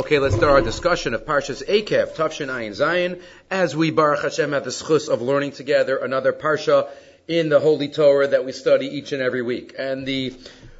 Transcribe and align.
Okay, 0.00 0.18
let's 0.18 0.34
start 0.34 0.50
our 0.50 0.62
discussion 0.62 1.12
of 1.12 1.26
Parshas 1.26 1.62
Akev, 1.62 2.14
Tavshin 2.14 2.46
Ayin 2.46 2.70
Zayin, 2.70 3.20
as 3.50 3.76
we 3.76 3.90
Baruch 3.90 4.22
Hashem 4.22 4.52
have 4.52 4.64
the 4.64 4.70
schus 4.70 5.10
of 5.10 5.20
learning 5.20 5.50
together 5.50 5.98
another 5.98 6.32
Parsha 6.32 6.88
in 7.28 7.50
the 7.50 7.60
Holy 7.60 7.88
Torah 7.88 8.28
that 8.28 8.46
we 8.46 8.52
study 8.52 8.86
each 8.86 9.12
and 9.12 9.20
every 9.20 9.42
week. 9.42 9.74
And 9.78 10.06
the 10.06 10.30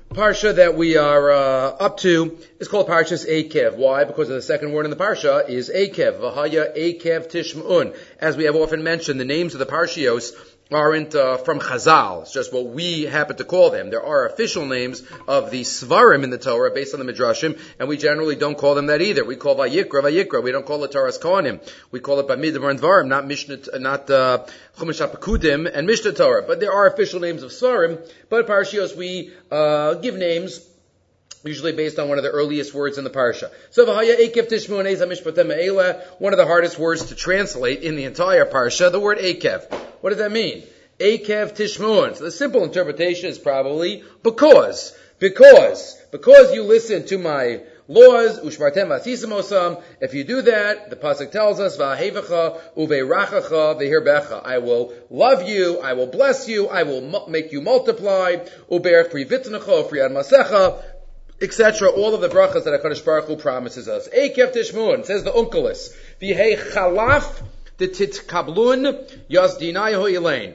Parsha 0.09 0.55
that 0.55 0.75
we 0.75 0.97
are 0.97 1.31
uh, 1.33 1.37
up 1.37 1.99
to 1.99 2.39
is 2.61 2.69
called 2.69 2.89
Parshas 2.89 3.29
Akev. 3.29 3.77
Why? 3.77 4.05
Because 4.05 4.31
of 4.31 4.37
the 4.37 4.43
second 4.43 4.73
word 4.73 4.87
in 4.87 4.91
the 4.91 4.97
Parsha 4.97 5.47
is 5.47 5.69
Akev. 5.69 6.19
Vahaya 6.19 6.75
Akev 6.75 7.31
Tishmun. 7.31 7.95
As 8.21 8.39
we 8.39 8.45
have 8.45 8.57
often 8.57 8.83
mentioned, 8.83 9.21
the 9.21 9.27
names 9.27 9.53
of 9.53 9.59
the 9.59 9.67
Parshios 9.67 10.33
aren't 10.73 11.15
uh, 11.15 11.37
from 11.39 11.61
Chazal. 11.61 12.23
It's 12.23 12.33
just 12.33 12.53
what 12.53 12.67
we 12.67 13.03
happen 13.03 13.37
to 13.37 13.45
call 13.45 13.71
them. 13.71 13.91
There 13.91 14.05
are 14.05 14.27
official 14.27 14.67
names 14.67 15.03
of 15.27 15.51
the 15.51 15.63
Svarim 15.63 16.25
in 16.25 16.31
the 16.31 16.39
Torah 16.39 16.71
based 16.71 16.95
on 16.95 17.05
the 17.05 17.13
Midrashim, 17.13 17.59
and 17.79 17.89
we 17.89 17.97
generally 17.97 18.37
don't 18.37 18.57
call 18.57 18.75
them 18.75 18.87
that 18.87 19.01
either. 19.01 19.25
We 19.25 19.37
call 19.37 19.57
Vayikra 19.57 20.03
Vayikra. 20.03 20.43
We 20.43 20.53
don't 20.53 20.67
call 20.67 20.85
it 20.85 20.93
Toras 20.93 21.21
Kohanim. 21.21 21.61
We 21.91 22.01
call 22.01 22.21
it 22.21 22.29
Bamidbar 22.29 22.71
and 22.71 22.81
Dvarim, 22.81 23.09
not 23.09 23.27
Mishnah, 23.27 23.79
not 23.79 24.09
uh, 24.11 24.47
Chumash 24.79 25.07
HaPekudim 25.07 25.71
and 25.73 25.87
Mishnah 25.87 26.13
Torah. 26.13 26.45
But 26.47 26.61
there 26.61 26.73
are 26.73 26.87
official 26.87 27.21
names 27.21 27.43
of 27.43 27.51
Svarim. 27.51 27.99
But 28.29 28.47
Parshios 28.47 28.97
we 28.97 29.33
uh, 29.51 29.95
give 29.95 30.15
names 30.15 30.70
usually 31.45 31.73
based 31.73 31.99
on 31.99 32.09
one 32.09 32.19
of 32.19 32.25
the 32.25 32.31
earliest 32.31 32.75
words 32.75 32.99
in 32.99 33.05
the 33.05 33.11
parsha. 33.11 33.51
So 33.71 33.87
one 33.87 36.33
of 36.33 36.39
the 36.39 36.47
hardest 36.47 36.79
words 36.79 37.07
to 37.07 37.15
translate 37.15 37.83
in 37.83 37.97
the 37.97 38.05
entire 38.05 38.45
parsha, 38.45 38.93
the 38.93 39.01
word 39.01 39.19
akev. 39.19 39.73
What 40.01 40.11
does 40.11 40.19
that 40.19 40.33
mean? 40.33 40.65
Akev 40.99 41.57
tishmun. 41.57 42.17
So 42.17 42.25
the 42.25 42.31
simple 42.31 42.65
interpretation 42.65 43.31
is 43.31 43.39
probably 43.39 44.05
because, 44.23 44.95
because, 45.19 45.97
because 46.13 46.53
you 46.53 46.65
listen 46.65 47.07
to 47.07 47.19
my 47.19 47.63
laws, 47.89 48.39
ushmartem 48.41 48.89
vatisimosam. 48.89 49.83
If 50.01 50.15
you 50.15 50.25
do 50.25 50.43
that, 50.43 50.91
the 50.91 50.97
pasuk 50.97 51.33
tells 51.33 51.59
us, 51.59 51.77
va'hevacha 51.77 52.61
uverachacha 52.77 53.81
vehirbecha. 53.81 54.45
I 54.45 54.59
will 54.59 54.93
love 55.11 55.49
you, 55.49 55.81
I 55.81 55.95
will 55.95 56.07
bless 56.07 56.49
you, 56.49 56.69
I 56.69 56.85
will 56.85 57.29
make 57.29 57.51
you 57.51 57.61
multiply, 57.61 58.37
uber 58.71 59.05
frivitnacha, 59.05 59.91
friad 59.91 60.13
masecha, 60.13 60.81
etc. 61.41 61.89
All 61.91 62.15
of 62.15 62.21
the 62.21 62.29
brachas 62.29 62.65
that 62.65 62.83
HaKadosh 62.83 63.05
Baruch 63.05 63.27
Hu 63.27 63.37
promises 63.37 63.89
us. 63.89 64.09
Ekev 64.09 64.55
Tishmun, 64.55 65.05
says 65.05 65.25
the 65.25 65.33
Onkelos. 65.33 65.95
V'hei 66.21 66.59
chalaf 66.59 67.43
the 67.81 67.89
titkablun 67.89 69.11
yazdinayahu 69.29 70.13
elaine. 70.15 70.55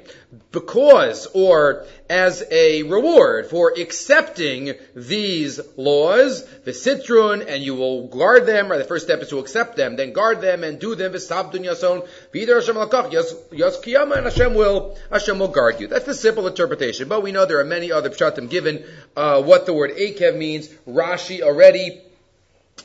Because, 0.52 1.28
or 1.34 1.86
as 2.10 2.44
a 2.52 2.84
reward 2.84 3.48
for 3.48 3.74
accepting 3.78 4.74
these 4.96 5.60
laws, 5.76 6.46
the 6.66 6.72
citrun, 6.72 7.46
and 7.48 7.64
you 7.64 7.74
will 7.76 8.08
guard 8.08 8.46
them, 8.46 8.72
or 8.72 8.78
the 8.78 8.84
first 8.84 9.06
step 9.06 9.20
is 9.22 9.30
to 9.30 9.40
accept 9.40 9.76
them, 9.76 9.96
then 9.96 10.14
guard 10.14 10.42
them 10.42 10.64
and 10.64 10.80
do 10.80 10.94
them, 10.96 11.14
v'sabdun 11.14 11.66
yason, 11.66 12.08
v'idar 12.34 12.56
Hashem 12.60 12.76
lakach, 12.76 13.12
yas 13.52 13.80
kiyama, 13.80 14.18
and 14.18 14.26
Hashem 14.26 14.54
will, 14.54 14.98
Hashem 15.12 15.40
will 15.40 15.48
guard 15.48 15.80
you. 15.80 15.88
That's 15.88 16.06
the 16.06 16.14
simple 16.14 16.48
interpretation, 16.48 17.08
but 17.08 17.24
we 17.24 17.32
know 17.32 17.46
there 17.46 17.60
are 17.60 17.66
many 17.66 17.92
other 17.92 18.10
pshatim 18.10 18.50
given, 18.50 18.86
uh, 19.16 19.42
what 19.42 19.66
the 19.66 19.74
word 19.74 19.92
akev 19.92 20.38
means. 20.38 20.68
Rashi 20.88 21.42
already 21.42 22.02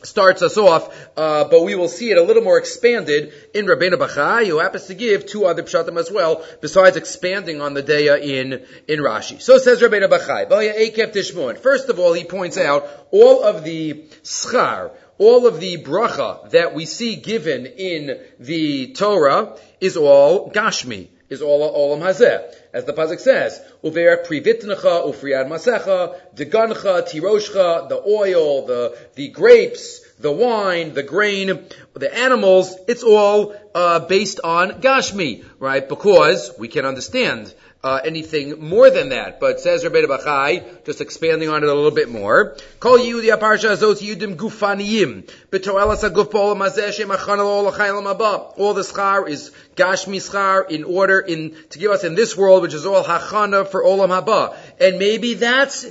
starts 0.02 0.42
us 0.42 0.56
off, 0.56 0.88
uh, 1.16 1.44
but 1.44 1.64
we 1.64 1.74
will 1.74 1.88
see 1.88 2.10
it 2.10 2.16
a 2.16 2.22
little 2.22 2.42
more 2.42 2.58
expanded 2.58 3.32
in 3.54 3.66
Rabbeinu 3.66 3.94
Bachai, 3.94 4.46
who 4.46 4.58
happens 4.58 4.86
to 4.86 4.94
give 4.94 5.26
two 5.26 5.44
other 5.44 5.62
pshatim 5.62 5.98
as 5.98 6.10
well, 6.10 6.44
besides 6.60 6.96
expanding 6.96 7.60
on 7.60 7.74
the 7.74 7.82
daya 7.82 8.20
in, 8.20 8.64
in 8.88 9.00
Rashi. 9.00 9.40
So 9.40 9.58
says 9.58 9.80
Rabbeinu 9.80 10.08
Bachai, 10.08 11.58
First 11.58 11.88
of 11.88 11.98
all, 11.98 12.12
he 12.12 12.24
points 12.24 12.56
out 12.56 12.88
all 13.10 13.42
of 13.42 13.64
the 13.64 14.04
schar, 14.22 14.92
all 15.18 15.46
of 15.46 15.60
the 15.60 15.76
bracha 15.76 16.50
that 16.50 16.74
we 16.74 16.86
see 16.86 17.16
given 17.16 17.66
in 17.66 18.20
the 18.38 18.92
Torah 18.92 19.56
is 19.80 19.96
all 19.96 20.50
Gashmi, 20.50 21.08
is 21.30 21.40
all 21.40 21.60
Olam 21.72 22.02
Hazeh 22.02 22.54
as 22.72 22.84
the 22.84 22.92
pasuk 22.92 23.20
says, 23.20 23.60
"Uver 23.82 24.26
privitnecha 24.26 25.06
ufriad 25.06 25.48
masecha, 25.48 26.16
degancha 26.34 27.08
tiroshcha, 27.08 27.88
the 27.88 28.02
oil, 28.06 28.66
the 28.66 28.96
the 29.14 29.28
grapes, 29.28 30.00
the 30.18 30.30
wine, 30.30 30.94
the 30.94 31.02
grain, 31.02 31.66
the 31.94 32.14
animals. 32.14 32.76
It's 32.86 33.02
all 33.02 33.54
uh, 33.74 34.00
based 34.00 34.40
on 34.44 34.80
gashmi, 34.82 35.44
right? 35.58 35.88
Because 35.88 36.52
we 36.58 36.68
can 36.68 36.84
understand 36.84 37.54
uh, 37.82 38.00
anything 38.04 38.68
more 38.68 38.90
than 38.90 39.10
that. 39.10 39.40
But 39.40 39.60
says 39.60 39.84
Rabbi 39.84 40.00
Bachai, 40.00 40.84
just 40.84 41.00
expanding 41.00 41.48
on 41.48 41.62
it 41.62 41.68
a 41.68 41.74
little 41.74 41.90
bit 41.90 42.10
more, 42.10 42.56
Kol 42.78 42.98
Yehudi 42.98 43.34
Aparsha 43.34 43.76
Azot 43.76 44.00
Yudim 44.00 44.36
Gufaniyim, 44.36 45.30
B'toelas 45.50 46.08
HaGufol 46.08 46.56
Mazeh 46.56 46.92
Shem 46.92 47.10
All 47.10 48.74
the 48.74 48.82
schar 48.82 49.28
is 49.28 49.50
Gashmi 49.76 50.16
schar 50.16 50.70
in 50.70 50.84
order 50.84 51.20
in, 51.20 51.56
to 51.70 51.78
give 51.78 51.90
us 51.90 52.04
in 52.04 52.14
this 52.14 52.36
world, 52.36 52.62
which 52.62 52.74
is 52.74 52.84
all 52.84 53.02
Hachana 53.02 53.66
for 53.66 53.82
Olam 53.82 54.08
Haba. 54.08 54.56
And 54.78 54.98
maybe 54.98 55.34
that's 55.34 55.86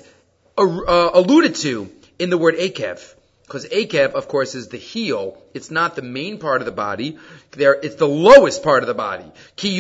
uh, 0.58 1.10
alluded 1.14 1.56
to 1.56 1.92
in 2.20 2.30
the 2.30 2.38
word 2.38 2.56
Akev. 2.56 3.16
Because 3.50 3.66
Akev, 3.66 4.12
of 4.12 4.28
course, 4.28 4.54
is 4.54 4.68
the 4.68 4.78
heel. 4.78 5.36
It's 5.56 5.72
not 5.72 5.96
the 5.96 6.04
main 6.04 6.38
part 6.38 6.62
of 6.62 6.68
the 6.68 6.72
body. 6.72 7.18
There, 7.50 7.74
it's 7.74 7.96
the 7.96 8.08
lowest 8.08 8.62
part 8.62 8.84
of 8.84 8.88
the 8.88 8.94
body. 8.94 9.26
It's 9.58 9.72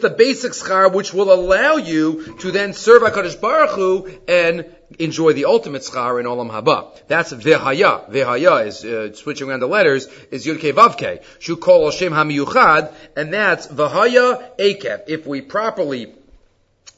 the 0.00 0.14
basic 0.18 0.52
schar 0.52 0.92
which 0.92 1.14
will 1.14 1.32
allow 1.32 1.76
you 1.76 2.36
to 2.40 2.50
then 2.50 2.74
serve 2.74 3.00
HaKadosh 3.00 3.40
Baruch 3.40 3.70
Hu 3.70 4.10
and 4.28 4.66
enjoy 4.98 5.32
the 5.32 5.46
ultimate 5.46 5.80
schar 5.80 6.20
in 6.20 6.26
Olam 6.26 6.50
Haba. 6.50 7.00
That's 7.06 7.32
vehaya. 7.32 8.10
Vehaya 8.10 8.66
is, 8.66 8.84
uh, 8.84 9.14
switching 9.14 9.48
around 9.48 9.60
the 9.60 9.66
letters, 9.66 10.08
is 10.30 10.44
Yudke 10.44 10.74
Vavke. 10.74 11.22
Shu 11.38 11.56
kol 11.56 11.90
Hashem 11.90 12.12
hamiyuchad, 12.12 12.92
and 13.16 13.32
that's 13.32 13.66
vehaya 13.66 14.58
Akev. 14.58 15.04
If 15.08 15.26
we 15.26 15.40
properly 15.40 16.12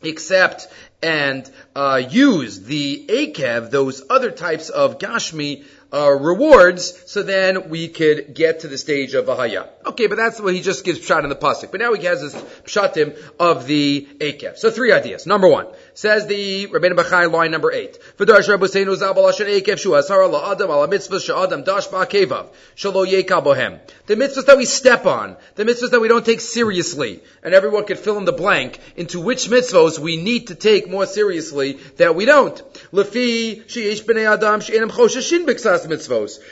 accept 0.03 0.66
and 1.03 1.50
uh, 1.75 2.03
use 2.11 2.62
the 2.62 3.06
akev, 3.09 3.71
those 3.71 4.03
other 4.11 4.31
types 4.31 4.69
of 4.69 4.99
gashmi 4.99 5.65
uh, 5.93 6.11
rewards, 6.11 7.11
so 7.11 7.22
then 7.22 7.69
we 7.69 7.88
could 7.88 8.34
get 8.34 8.61
to 8.61 8.69
the 8.69 8.78
stage 8.78 9.15
of 9.15 9.27
Vahaya. 9.27 9.69
Okay, 9.87 10.06
but 10.06 10.16
that's 10.16 10.41
what 10.41 10.55
he 10.55 10.60
just 10.60 10.84
gives 10.84 11.00
pshat 11.00 11.25
in 11.25 11.28
the 11.28 11.37
pasuk. 11.37 11.72
But 11.72 11.81
now 11.81 11.93
he 11.94 12.05
has 12.05 12.21
this 12.21 12.34
pshatim 12.65 13.19
of 13.41 13.66
the 13.66 14.06
Akev. 14.19 14.56
So 14.56 14.71
three 14.71 14.93
ideas. 14.93 15.27
Number 15.27 15.49
one, 15.49 15.66
says 16.00 16.27
the 16.27 16.66
Rabbeinu 16.69 16.94
Bachai 16.94 17.31
line 17.31 17.50
number 17.50 17.71
eight. 17.71 17.99
V'dash 18.16 18.49
Rabbeinu 18.49 18.97
Zabal 18.97 19.28
Asher 19.28 19.77
Shu 19.77 19.94
Adam 19.94 20.71
Ala 20.71 20.88
Mitzvah 20.88 21.19
Dash 21.62 21.88
Shalo 21.88 23.05
Bohem. 23.43 23.78
The 24.06 24.16
mitzvahs 24.16 24.47
that 24.47 24.56
we 24.56 24.65
step 24.65 25.05
on, 25.05 25.37
the 25.56 25.65
mitzvahs 25.65 25.91
that 25.91 26.00
we 26.00 26.09
don't 26.09 26.25
take 26.25 26.41
seriously, 26.41 27.22
and 27.43 27.53
everyone 27.53 27.84
could 27.84 27.99
fill 27.99 28.16
in 28.16 28.25
the 28.25 28.33
blank 28.33 28.81
into 28.97 29.21
which 29.21 29.49
mitzvahs 29.49 29.99
we 29.99 30.16
need 30.16 30.47
to 30.47 30.55
take 30.55 30.89
more 30.89 31.05
seriously 31.05 31.75
that 31.99 32.15
we 32.15 32.25
don't. 32.25 32.56
Lefi 32.93 33.62
B'nei 33.66 34.25
Adam. 34.33 34.60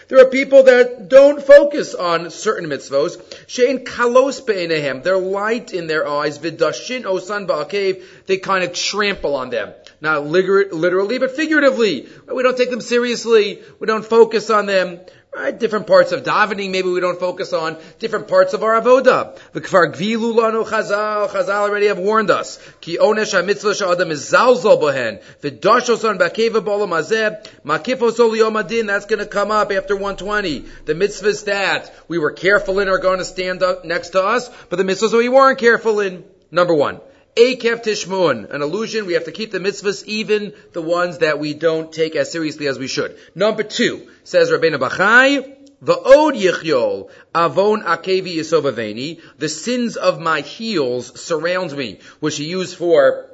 There 0.08 0.20
are 0.20 0.30
people 0.30 0.62
that 0.64 1.08
don't 1.08 1.42
focus 1.42 1.94
on 1.94 2.30
certain 2.30 2.68
mitzvos. 2.68 3.16
Shein 3.46 3.82
kalos 3.82 4.44
be'enehem. 4.46 5.02
They're 5.02 5.16
light 5.16 5.72
in 5.72 5.86
their 5.86 6.06
eyes. 6.06 6.38
Vidashin 6.38 7.04
osan 7.04 7.46
ba'akev. 7.46 8.04
They 8.28 8.36
kind 8.36 8.62
of 8.62 8.74
trample 8.74 9.34
on 9.34 9.48
them. 9.48 9.72
Not 10.02 10.26
literally, 10.26 11.18
but 11.18 11.34
figuratively. 11.34 12.08
We 12.32 12.42
don't 12.42 12.56
take 12.58 12.70
them 12.70 12.82
seriously. 12.82 13.62
We 13.80 13.86
don't 13.86 14.04
focus 14.04 14.50
on 14.50 14.66
them. 14.66 15.00
Right? 15.34 15.58
Different 15.58 15.86
parts 15.86 16.12
of 16.12 16.24
davening, 16.24 16.70
maybe 16.70 16.88
we 16.88 17.00
don't 17.00 17.20
focus 17.20 17.52
on 17.52 17.76
different 17.98 18.28
parts 18.28 18.54
of 18.54 18.62
our 18.62 18.80
avoda. 18.80 19.38
The 19.52 19.60
kfar 19.60 19.94
gvilu 19.94 20.34
lanu 20.34 20.66
chazal, 20.66 21.28
chazal 21.28 21.50
already 21.50 21.86
have 21.86 21.98
warned 21.98 22.30
us. 22.30 22.58
Ki 22.80 22.98
onesh 22.98 23.32
ha-mitzvah 23.32 23.74
sha'adam 23.74 24.10
is 24.10 24.30
zalzol 24.30 24.80
bohen. 24.80 25.22
V'dashoson 25.42 26.18
ba'keva 26.18 26.60
b'olam 26.64 26.90
hazeh, 26.90 27.46
makifos 27.64 28.18
ol 28.18 28.86
that's 28.86 29.06
gonna 29.06 29.26
come 29.26 29.50
up 29.50 29.70
after 29.70 29.94
120. 29.94 30.64
The 30.86 30.94
mitzvahs 30.94 31.44
that 31.44 31.94
we 32.08 32.18
were 32.18 32.32
careful 32.32 32.80
in 32.80 32.88
are 32.88 32.98
to 32.98 33.24
stand 33.24 33.62
up 33.62 33.84
next 33.84 34.10
to 34.10 34.22
us, 34.22 34.50
but 34.70 34.76
the 34.76 34.84
mitzvahs 34.84 35.12
that 35.12 35.18
we 35.18 35.28
weren't 35.28 35.58
careful 35.58 36.00
in. 36.00 36.24
Number 36.50 36.74
one. 36.74 37.00
Akev 37.38 38.50
an 38.50 38.62
illusion. 38.62 39.06
We 39.06 39.14
have 39.14 39.26
to 39.26 39.32
keep 39.32 39.52
the 39.52 39.60
mitzvahs, 39.60 40.04
even 40.04 40.52
the 40.72 40.82
ones 40.82 41.18
that 41.18 41.38
we 41.38 41.54
don't 41.54 41.92
take 41.92 42.16
as 42.16 42.32
seriously 42.32 42.66
as 42.66 42.78
we 42.78 42.88
should. 42.88 43.16
Number 43.34 43.62
two, 43.62 44.08
says 44.24 44.50
Rabbeinu 44.50 44.78
Bachai, 44.78 45.54
Va'od 45.82 46.34
yichyol, 46.34 47.08
avon 47.32 47.82
akevi 47.82 48.36
yisovaveni, 48.38 49.20
the 49.38 49.48
sins 49.48 49.96
of 49.96 50.18
my 50.18 50.40
heels 50.40 51.20
surround 51.20 51.76
me, 51.76 52.00
which 52.18 52.36
he 52.36 52.46
used 52.46 52.76
for 52.76 53.26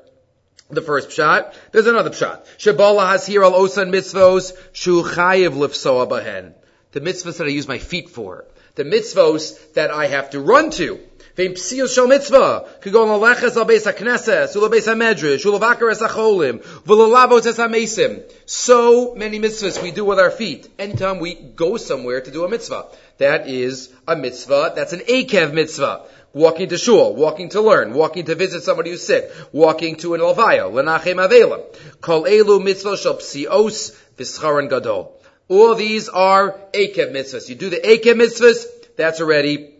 the 0.68 0.82
first 0.82 1.10
shot. 1.10 1.54
There's 1.72 1.86
another 1.86 2.12
shot. 2.12 2.44
Shabala 2.58 3.08
has 3.12 3.26
here 3.26 3.42
al 3.42 3.52
osan 3.52 3.90
mitzvos, 3.90 4.52
shu 4.72 5.02
chayiv 5.02 5.54
lifsoa 5.54 6.06
bahen. 6.06 6.52
The 6.92 7.00
mitzvahs 7.00 7.38
that 7.38 7.46
I 7.46 7.50
use 7.50 7.66
my 7.66 7.78
feet 7.78 8.10
for. 8.10 8.44
The 8.74 8.84
mitzvos 8.84 9.72
that 9.72 9.90
I 9.90 10.08
have 10.08 10.30
to 10.30 10.40
run 10.40 10.70
to. 10.72 11.00
Vein 11.36 11.54
psiyos 11.54 11.92
shel 11.92 12.06
mitzvah. 12.06 12.64
Could 12.80 12.92
go 12.92 13.08
on 13.08 13.20
leches 13.20 13.56
al 13.56 13.64
beis 13.64 13.84
ha-knesses, 13.84 14.54
ula 14.54 14.70
beis 14.70 14.86
ha-medrash, 14.86 15.44
ula 15.44 15.58
vakar 15.58 15.90
es 15.90 15.98
ha-cholim, 15.98 16.62
v'lulavos 16.84 17.46
es 17.46 17.56
ha-mesim. 17.56 18.22
So 18.46 19.16
many 19.16 19.40
mitzvahs 19.40 19.82
we 19.82 19.90
do 19.90 20.04
with 20.04 20.20
our 20.20 20.30
feet. 20.30 20.68
Anytime 20.78 21.18
we 21.18 21.34
go 21.34 21.76
somewhere 21.76 22.20
to 22.20 22.30
do 22.30 22.44
a 22.44 22.48
mitzvah. 22.48 22.86
That 23.18 23.48
is 23.48 23.92
a 24.06 24.14
mitzvah, 24.14 24.74
that's 24.76 24.92
an 24.92 25.00
akev 25.00 25.52
mitzvah. 25.52 26.02
Walking 26.32 26.68
to 26.68 26.78
shul, 26.78 27.14
walking 27.16 27.48
to 27.50 27.60
learn, 27.60 27.94
walking 27.94 28.26
to 28.26 28.36
visit 28.36 28.62
somebody 28.62 28.90
who's 28.90 29.04
sick, 29.04 29.30
walking 29.50 29.96
to 29.96 30.14
an 30.14 30.20
alvaya, 30.20 30.70
lenachem 30.70 31.24
avela. 31.24 31.64
Kol 32.00 32.24
elu 32.24 32.62
mitzvah 32.62 32.96
shel 32.96 33.14
psios 33.14 33.96
v'scharan 34.16 34.70
gadol. 34.70 35.20
All 35.48 35.74
these 35.74 36.08
are 36.08 36.52
akev 36.72 37.12
mitzvahs. 37.12 37.48
You 37.48 37.56
do 37.56 37.70
the 37.70 37.78
akev 37.78 38.22
mitzvahs, 38.22 38.66
that's 38.96 39.20
already 39.20 39.73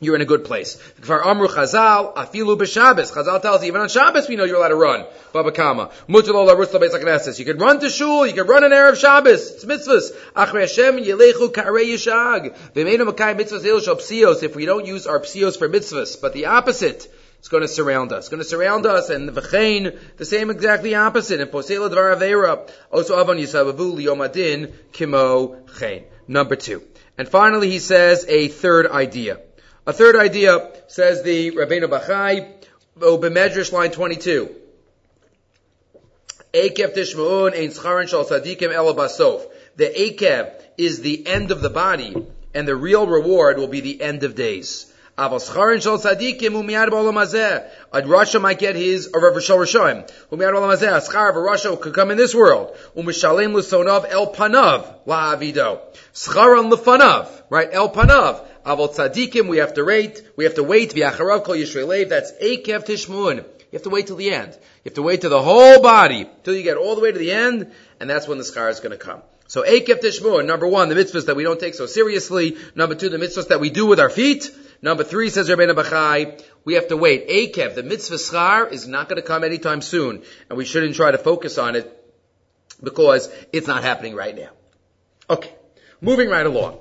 you're 0.00 0.14
in 0.14 0.20
a 0.20 0.26
good 0.26 0.44
place. 0.44 0.76
For 1.00 1.26
Amru 1.26 1.48
Chazal, 1.48 2.14
Afilu 2.14 2.56
b'Shabbos. 2.56 3.12
Chazal 3.12 3.42
tells 3.42 3.62
you, 3.62 3.68
even 3.68 3.80
on 3.80 3.88
Shabbos 3.88 4.28
we 4.28 4.36
know 4.36 4.44
you're 4.44 4.56
allowed 4.56 4.68
to 4.68 4.76
run. 4.76 5.06
Baba 5.32 5.50
Kama. 5.50 5.90
You 6.06 6.22
can 6.22 7.58
run 7.58 7.80
to 7.80 7.90
shul, 7.90 8.26
you 8.26 8.32
can 8.32 8.46
run 8.46 8.62
an 8.62 8.70
Erev 8.70 8.96
Shabbos. 8.96 9.50
It's 9.50 9.64
mitzvahs. 9.64 10.12
Achrei 10.36 10.60
Hashem 10.60 10.98
yelechu 10.98 11.52
ka'arei 11.52 11.86
yishag. 11.86 12.56
V'meinu 12.74 13.10
makai 13.10 13.36
mitzvahs 13.36 13.84
shal 13.84 13.96
psios. 13.96 14.42
If 14.44 14.54
we 14.54 14.66
don't 14.66 14.86
use 14.86 15.08
our 15.08 15.18
psios 15.18 15.58
for 15.58 15.68
mitzvahs, 15.68 16.20
but 16.20 16.32
the 16.32 16.46
opposite, 16.46 17.12
it's 17.40 17.48
going 17.48 17.62
to 17.62 17.68
surround 17.68 18.12
us. 18.12 18.18
It's 18.18 18.28
going 18.28 18.42
to 18.42 18.48
surround 18.48 18.86
us, 18.86 19.10
and 19.10 19.28
the 19.28 19.40
v'chein, 19.40 19.98
the 20.16 20.24
same 20.24 20.50
exactly 20.50 20.94
opposite. 20.94 21.40
And 21.40 21.50
posela 21.50 21.90
dvar 21.90 22.16
avera, 22.16 22.70
also 22.92 23.18
avon 23.20 23.38
yisabavu 23.38 23.96
liyomadin 23.96 24.72
kimo 24.92 25.56
chein. 25.76 26.04
Number 26.28 26.54
two. 26.54 26.84
And 27.16 27.28
finally 27.28 27.68
he 27.68 27.80
says 27.80 28.24
a 28.28 28.46
third 28.46 28.86
idea. 28.86 29.40
A 29.88 29.92
third 29.94 30.16
idea 30.16 30.70
says 30.88 31.22
the 31.22 31.52
Rabbeinu 31.52 31.88
Bachai, 31.88 32.46
B'medrash 32.98 33.72
line 33.72 33.90
22. 33.90 34.54
Akev 36.52 36.94
tishma'un 36.94 37.54
ein 37.58 38.06
shal 38.06 38.26
ela 38.30 38.94
basof. 38.94 39.46
The 39.76 39.86
akev 39.86 40.52
is 40.76 41.00
the 41.00 41.26
end 41.26 41.50
of 41.50 41.62
the 41.62 41.70
body, 41.70 42.14
and 42.52 42.68
the 42.68 42.76
real 42.76 43.06
reward 43.06 43.56
will 43.56 43.68
be 43.68 43.80
the 43.80 44.02
end 44.02 44.24
of 44.24 44.34
days. 44.34 44.87
Aval 45.18 45.40
scharan 45.40 45.82
shal 45.82 45.98
sadikim 45.98 46.54
umiyad 46.54 46.90
b'olam 46.90 47.14
hazeh. 47.14 47.68
A 47.92 48.02
Rasha 48.02 48.40
might 48.40 48.60
get 48.60 48.76
his, 48.76 49.10
or 49.12 49.20
Rav 49.20 49.42
Shal 49.42 49.58
Rishayim. 49.58 50.08
Umiyad 50.30 50.52
b'olam 50.52 50.76
hazeh. 50.76 50.96
A 50.96 51.00
schar 51.00 51.30
of 51.30 51.34
a 51.34 51.40
Rasha 51.40 51.80
could 51.80 51.92
come 51.92 52.12
in 52.12 52.16
this 52.16 52.36
world. 52.36 52.76
Umishalem 52.96 53.52
l'sonav 53.52 54.08
el 54.08 54.32
panav 54.32 54.94
la'avido. 55.08 55.80
Scharan 56.14 56.70
l'fanav. 56.70 57.28
Right? 57.50 57.68
El 57.72 57.90
panav. 57.90 58.46
Aval 58.64 58.94
tzadikim, 58.94 59.48
we 59.48 59.56
have 59.56 59.74
to 59.74 59.84
wait, 59.84 60.22
we 60.36 60.44
have 60.44 60.54
to 60.54 60.62
wait, 60.62 60.94
v'acharav 60.94 61.42
kol 61.42 61.56
yisraelev, 61.56 62.08
that's 62.08 62.30
Akev 62.40 62.86
Tishmun. 62.86 63.38
You 63.38 63.44
have 63.72 63.82
to 63.82 63.90
wait 63.90 64.06
till 64.06 64.16
the 64.16 64.30
end. 64.30 64.52
You 64.52 64.90
have 64.90 64.94
to 64.94 65.02
wait 65.02 65.20
till 65.22 65.30
the 65.30 65.42
whole 65.42 65.82
body, 65.82 66.30
till 66.44 66.54
you 66.54 66.62
get 66.62 66.76
all 66.76 66.94
the 66.94 67.00
way 67.00 67.10
to 67.10 67.18
the 67.18 67.32
end, 67.32 67.72
and 67.98 68.08
that's 68.08 68.28
when 68.28 68.38
the 68.38 68.44
scar 68.44 68.68
is 68.68 68.78
going 68.78 68.92
to 68.92 69.04
come. 69.04 69.22
So 69.48 69.62
Akev 69.62 70.00
Tishmun, 70.00 70.46
number 70.46 70.68
one, 70.68 70.90
the 70.90 70.94
mitzvahs 70.94 71.26
that 71.26 71.34
we 71.34 71.42
don't 71.42 71.58
take 71.58 71.74
so 71.74 71.86
seriously. 71.86 72.56
Number 72.74 72.94
two, 72.94 73.08
the 73.08 73.16
mitzvahs 73.16 73.48
that 73.48 73.60
we 73.60 73.70
do 73.70 73.86
with 73.86 73.98
our 73.98 74.10
feet. 74.10 74.50
Number 74.80 75.02
three, 75.02 75.30
says 75.30 75.48
Rabbeinu 75.48 75.74
Bachai, 75.74 76.42
we 76.64 76.74
have 76.74 76.88
to 76.88 76.96
wait. 76.96 77.28
Akev, 77.28 77.74
the 77.74 77.82
mitzvah 77.82 78.16
schar, 78.16 78.70
is 78.70 78.86
not 78.86 79.08
going 79.08 79.20
to 79.20 79.26
come 79.26 79.42
anytime 79.42 79.80
soon, 79.80 80.22
and 80.48 80.56
we 80.56 80.64
shouldn't 80.64 80.94
try 80.94 81.10
to 81.10 81.18
focus 81.18 81.58
on 81.58 81.74
it 81.74 81.94
because 82.82 83.28
it's 83.52 83.66
not 83.66 83.82
happening 83.82 84.14
right 84.14 84.36
now. 84.36 84.50
Okay, 85.28 85.52
moving 86.00 86.28
right 86.28 86.46
along. 86.46 86.78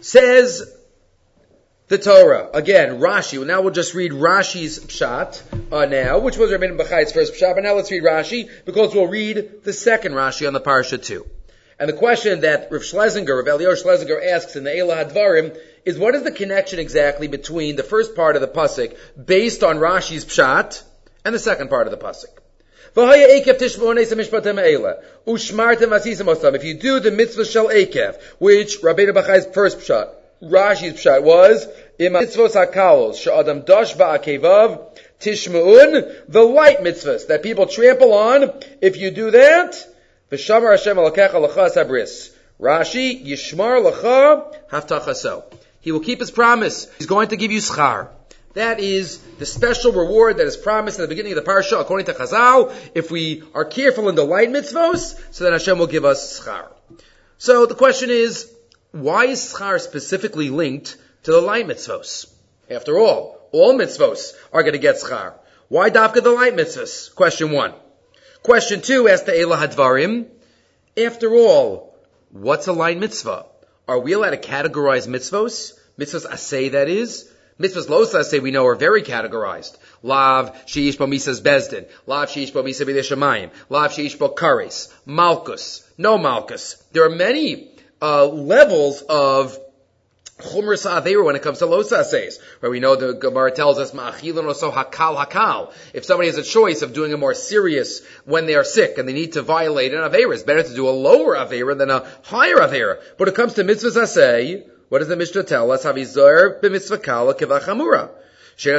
Says 0.00 0.74
the 1.88 1.98
Torah. 1.98 2.48
Again, 2.54 3.00
Rashi. 3.00 3.44
Now 3.46 3.60
we'll 3.60 3.74
just 3.74 3.92
read 3.92 4.12
Rashi's 4.12 4.78
Pshat 4.78 5.42
uh, 5.70 5.84
now, 5.84 6.20
which 6.20 6.38
was 6.38 6.50
Rabbeinu 6.50 6.80
Bachai's 6.80 7.12
first 7.12 7.34
Pshat, 7.34 7.54
but 7.54 7.64
now 7.64 7.74
let's 7.74 7.90
read 7.90 8.02
Rashi, 8.02 8.48
because 8.64 8.94
we'll 8.94 9.08
read 9.08 9.62
the 9.62 9.74
second 9.74 10.12
Rashi 10.12 10.46
on 10.46 10.54
the 10.54 10.60
Parsha 10.60 11.02
too. 11.04 11.26
And 11.78 11.88
the 11.88 11.94
question 11.94 12.40
that 12.40 12.68
Rav 12.70 12.82
Schlesinger, 12.82 13.36
Rav 13.36 13.44
Eliyahu 13.44 13.76
Schlesinger 13.82 14.20
asks 14.32 14.56
in 14.56 14.64
the 14.64 14.74
Elah 14.78 15.04
Hadvarim 15.04 15.58
is 15.84 15.98
what 15.98 16.14
is 16.14 16.22
the 16.22 16.30
connection 16.30 16.78
exactly 16.78 17.28
between 17.28 17.76
the 17.76 17.82
first 17.82 18.14
part 18.14 18.36
of 18.36 18.42
the 18.42 18.48
Pasuk 18.48 18.96
based 19.22 19.62
on 19.62 19.76
Rashi's 19.78 20.24
Pshat 20.24 20.82
and 21.24 21.34
the 21.34 21.38
second 21.38 21.68
part 21.70 21.86
of 21.86 21.90
the 21.90 21.98
Pasuk? 21.98 22.38
If 22.94 23.04
you 26.64 26.74
do 26.74 27.00
the 27.00 27.10
mitzvah 27.10 27.44
shel 27.46 27.68
Akev, 27.68 28.22
which 28.38 28.82
Rabbeinu 28.82 29.14
Bachai's 29.14 29.46
first 29.46 29.78
pshat, 29.78 30.10
Rashi's 30.42 30.92
pshat 31.00 31.22
was, 31.22 31.66
the 31.98 32.10
light 36.42 36.82
mitzvahs 36.82 37.26
that 37.28 37.42
people 37.42 37.66
trample 37.66 38.12
on, 38.12 38.50
if 38.82 38.98
you 38.98 39.10
do 39.10 39.30
that, 39.30 39.86
v'shamar 40.30 40.72
Hashem 40.72 40.98
lacha 40.98 41.30
sabris. 41.30 42.30
Rashi, 42.60 43.24
yishmar 43.26 43.80
lacha 43.90 44.54
haftachaso. 44.70 45.44
He 45.82 45.92
will 45.92 46.00
keep 46.00 46.20
his 46.20 46.30
promise. 46.30 46.88
He's 46.96 47.06
going 47.06 47.28
to 47.28 47.36
give 47.36 47.52
you 47.52 47.58
schar. 47.58 48.08
That 48.54 48.80
is 48.80 49.18
the 49.38 49.46
special 49.46 49.92
reward 49.92 50.36
that 50.36 50.46
is 50.46 50.56
promised 50.56 50.98
at 50.98 51.02
the 51.02 51.08
beginning 51.08 51.32
of 51.32 51.44
the 51.44 51.50
parsha, 51.50 51.80
according 51.80 52.06
to 52.06 52.14
Chazal. 52.14 52.74
If 52.94 53.10
we 53.10 53.42
are 53.54 53.64
careful 53.64 54.08
in 54.08 54.14
the 54.14 54.24
light 54.24 54.50
mitzvos, 54.50 55.18
so 55.30 55.44
then 55.44 55.52
Hashem 55.52 55.78
will 55.78 55.86
give 55.86 56.04
us 56.04 56.40
schar. 56.40 56.68
So 57.38 57.66
the 57.66 57.74
question 57.74 58.10
is, 58.10 58.52
why 58.92 59.26
is 59.26 59.40
schar 59.52 59.80
specifically 59.80 60.50
linked 60.50 60.96
to 61.24 61.32
the 61.32 61.40
light 61.40 61.66
mitzvos? 61.66 62.32
After 62.70 62.98
all, 62.98 63.48
all 63.52 63.74
mitzvos 63.74 64.34
are 64.52 64.62
going 64.62 64.74
to 64.74 64.78
get 64.78 64.96
schar. 64.96 65.34
Why 65.68 65.90
dafka 65.90 66.22
the 66.22 66.30
light 66.30 66.54
mitzvos? 66.54 67.14
Question 67.14 67.50
one. 67.50 67.72
Question 68.42 68.82
two, 68.82 69.08
as 69.08 69.22
to 69.24 69.40
Elah 69.40 69.56
Hadvarim. 69.56 70.26
After 70.96 71.34
all, 71.34 71.96
what's 72.30 72.66
a 72.66 72.72
light 72.72 72.98
mitzvah? 72.98 73.46
Are 73.88 73.98
we 73.98 74.12
allowed 74.12 74.30
to 74.30 74.36
categorize 74.36 75.08
mitzvos? 75.08 75.72
Mitzvos 75.98 76.26
asay, 76.26 76.72
that 76.72 76.88
is. 76.88 77.28
Mitzvahs 77.60 77.86
losa 77.86 78.24
say 78.24 78.40
we 78.40 78.50
know 78.50 78.66
are 78.66 78.74
very 78.74 79.02
categorized. 79.02 79.76
Lav 80.02 80.66
sheish 80.66 80.98
bo 80.98 81.06
misas 81.06 81.40
bezdin. 81.40 81.86
Lav 82.06 82.28
sheish 82.28 82.52
bo 82.52 82.62
misa 82.62 82.86
b'deshamayim. 82.86 83.50
Lav 83.68 83.92
sheish 83.92 84.18
bo 84.18 84.30
kares. 84.30 84.92
Malkus. 85.06 85.86
No 85.98 86.18
malkus. 86.18 86.82
There 86.92 87.04
are 87.04 87.10
many 87.10 87.70
uh, 88.00 88.26
levels 88.26 89.02
of 89.02 89.58
Chumr 90.38 90.76
Sa'avera 90.76 91.24
when 91.24 91.36
it 91.36 91.42
comes 91.42 91.58
to 91.58 91.66
Losa 91.66 92.04
says, 92.04 92.40
where 92.60 92.70
we 92.70 92.80
know 92.80 92.96
the 92.96 93.12
Gemara 93.12 93.52
tells 93.52 93.78
us, 93.78 93.92
Ma'achilun 93.92 94.54
so 94.54 94.72
hakal 94.72 95.16
hakal. 95.16 95.72
If 95.94 96.04
somebody 96.04 96.28
has 96.28 96.38
a 96.38 96.42
choice 96.42 96.82
of 96.82 96.92
doing 96.92 97.12
a 97.12 97.16
more 97.16 97.34
serious 97.34 98.02
when 98.24 98.46
they 98.46 98.54
are 98.56 98.64
sick 98.64 98.98
and 98.98 99.08
they 99.08 99.12
need 99.12 99.34
to 99.34 99.42
violate 99.42 99.94
an 99.94 100.00
Avera, 100.00 100.34
it's 100.34 100.42
better 100.42 100.62
to 100.62 100.74
do 100.74 100.88
a 100.88 100.90
lower 100.90 101.36
Avera 101.36 101.78
than 101.78 101.90
a 101.90 102.04
higher 102.22 102.56
Avera. 102.56 102.98
But 103.18 103.20
when 103.20 103.28
it 103.28 103.34
comes 103.34 103.54
to 103.54 103.62
mitzvahs 103.64 104.06
say, 104.08 104.66
what 104.88 104.98
does 104.98 105.08
the 105.08 105.16
Mishnah 105.16 105.44
tell 105.44 105.70
us? 105.70 105.84
Havizor 105.84 106.60
b'mitzvah 106.60 107.02
kala 107.02 107.34
kivachamura. 107.34 108.10
So 108.56 108.70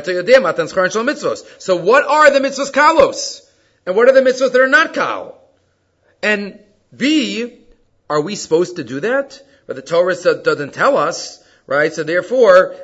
what 1.78 2.06
are 2.06 2.30
the 2.32 2.40
mitzvahs 2.40 2.72
kalos? 2.72 3.42
And 3.86 3.96
what 3.96 4.08
are 4.08 4.14
the 4.14 4.22
mitzvahs 4.22 4.52
that 4.52 4.62
are 4.62 4.68
not 4.68 4.94
kal? 4.94 5.40
And 6.22 6.60
B, 6.96 7.60
are 8.10 8.22
we 8.22 8.36
supposed 8.36 8.76
to 8.76 8.84
do 8.84 9.00
that? 9.00 9.42
But 9.66 9.76
the 9.76 9.82
Torah 9.82 10.16
doesn't 10.16 10.74
tell 10.74 10.98
us, 10.98 11.43
right? 11.68 11.94
So 11.94 12.04
therefore, 12.04 12.76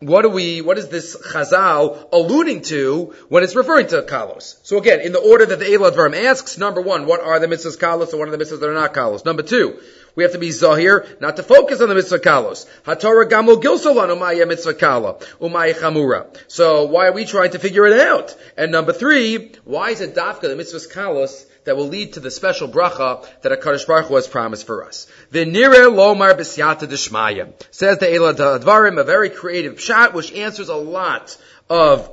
what 0.00 0.22
do 0.22 0.28
we, 0.28 0.60
what 0.60 0.76
is 0.76 0.88
this 0.88 1.16
chazal 1.16 2.08
alluding 2.12 2.62
to 2.62 3.14
when 3.28 3.42
it's 3.42 3.56
referring 3.56 3.86
to 3.88 4.02
kalos? 4.02 4.56
So 4.62 4.78
again, 4.78 5.00
in 5.00 5.12
the 5.12 5.20
order 5.20 5.46
that 5.46 5.58
the 5.58 5.64
Elad 5.64 5.94
Verm 5.94 6.14
asks, 6.14 6.58
number 6.58 6.80
one, 6.80 7.06
what 7.06 7.20
are 7.20 7.38
the 7.38 7.46
mitzvahs 7.46 7.78
kalos 7.78 8.10
and 8.10 8.18
what 8.18 8.28
are 8.28 8.36
the 8.36 8.44
mitzvahs 8.44 8.60
that 8.60 8.68
are 8.68 8.74
not 8.74 8.92
kalos? 8.92 9.24
Number 9.24 9.42
two, 9.42 9.80
we 10.16 10.24
have 10.24 10.32
to 10.32 10.38
be 10.38 10.50
zahir, 10.50 11.06
not 11.20 11.36
to 11.36 11.42
focus 11.42 11.80
on 11.80 11.88
the 11.88 11.94
mitzvah 11.94 12.18
kalos. 12.18 12.66
HaTorah 12.84 13.28
gamul 13.28 13.62
gilsolan 13.62 14.08
umaya 14.08 14.48
mitzvah 14.48 14.74
kala, 14.74 15.14
umaya 15.40 15.74
chamura. 15.74 16.26
So 16.48 16.86
why 16.86 17.06
are 17.06 17.12
we 17.12 17.26
trying 17.26 17.52
to 17.52 17.58
figure 17.58 17.86
it 17.86 18.00
out? 18.00 18.34
And 18.56 18.72
number 18.72 18.92
three, 18.92 19.52
why 19.64 19.90
is 19.90 20.00
it 20.00 20.14
dafka, 20.14 20.42
the 20.42 20.56
mitzvah 20.56 20.78
kalos, 20.92 21.46
that 21.64 21.76
will 21.76 21.88
lead 21.88 22.14
to 22.14 22.20
the 22.20 22.30
special 22.30 22.68
bracha 22.68 23.26
that 23.42 23.52
a 23.52 23.56
Kaddish 23.56 23.84
Baruch 23.84 24.06
Hu 24.06 24.14
has 24.14 24.26
promised 24.26 24.66
for 24.66 24.84
us. 24.84 25.06
V'nire 25.32 25.90
lomar 25.90 26.32
b'siyata 26.32 26.88
d'shmaya. 26.88 27.52
Says 27.72 27.98
the 27.98 28.14
Elah 28.14 28.34
Dvarim, 28.34 28.98
a 28.98 29.04
very 29.04 29.30
creative 29.30 29.80
shot 29.80 30.14
which 30.14 30.32
answers 30.32 30.68
a 30.68 30.76
lot 30.76 31.36
of 31.68 32.10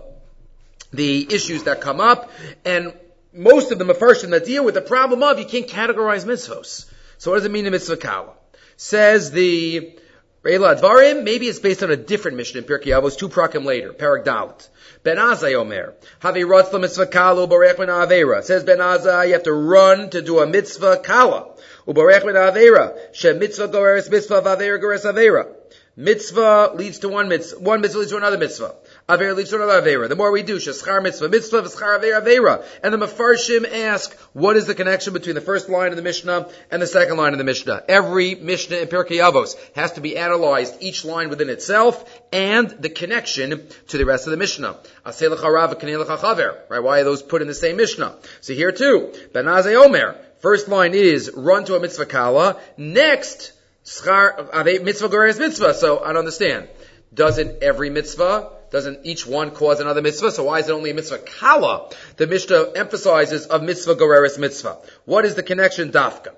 the 0.91 1.31
issues 1.33 1.63
that 1.63 1.81
come 1.81 2.01
up, 2.01 2.31
and 2.65 2.93
most 3.31 3.72
of 3.72 3.79
them 3.79 3.89
are 3.89 3.95
first 3.95 4.24
in 4.24 4.31
that 4.31 4.45
deal 4.45 4.65
with 4.65 4.74
the 4.74 4.81
problem 4.81 5.24
of 5.24 5.39
you 5.39 5.45
can't 5.45 5.67
categorize 5.67 6.25
mitzvos. 6.25 6.86
So 7.24 7.32
what 7.32 7.38
does 7.38 7.46
it 7.46 7.53
mean 7.53 7.65
in 7.65 7.72
mitzvah 7.72 7.96
kala? 7.96 8.34
Says 8.75 9.32
the 9.32 9.98
Reila 10.44 10.75
Advarim, 10.75 11.24
maybe 11.24 11.48
it's 11.48 11.58
based 11.58 11.82
on 11.82 11.89
a 11.89 11.96
different 11.96 12.36
mission 12.36 12.58
in 12.58 12.65
Pirkei 12.65 12.88
Avos, 12.88 13.18
two 13.18 13.30
prakim 13.30 13.63
later, 13.63 13.94
Parak 13.94 14.25
Dalit. 14.25 14.68
Ben 15.03 15.15
Azai 15.15 15.56
Omer, 15.56 15.94
Havi 16.20 16.44
Ratzla 16.44 16.82
Mitzvah 16.82 17.06
Kala 17.08 17.48
Ubarech 17.48 17.80
Min 17.80 17.88
Avera. 17.88 18.44
Says 18.44 18.65
Ben 18.65 18.80
Azai, 18.80 19.27
you 19.27 19.34
have 19.36 19.44
to 19.44 19.53
run 19.53 20.10
to 20.10 20.22
do 20.22 20.39
a 20.39 20.46
mitzvah 20.46 20.98
kala. 20.98 21.56
Ubarech 21.88 22.25
Min 22.25 22.36
Avera. 22.36 22.94
She 23.13 23.32
mitzvah 23.32 23.70
goreres 23.70 24.12
mitzvah 24.12 24.42
v'avera 24.42 24.82
goreres 24.82 25.06
avera. 25.06 25.48
Mitzvah 25.96 26.72
leads 26.75 27.00
to 27.00 27.08
one 27.08 27.30
mitzvah. 27.30 27.62
One 27.62 27.80
mitzvah 27.80 28.00
leads 28.00 28.12
to 28.12 28.18
another 28.18 28.38
mitzvah. 28.38 28.75
Avera. 29.10 30.07
The 30.07 30.15
more 30.15 30.31
we 30.31 30.43
do, 30.43 30.57
Shaschar 30.57 31.03
mitzvah, 31.03 31.29
mitzvah, 31.29 31.62
V'schar 31.62 32.00
Avera, 32.00 32.22
Avera. 32.22 32.65
And 32.81 32.93
the 32.93 32.98
Mefarshim 32.98 33.69
ask, 33.69 34.13
what 34.33 34.55
is 34.55 34.65
the 34.65 34.75
connection 34.75 35.13
between 35.13 35.36
the 35.36 35.41
first 35.41 35.69
line 35.69 35.89
of 35.89 35.98
the 35.98 36.01
Mishnah 36.01 36.50
and 36.72 36.81
the 36.81 36.88
second 36.88 37.17
line 37.17 37.33
of 37.33 37.38
the 37.38 37.43
Mishnah? 37.43 37.83
Every 37.88 38.36
Mishnah 38.36 38.77
in 38.77 38.88
Pirkei 38.88 39.19
Avos 39.19 39.55
has 39.75 39.91
to 39.93 40.01
be 40.01 40.17
analyzed, 40.17 40.77
each 40.79 41.03
line 41.03 41.29
within 41.29 41.50
itself, 41.50 42.10
and 42.31 42.69
the 42.69 42.89
connection 42.89 43.67
to 43.89 43.98
the 43.98 44.05
rest 44.05 44.25
of 44.25 44.31
the 44.31 44.38
Mishnah. 44.38 44.77
Right? 45.05 46.83
Why 46.83 47.00
are 47.00 47.03
those 47.03 47.22
put 47.22 47.41
in 47.41 47.48
the 47.48 47.53
same 47.53 47.77
Mishnah? 47.77 48.15
So 48.41 48.53
here 48.53 48.72
too, 48.72 49.13
Ben 49.33 49.45
Azai 49.45 49.75
Omer. 49.75 50.15
First 50.39 50.67
line 50.67 50.93
is, 50.93 51.31
run 51.33 51.65
to 51.65 51.75
a 51.75 51.79
mitzvah 51.79 52.05
kala. 52.05 52.60
Next, 52.77 53.53
Schar, 53.86 54.83
mitzvah 54.83 55.10
goreres 55.10 55.39
mitzvah. 55.39 55.74
So 55.74 56.00
I 56.00 56.07
don't 56.07 56.17
understand. 56.17 56.67
Doesn't 57.13 57.62
every 57.62 57.89
mitzvah, 57.89 58.51
doesn't 58.74 59.06
each 59.06 59.27
one 59.27 59.51
cause 59.51 59.80
another 59.80 60.01
mitzvah? 60.01 60.32
So 60.32 60.46
why 60.46 60.58
is 60.58 60.68
it 60.68 60.72
only 60.72 60.89
a 60.89 60.96
mitzvah 60.96 61.20
kala? 61.20 61.92
The 62.18 62.25
Mishnah 62.25 62.72
emphasizes 62.75 63.46
of 63.46 63.62
mitzvah 63.62 63.94
goreres 63.94 64.39
mitzvah. 64.39 64.80
What 65.06 65.25
is 65.25 65.36
the 65.36 65.44
connection 65.44 65.92
dafka? 65.92 66.34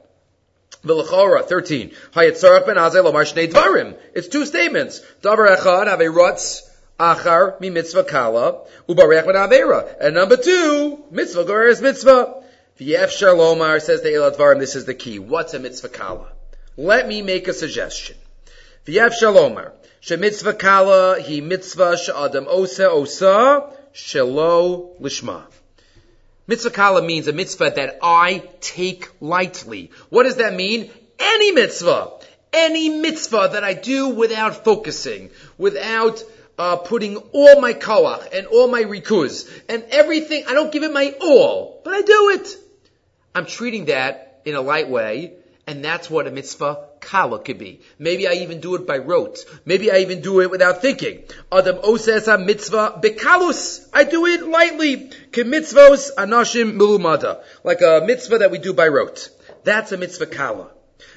V'lechora, 0.83 1.45
13. 1.45 1.91
Hayetzarach 2.11 2.65
ben 2.65 2.75
Azay 2.75 3.01
lomar 3.01 3.23
dvarim. 3.47 3.97
It's 4.13 4.27
two 4.27 4.45
statements. 4.45 5.01
Davar 5.21 5.55
echad 5.55 5.87
have 5.87 6.01
a 6.01 6.07
rutz 6.07 6.69
achar 6.99 7.57
mi 7.61 7.69
mitzvah 7.69 8.03
kala, 8.03 8.65
ubarech 8.89 9.25
ben 9.25 9.35
avera. 9.35 9.95
And 10.01 10.13
number 10.13 10.35
two, 10.35 11.05
mitzvah 11.11 11.45
goreres 11.45 11.81
mitzvah. 11.81 12.43
V'yef 12.77 13.11
shalomar 13.17 13.81
says 13.81 14.01
the 14.01 14.09
Eilat 14.09 14.35
Dvarim, 14.35 14.59
this 14.59 14.75
is 14.75 14.83
the 14.83 14.93
key. 14.93 15.19
What's 15.19 15.53
a 15.53 15.59
mitzvah 15.59 15.87
kala? 15.87 16.27
Let 16.75 17.07
me 17.07 17.21
make 17.21 17.47
a 17.47 17.53
suggestion. 17.53 18.17
V'yev 18.85 19.13
shalomar. 19.17 19.71
Shemitzvah 20.05 20.59
kala 20.59 21.19
hi 21.19 21.39
mitzvah 21.39 21.95
sh'adam 21.97 22.45
osa 22.47 22.91
osa 22.91 23.63
shelo 23.91 24.95
lishma. 25.01 25.41
Mitzvah 26.45 26.69
kala 26.69 27.01
means 27.01 27.27
a 27.27 27.33
mitzvah 27.33 27.71
that 27.75 27.97
I 28.03 28.43
take 28.61 29.09
lightly. 29.19 29.89
What 30.09 30.25
does 30.25 30.35
that 30.35 30.53
mean? 30.53 30.91
Any 31.17 31.53
mitzvah. 31.53 32.11
Any 32.53 32.89
mitzvah 32.89 33.49
that 33.53 33.63
I 33.63 33.73
do 33.73 34.09
without 34.09 34.63
focusing, 34.63 35.31
without 35.57 36.23
uh, 36.59 36.75
putting 36.75 37.17
all 37.17 37.59
my 37.59 37.73
koach 37.73 38.31
and 38.31 38.45
all 38.45 38.67
my 38.67 38.83
rikuz 38.83 39.49
and 39.67 39.85
everything. 39.89 40.43
I 40.47 40.53
don't 40.53 40.71
give 40.71 40.83
it 40.83 40.93
my 40.93 41.15
all, 41.19 41.81
but 41.83 41.95
I 41.95 42.03
do 42.03 42.29
it. 42.29 42.55
I'm 43.33 43.47
treating 43.47 43.85
that 43.85 44.41
in 44.45 44.53
a 44.53 44.61
light 44.61 44.87
way 44.87 45.33
and 45.65 45.83
that's 45.83 46.11
what 46.11 46.27
a 46.27 46.31
mitzvah 46.31 46.89
kala 47.05 47.39
could 47.39 47.57
be. 47.57 47.81
Maybe 47.99 48.27
I 48.27 48.33
even 48.43 48.59
do 48.59 48.75
it 48.75 48.85
by 48.87 48.97
rote. 48.97 49.37
Maybe 49.63 49.91
I 49.91 49.99
even 49.99 50.21
do 50.21 50.41
it 50.41 50.49
without 50.49 50.81
thinking. 50.81 51.23
Adam 51.51 51.79
oses 51.83 52.27
a 52.27 52.37
mitzvah 52.37 52.99
bekalus. 53.01 53.87
I 53.93 54.03
do 54.03 54.25
it 54.25 54.47
lightly. 54.47 55.09
Kemitzvos 55.31 56.15
anashim 56.15 56.73
milumada. 56.77 57.43
Like 57.63 57.81
a 57.81 58.03
mitzvah 58.05 58.39
that 58.39 58.51
we 58.51 58.57
do 58.57 58.73
by 58.73 58.87
rote. 58.87 59.29
That's 59.63 59.91
a 59.91 59.97
mitzvah 59.97 60.27
kala. 60.27 60.71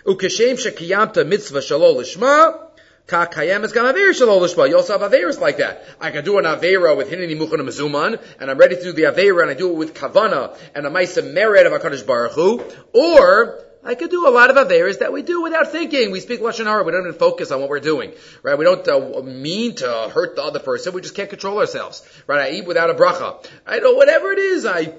Ukashem 0.04 0.56
shekiyamta 0.64 1.26
mitzvah 1.26 1.60
shalol 1.60 1.96
lishma. 1.96 2.64
Kakayem 3.06 3.64
is 3.64 3.72
ganaver 3.72 4.10
shalol 4.10 4.40
lishma. 4.42 4.68
You 4.68 4.76
also 4.76 4.98
have 4.98 5.10
averas 5.10 5.40
like 5.40 5.56
that. 5.58 5.84
I 6.00 6.10
can 6.10 6.24
do 6.24 6.38
an 6.38 6.44
avera 6.44 6.96
with 6.96 7.10
hineni 7.10 7.36
muchan 7.36 7.60
mazuman, 7.60 8.22
and 8.38 8.50
I'm 8.50 8.58
ready 8.58 8.76
to 8.76 8.82
do 8.82 8.92
the 8.92 9.02
avera, 9.04 9.42
and 9.42 9.50
I 9.50 9.54
do 9.54 9.70
it 9.70 9.76
with 9.76 9.94
kavana 9.94 10.56
and 10.74 10.86
a 10.86 10.90
ma'isa 10.90 11.32
merit 11.32 11.66
of 11.66 11.72
Hakadosh 11.72 12.06
Baruch 12.06 12.32
Hu, 12.32 12.62
or 12.92 13.64
I 13.88 13.94
could 13.94 14.10
do 14.10 14.28
a 14.28 14.32
lot 14.38 14.50
of 14.50 14.56
averas 14.56 14.98
that 14.98 15.14
we 15.14 15.22
do 15.22 15.40
without 15.40 15.72
thinking. 15.72 16.10
We 16.10 16.20
speak 16.20 16.40
lashon 16.40 16.66
hara. 16.66 16.84
We 16.84 16.92
don't 16.92 17.06
even 17.06 17.18
focus 17.18 17.50
on 17.50 17.60
what 17.60 17.70
we're 17.70 17.80
doing, 17.80 18.12
right? 18.42 18.58
We 18.58 18.66
don't 18.66 18.86
uh, 18.86 19.22
mean 19.22 19.76
to 19.76 20.10
hurt 20.12 20.36
the 20.36 20.42
other 20.42 20.58
person. 20.58 20.92
We 20.92 21.00
just 21.00 21.14
can't 21.14 21.30
control 21.30 21.58
ourselves, 21.58 22.06
right? 22.26 22.40
I 22.40 22.56
eat 22.56 22.66
without 22.66 22.90
a 22.90 22.94
bracha. 22.94 23.48
I 23.66 23.78
know 23.78 23.94
whatever 23.94 24.30
it 24.32 24.40
is. 24.40 24.66
I 24.66 24.92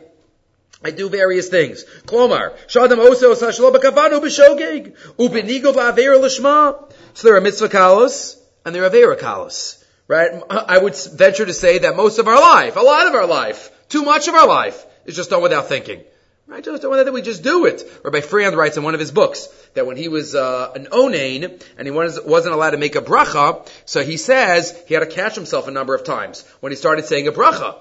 I 0.83 0.89
do 0.89 1.07
various 1.07 1.49
things. 1.49 1.85
Klomar, 2.07 2.57
shadam 2.65 2.97
oso 2.97 3.35
sashlo 3.35 3.71
bekavanu 3.71 4.21
b'shogeg 4.21 4.95
ubenigov 5.19 5.75
la'avera 5.75 6.19
l'shma. 6.19 6.91
So 7.13 7.27
there 7.27 7.37
are 7.37 7.41
mitzvah 7.41 7.69
kalos 7.69 8.39
and 8.65 8.73
there 8.73 8.83
are 8.85 8.89
avera 8.89 9.19
kalos, 9.19 9.83
right? 10.07 10.41
I 10.49 10.79
would 10.79 10.95
venture 10.95 11.45
to 11.45 11.53
say 11.53 11.77
that 11.77 11.95
most 11.95 12.17
of 12.17 12.27
our 12.27 12.41
life, 12.41 12.75
a 12.75 12.79
lot 12.79 13.05
of 13.05 13.13
our 13.13 13.27
life, 13.27 13.69
too 13.87 14.01
much 14.01 14.27
of 14.27 14.33
our 14.33 14.47
life 14.47 14.83
is 15.05 15.15
just 15.15 15.29
done 15.29 15.43
without 15.43 15.67
thinking. 15.67 16.01
Right? 16.49 16.63
Just 16.63 16.81
don't 16.81 16.89
want 16.89 17.05
that 17.05 17.11
we 17.11 17.21
just 17.21 17.43
do 17.43 17.67
it. 17.67 17.83
Rabbi 18.03 18.21
Frand 18.21 18.55
writes 18.55 18.75
in 18.75 18.81
one 18.81 18.95
of 18.95 18.99
his 18.99 19.11
books 19.11 19.47
that 19.75 19.85
when 19.85 19.97
he 19.97 20.07
was 20.07 20.33
uh, 20.33 20.71
an 20.73 20.87
onain 20.87 21.63
and 21.77 21.87
he 21.87 21.91
was, 21.91 22.19
wasn't 22.25 22.55
allowed 22.55 22.71
to 22.71 22.77
make 22.77 22.95
a 22.95 23.01
bracha, 23.01 23.69
so 23.85 24.03
he 24.03 24.17
says 24.17 24.75
he 24.87 24.95
had 24.95 25.01
to 25.01 25.05
catch 25.05 25.35
himself 25.35 25.67
a 25.67 25.71
number 25.71 25.93
of 25.93 26.03
times 26.03 26.43
when 26.59 26.71
he 26.71 26.75
started 26.75 27.05
saying 27.05 27.27
a 27.27 27.31
bracha. 27.31 27.77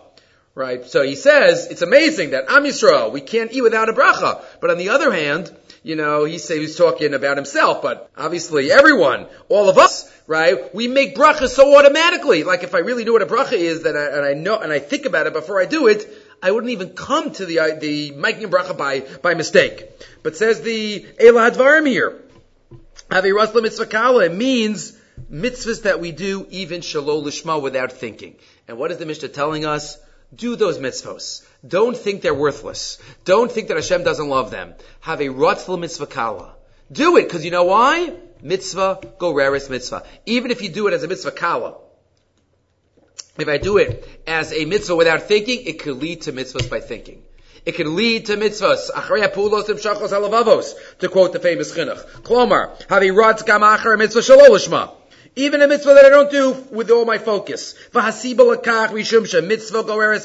Right? 0.54 0.84
So 0.84 1.02
he 1.02 1.14
says 1.14 1.68
it's 1.70 1.80
amazing 1.80 2.30
that 2.30 2.50
Am 2.50 2.64
Yisrael 2.64 3.10
we 3.10 3.22
can't 3.22 3.50
eat 3.52 3.62
without 3.62 3.88
a 3.88 3.94
bracha. 3.94 4.44
But 4.60 4.70
on 4.70 4.76
the 4.76 4.90
other 4.90 5.12
hand, 5.12 5.50
you 5.82 5.96
know, 5.96 6.24
he 6.24 6.36
say 6.36 6.58
he's 6.58 6.76
talking 6.76 7.14
about 7.14 7.38
himself, 7.38 7.80
but 7.80 8.10
obviously 8.18 8.70
everyone, 8.70 9.28
all 9.48 9.70
of 9.70 9.78
us, 9.78 10.12
right? 10.26 10.74
We 10.74 10.88
make 10.88 11.16
bracha 11.16 11.48
so 11.48 11.78
automatically. 11.78 12.44
Like 12.44 12.64
if 12.64 12.74
I 12.74 12.80
really 12.80 13.04
knew 13.04 13.14
what 13.14 13.22
a 13.22 13.26
bracha 13.26 13.54
is, 13.54 13.82
then 13.82 13.96
I, 13.96 14.04
and 14.08 14.26
I 14.26 14.34
know 14.34 14.58
and 14.58 14.70
I 14.70 14.78
think 14.78 15.06
about 15.06 15.26
it 15.26 15.32
before 15.32 15.58
I 15.58 15.64
do 15.64 15.86
it, 15.86 16.17
I 16.42 16.52
wouldn't 16.52 16.72
even 16.72 16.90
come 16.90 17.32
to 17.32 17.46
the, 17.46 17.58
uh, 17.58 17.74
the 17.80 18.12
making 18.12 18.44
a 18.44 18.48
bracha 18.48 18.76
by, 18.76 19.00
by 19.00 19.34
mistake. 19.34 19.90
But 20.22 20.36
says 20.36 20.60
the 20.60 21.04
Elah 21.20 21.50
Advarim 21.50 21.88
here, 21.88 22.22
Avi 23.10 23.30
Rasla 23.30 23.62
Mitzvah 23.62 23.86
Kala, 23.86 24.26
it 24.26 24.34
means 24.34 24.96
mitzvahs 25.30 25.82
that 25.82 26.00
we 26.00 26.12
do 26.12 26.46
even 26.50 26.80
shalol 26.80 27.24
lishma 27.24 27.60
without 27.60 27.92
thinking. 27.92 28.36
And 28.68 28.78
what 28.78 28.92
is 28.92 28.98
the 28.98 29.06
Mishnah 29.06 29.28
telling 29.28 29.66
us? 29.66 29.98
Do 30.34 30.56
those 30.56 30.78
mitzvahs. 30.78 31.42
Don't 31.66 31.96
think 31.96 32.20
they're 32.20 32.34
worthless. 32.34 32.98
Don't 33.24 33.50
think 33.50 33.68
that 33.68 33.76
Hashem 33.76 34.04
doesn't 34.04 34.28
love 34.28 34.50
them. 34.50 34.74
Have 35.00 35.20
a 35.20 35.28
ratzl 35.28 35.78
mitzvah 35.78 36.06
kala. 36.06 36.54
Do 36.92 37.16
it, 37.16 37.24
because 37.24 37.44
you 37.44 37.50
know 37.50 37.64
why? 37.64 38.12
Mitzvah, 38.42 39.00
go 39.18 39.32
raris 39.32 39.68
mitzvah. 39.68 40.04
Even 40.26 40.50
if 40.50 40.62
you 40.62 40.68
do 40.68 40.86
it 40.86 40.92
as 40.92 41.02
a 41.02 41.08
mitzvah 41.08 41.32
kala 41.32 41.74
if 43.38 43.48
I 43.48 43.58
do 43.58 43.78
it 43.78 44.06
as 44.26 44.52
a 44.52 44.64
mitzvah 44.64 44.96
without 44.96 45.22
thinking, 45.22 45.62
it 45.66 45.78
could 45.78 45.96
lead 45.96 46.22
to 46.22 46.32
mitzvahs 46.32 46.68
by 46.68 46.80
thinking. 46.80 47.22
It 47.64 47.76
can 47.76 47.96
lead 47.96 48.26
to 48.26 48.36
mitzvahs. 48.36 48.88
To 50.98 51.08
quote 51.08 51.32
the 51.32 51.40
famous 51.40 51.72
chinuch. 51.72 52.04
Klomar, 52.22 52.86
havi 52.86 53.14
ratz 53.16 53.42
gam 53.42 53.60
achar 53.60 53.98
mitzvah 53.98 54.20
shalolishma. 54.20 54.90
Even 55.36 55.62
a 55.62 55.68
mitzvah 55.68 55.94
that 55.94 56.04
I 56.04 56.08
don't 56.08 56.30
do 56.30 56.50
with 56.70 56.90
all 56.90 57.04
my 57.04 57.18
focus. 57.18 57.74
Mitzvah 57.94 58.56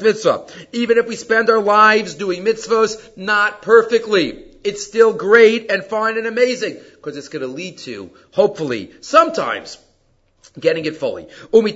mitzvah. 0.02 0.46
Even 0.72 0.98
if 0.98 1.06
we 1.06 1.16
spend 1.16 1.50
our 1.50 1.60
lives 1.60 2.14
doing 2.14 2.44
mitzvahs 2.44 3.16
not 3.16 3.62
perfectly, 3.62 4.44
it's 4.64 4.84
still 4.84 5.12
great 5.12 5.70
and 5.70 5.84
fine 5.84 6.18
and 6.18 6.26
amazing 6.26 6.78
because 6.94 7.16
it's 7.16 7.28
going 7.28 7.42
to 7.42 7.48
lead 7.48 7.78
to, 7.78 8.10
hopefully, 8.32 8.92
sometimes 9.02 9.78
getting 10.58 10.84
it 10.84 10.96
fully. 10.96 11.28
That's 11.52 11.74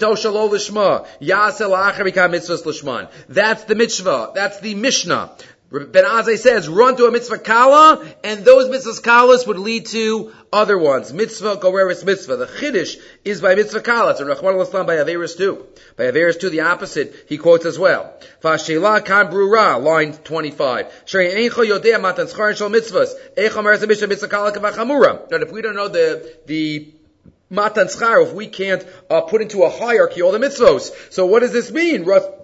the 3.64 3.74
mitzvah. 3.76 4.32
That's 4.34 4.60
the 4.60 4.74
Mishnah. 4.74 5.30
Ben 5.70 6.04
Azai 6.04 6.38
says, 6.38 6.66
run 6.66 6.96
to 6.96 7.04
a 7.04 7.10
mitzvah 7.10 7.40
kala, 7.40 8.02
and 8.24 8.42
those 8.42 8.70
mitzvah 8.70 9.02
kalas 9.02 9.46
would 9.46 9.58
lead 9.58 9.84
to 9.84 10.32
other 10.50 10.78
ones. 10.78 11.12
Mitzvah 11.12 11.58
goreris 11.58 12.06
mitzvah. 12.06 12.36
The 12.36 12.46
chiddush 12.46 12.96
is 13.22 13.42
by 13.42 13.54
mitzvah 13.54 13.80
kalas, 13.80 14.20
and 14.20 14.30
Rachman 14.30 14.74
al 14.74 14.84
by 14.84 14.96
Averis 14.96 15.36
too. 15.36 15.66
By 15.96 16.04
Averis 16.04 16.40
too, 16.40 16.48
the 16.48 16.60
opposite, 16.60 17.26
he 17.28 17.36
quotes 17.36 17.66
as 17.66 17.78
well. 17.78 18.14
Fashela 18.42 19.04
kan 19.04 19.26
brura, 19.26 19.82
line 19.82 20.14
25. 20.14 21.02
Shari 21.04 21.50
matan 21.50 22.26
mitzvahs. 22.26 24.08
Mitzvah 24.08 24.28
kala. 24.28 24.52
Now, 25.30 25.36
if 25.36 25.52
we 25.52 25.60
don't 25.60 25.76
know 25.76 25.88
the, 25.88 26.34
the 26.46 26.94
matan 27.50 27.86
schar, 27.86 28.26
if 28.26 28.32
we 28.32 28.46
can't 28.46 28.86
uh, 29.10 29.22
put 29.22 29.42
into 29.42 29.62
a 29.62 29.70
hierarchy 29.70 30.22
all 30.22 30.32
the 30.32 30.38
mitzvos. 30.38 30.90
So 31.12 31.26
what 31.26 31.40
does 31.40 31.52
this 31.52 31.70
mean? 31.70 32.04
But 32.04 32.34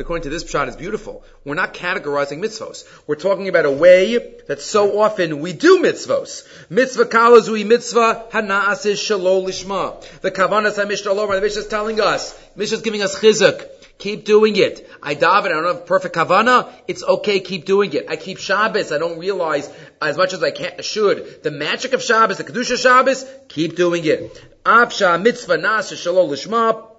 according 0.00 0.22
to 0.24 0.30
this 0.30 0.42
pshat, 0.42 0.66
it's 0.66 0.76
beautiful. 0.76 1.22
We're 1.44 1.54
not 1.54 1.74
categorizing 1.74 2.38
mitzvos. 2.38 2.84
We're 3.06 3.14
talking 3.14 3.48
about 3.48 3.64
a 3.64 3.70
way 3.70 4.18
that 4.48 4.60
so 4.60 5.00
often 5.00 5.40
we 5.40 5.52
do 5.52 5.78
mitzvos. 5.78 6.44
Mitzvah 6.68 7.06
kala 7.06 7.40
zui 7.40 7.64
mitzvah 7.64 8.26
hana'as 8.32 8.86
is 8.86 8.98
shalol 8.98 9.46
lishma. 9.46 10.02
The 10.22 10.32
kavanas 10.32 10.74
ha-mishnah 10.74 11.14
the 11.14 11.40
Mishnah 11.40 11.62
is 11.62 11.68
telling 11.68 12.00
us, 12.00 12.36
Mishnah 12.56 12.78
is 12.78 12.82
giving 12.82 13.02
us 13.02 13.16
chizuk. 13.16 13.64
Keep 14.00 14.24
doing 14.24 14.56
it. 14.56 14.90
I 15.02 15.14
daven, 15.14 15.46
I 15.46 15.48
don't 15.48 15.66
have 15.66 15.84
perfect 15.84 16.14
kavana. 16.14 16.72
It's 16.88 17.02
okay, 17.02 17.40
keep 17.40 17.66
doing 17.66 17.92
it. 17.92 18.06
I 18.08 18.16
keep 18.16 18.38
Shabbos. 18.38 18.92
I 18.92 18.98
don't 18.98 19.18
realize 19.18 19.70
as 20.00 20.16
much 20.16 20.32
as 20.32 20.42
I 20.42 20.50
can, 20.52 20.80
should. 20.82 21.42
The 21.42 21.50
magic 21.50 21.92
of 21.92 22.02
Shabbos, 22.02 22.38
the 22.38 22.44
Kedusha 22.44 22.78
Shabbos, 22.78 23.26
keep 23.48 23.76
doing 23.76 24.06
it. 24.06 24.42
Avsha 24.64 25.22
mitzvah 25.22 25.58
nasa 25.58 25.94
shalol 25.94 26.30
lishma. 26.30 26.89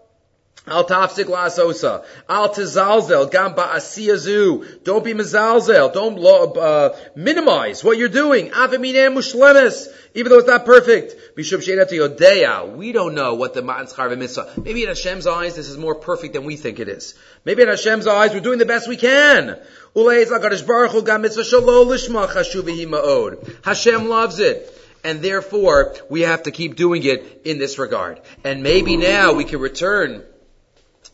Al 0.68 0.86
tafsik 0.86 1.26
la'asosa. 1.26 2.06
Al 2.30 2.54
tizalzel 2.54 3.32
gam 3.32 3.56
ba'asiyazu. 3.56 4.84
Don't 4.84 5.04
be 5.04 5.14
mizalzel. 5.14 5.92
Don't 5.92 6.20
uh, 6.58 6.96
minimize 7.16 7.84
what 7.84 7.98
you're 7.98 8.10
doing. 8.10 8.52
Avimine 8.52 9.12
mushlemes. 9.12 9.88
Even 10.14 10.32
though 10.32 10.38
it's 10.38 10.48
not 10.48 10.64
perfect. 10.64 11.36
Bishub 11.36 11.64
she'enat 11.64 11.90
yodea. 11.90 12.76
We 12.76 12.92
don't 12.92 13.16
know 13.16 13.34
what 13.34 13.56
the 13.56 13.64
ma'an 13.64 13.92
schar 13.92 14.16
mitzvah. 14.16 14.54
Maybe 14.64 14.84
in 14.84 14.90
Hashem's 14.90 15.26
eyes 15.26 15.56
this 15.56 15.68
is 15.68 15.78
more 15.78 15.96
perfect 15.96 16.34
than 16.34 16.44
we 16.44 16.58
think 16.58 16.80
it 16.80 16.88
is. 16.88 17.16
Maybe 17.44 17.64
in 17.64 17.68
Hashem's 17.68 18.06
eyes 18.06 18.32
we're 18.32 18.42
doing 18.42 18.60
the 18.60 18.66
best 18.66 18.88
we 18.88 18.98
can. 18.98 19.58
Hashem 23.64 24.10
loves 24.10 24.40
it 24.40 24.78
and 25.04 25.22
therefore 25.22 25.96
we 26.10 26.22
have 26.22 26.44
to 26.44 26.52
keep 26.52 26.76
doing 26.76 27.04
it 27.04 27.42
in 27.46 27.58
this 27.58 27.80
regard. 27.80 28.22
And 28.44 28.62
maybe 28.62 28.96
now 28.96 29.34
we 29.34 29.44
can 29.44 29.60
return 29.60 30.24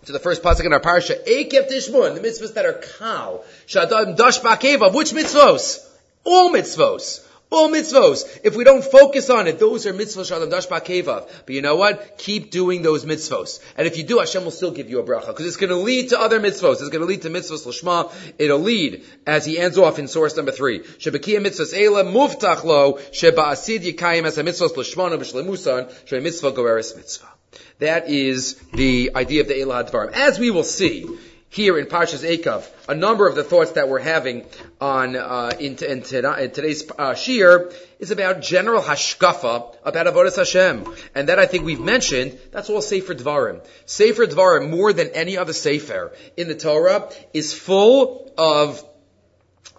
to 0.08 0.14
the 0.14 0.20
first 0.20 0.42
pasuk 0.42 0.66
in 0.66 0.74
our 0.74 0.80
parsha, 0.80 1.22
Ekev 1.28 1.70
Tishmun, 1.70 2.16
the 2.16 2.22
mitzvahs 2.22 2.54
that 2.54 2.66
are 2.66 2.82
kal, 2.98 3.44
Shadam 3.68 4.16
Dash 4.16 4.40
Bakevav, 4.40 4.94
which 4.94 5.12
mitzvos? 5.12 5.86
All 6.24 6.50
mitzvos. 6.52 7.24
All 7.50 7.70
mitzvos. 7.70 8.40
If 8.44 8.58
we 8.58 8.66
don't 8.66 8.84
focus 8.84 9.30
on 9.30 9.48
it, 9.48 9.58
those 9.58 9.86
are 9.86 9.94
mitzvos 9.94 10.30
shadam 10.30 10.50
dash 10.50 10.68
bakevav. 10.68 11.30
But 11.46 11.56
you 11.56 11.62
know 11.62 11.78
what? 11.78 12.18
Keep 12.18 12.52
doing 12.52 12.82
those 12.82 13.06
mitzvos. 13.06 13.62
And 13.78 13.88
if 13.88 13.98
you 13.98 14.04
do, 14.04 14.20
Hashem 14.20 14.44
will 14.44 14.52
still 14.52 14.72
give 14.72 14.90
you 14.90 15.00
a 15.00 15.04
bracha. 15.04 15.28
Because 15.28 15.46
it's 15.46 15.56
going 15.56 15.70
to 15.70 15.78
lead 15.78 16.10
to 16.10 16.20
other 16.20 16.42
mitzvos. 16.42 16.82
It's 16.82 16.90
going 16.90 17.00
to 17.00 17.06
lead 17.06 17.22
to 17.22 17.30
mitzvos 17.30 17.66
l'shma. 17.66 18.12
It'll 18.38 18.60
lead, 18.60 19.06
as 19.26 19.46
he 19.46 19.58
ends 19.58 19.78
off 19.78 19.98
in 19.98 20.10
source 20.10 20.36
number 20.36 20.52
three. 20.52 20.80
Shebekia 20.80 21.40
mitzvos 21.40 21.74
eila 21.74 22.04
muftach 22.04 22.66
lo, 22.66 23.00
sheba 23.14 23.44
asid 23.44 23.84
yikayim 23.84 24.26
as 24.26 24.38
a 24.38 24.44
mitzvos 24.44 24.76
l'shmana 24.76 25.18
b'shlemusan, 25.18 25.90
sheba 26.06 26.22
mitzvah 26.22 26.52
goeris 26.52 26.98
mitzvah. 26.98 27.37
That 27.80 28.10
is 28.10 28.56
the 28.74 29.12
idea 29.16 29.42
of 29.42 29.48
the 29.48 29.56
Elad 29.56 29.92
Dvarim. 29.92 30.12
As 30.13 30.39
we 30.39 30.51
will 30.51 30.63
see, 30.63 31.08
here 31.50 31.77
in 31.80 31.86
Parshas 31.86 32.27
Eikav, 32.27 32.70
a 32.89 32.96
number 32.96 33.27
of 33.27 33.36
the 33.36 33.44
thoughts 33.44 33.72
that 33.72 33.88
we're 33.88 34.00
having 34.00 34.46
on 34.82 35.16
uh, 35.16 35.51
in, 35.60 35.75
in, 35.77 36.04
in, 36.04 36.04
today's 36.04 36.89
uh, 36.98 37.16
shir 37.16 37.72
is 38.00 38.12
about 38.12 38.42
general 38.42 38.82
hashkafa 38.82 39.75
about 39.84 40.08
avodas 40.08 40.36
Hashem, 40.36 40.94
and 41.16 41.30
that 41.30 41.39
I 41.39 41.46
think 41.46 41.63
we've 41.63 41.80
mentioned. 41.80 42.38
That's 42.51 42.70
all 42.70 42.82
Sefer 42.82 43.16
Dvarim. 43.16 43.66
Sefer 43.86 44.27
Dvarim, 44.27 44.70
more 44.70 44.92
than 44.92 45.10
any 45.10 45.38
other 45.38 45.54
sefer 45.54 46.13
in 46.36 46.48
the 46.48 46.56
Torah, 46.56 47.10
is 47.34 47.54
full 47.54 48.32
of 48.38 48.84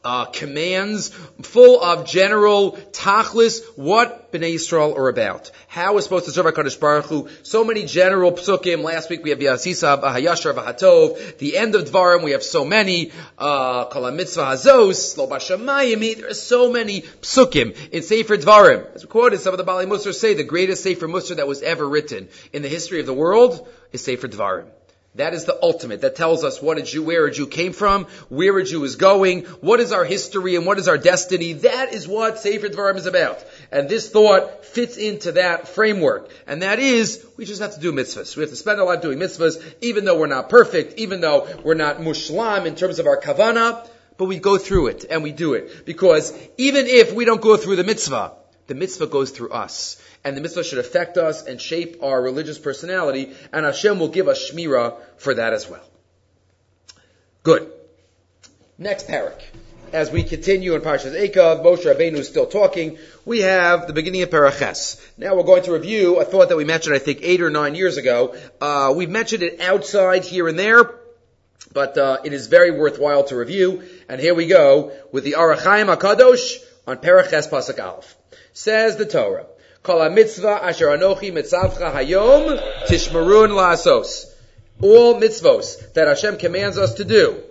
uh, 0.04 0.26
commands, 0.26 1.08
full 1.42 1.80
of 1.82 2.06
general 2.06 2.72
tachlis, 2.92 3.60
what 3.76 4.32
Bnei 4.32 4.54
Yisrael 4.54 4.96
are 4.96 5.08
about. 5.08 5.50
How 5.68 5.94
we're 5.94 6.02
supposed 6.02 6.26
to 6.26 6.30
serve 6.30 6.46
HaKadosh 6.46 6.78
Baruch 6.78 7.06
Hu. 7.06 7.28
So 7.42 7.64
many 7.64 7.86
general 7.86 8.32
psukim. 8.32 8.82
Last 8.82 9.10
week 9.10 9.22
we 9.22 9.30
have 9.30 9.38
Yasisa, 9.38 10.00
Hayashar, 10.02 10.54
Vahatov. 10.54 11.38
The 11.38 11.56
end 11.56 11.74
of 11.74 11.88
Dvarim, 11.88 12.22
we 12.22 12.32
have 12.32 12.42
so 12.42 12.64
many. 12.64 13.12
Uh, 13.38 13.86
Kol 13.86 14.10
Mitzvah 14.10 14.44
Hazos, 14.44 15.16
Lo 15.16 15.26
Bashamayim. 15.26 16.16
There 16.16 16.30
are 16.30 16.34
so 16.34 16.72
many 16.72 17.02
psukim 17.02 17.76
in 17.90 18.02
Sefer 18.02 18.36
Dvarim. 18.36 18.94
As 18.94 19.04
we 19.04 19.08
quoted, 19.08 19.40
some 19.40 19.54
of 19.54 19.58
the 19.58 19.64
Bali 19.64 19.86
Musar 19.86 20.14
say 20.14 20.34
the 20.34 20.44
greatest 20.44 20.82
Sefer 20.82 21.08
Musar 21.08 21.36
that 21.36 21.48
was 21.48 21.62
ever 21.62 21.88
written 21.88 22.28
in 22.52 22.62
the 22.62 22.68
history 22.68 23.00
of 23.00 23.06
the 23.06 23.14
world 23.14 23.66
is 23.92 24.04
Sefer 24.04 24.28
Dvarim. 24.28 24.68
That 25.18 25.34
is 25.34 25.46
the 25.46 25.58
ultimate. 25.60 26.02
That 26.02 26.14
tells 26.14 26.44
us 26.44 26.62
what 26.62 26.78
a 26.78 26.82
Jew, 26.82 27.02
where 27.02 27.26
a 27.26 27.32
Jew 27.32 27.48
came 27.48 27.72
from, 27.72 28.04
where 28.28 28.56
a 28.56 28.64
Jew 28.64 28.84
is 28.84 28.94
going, 28.94 29.42
what 29.60 29.80
is 29.80 29.90
our 29.90 30.04
history 30.04 30.54
and 30.54 30.64
what 30.64 30.78
is 30.78 30.86
our 30.86 30.96
destiny. 30.96 31.54
That 31.54 31.92
is 31.92 32.06
what 32.06 32.38
Sefer 32.38 32.68
Dvarim 32.68 32.94
is 32.94 33.06
about. 33.06 33.44
And 33.72 33.88
this 33.88 34.08
thought 34.10 34.64
fits 34.64 34.96
into 34.96 35.32
that 35.32 35.66
framework. 35.66 36.30
And 36.46 36.62
that 36.62 36.78
is, 36.78 37.26
we 37.36 37.46
just 37.46 37.60
have 37.60 37.74
to 37.74 37.80
do 37.80 37.92
mitzvahs. 37.92 38.36
We 38.36 38.42
have 38.42 38.50
to 38.50 38.56
spend 38.56 38.78
our 38.78 38.86
life 38.86 39.02
doing 39.02 39.18
mitzvahs, 39.18 39.60
even 39.80 40.04
though 40.04 40.20
we're 40.20 40.28
not 40.28 40.50
perfect, 40.50 41.00
even 41.00 41.20
though 41.20 41.48
we're 41.64 41.74
not 41.74 41.98
mushlam 41.98 42.64
in 42.66 42.76
terms 42.76 43.00
of 43.00 43.08
our 43.08 43.20
kavana, 43.20 43.88
but 44.18 44.26
we 44.26 44.38
go 44.38 44.56
through 44.56 44.86
it 44.86 45.04
and 45.10 45.24
we 45.24 45.32
do 45.32 45.54
it. 45.54 45.84
Because 45.84 46.32
even 46.58 46.86
if 46.86 47.12
we 47.12 47.24
don't 47.24 47.42
go 47.42 47.56
through 47.56 47.74
the 47.74 47.82
mitzvah, 47.82 48.34
the 48.68 48.76
mitzvah 48.76 49.08
goes 49.08 49.32
through 49.32 49.50
us 49.50 50.00
and 50.28 50.36
the 50.36 50.42
mitzvah 50.42 50.62
should 50.62 50.78
affect 50.78 51.16
us 51.16 51.42
and 51.42 51.58
shape 51.58 52.02
our 52.02 52.20
religious 52.20 52.58
personality, 52.58 53.32
and 53.50 53.64
Hashem 53.64 53.98
will 53.98 54.08
give 54.08 54.28
us 54.28 54.50
shmira 54.50 54.96
for 55.16 55.32
that 55.32 55.54
as 55.54 55.68
well. 55.70 55.84
Good. 57.42 57.72
Next 58.76 59.08
parak. 59.08 59.40
As 59.90 60.10
we 60.10 60.22
continue 60.22 60.74
in 60.74 60.82
Parshas 60.82 61.18
Eikav, 61.18 61.64
Moshe 61.64 61.86
Rabbeinu 61.86 62.18
is 62.18 62.28
still 62.28 62.44
talking. 62.44 62.98
We 63.24 63.40
have 63.40 63.86
the 63.86 63.94
beginning 63.94 64.20
of 64.20 64.28
Paraches. 64.28 65.00
Now 65.16 65.34
we're 65.34 65.44
going 65.44 65.62
to 65.62 65.72
review 65.72 66.20
a 66.20 66.26
thought 66.26 66.50
that 66.50 66.58
we 66.58 66.66
mentioned, 66.66 66.94
I 66.94 66.98
think, 66.98 67.20
eight 67.22 67.40
or 67.40 67.48
nine 67.48 67.74
years 67.74 67.96
ago. 67.96 68.36
Uh, 68.60 68.92
we've 68.94 69.08
mentioned 69.08 69.42
it 69.42 69.62
outside 69.62 70.24
here 70.24 70.46
and 70.46 70.58
there, 70.58 70.90
but 71.72 71.96
uh, 71.96 72.18
it 72.22 72.34
is 72.34 72.48
very 72.48 72.70
worthwhile 72.70 73.24
to 73.24 73.36
review. 73.36 73.82
And 74.10 74.20
here 74.20 74.34
we 74.34 74.46
go 74.46 74.92
with 75.10 75.24
the 75.24 75.36
Ohr 75.36 75.56
HaChaim 75.56 75.96
Hakadosh 75.96 76.58
on 76.86 76.98
Paraches 76.98 77.48
Pasuk 77.48 77.82
Aleph. 77.82 78.14
Says 78.52 78.96
the 78.96 79.06
Torah. 79.06 79.46
Kol 79.82 80.08
mitzvah 80.10 80.64
asher 80.64 80.88
anochi 80.88 81.32
mitzavcha 81.32 81.92
hayom 81.92 82.60
tishmarun 82.86 83.50
lasos. 83.50 84.26
All 84.80 85.20
mitzvos 85.20 85.92
that 85.94 86.08
Hashem 86.08 86.38
commands 86.38 86.78
us 86.78 86.94
to 86.94 87.04
do. 87.04 87.42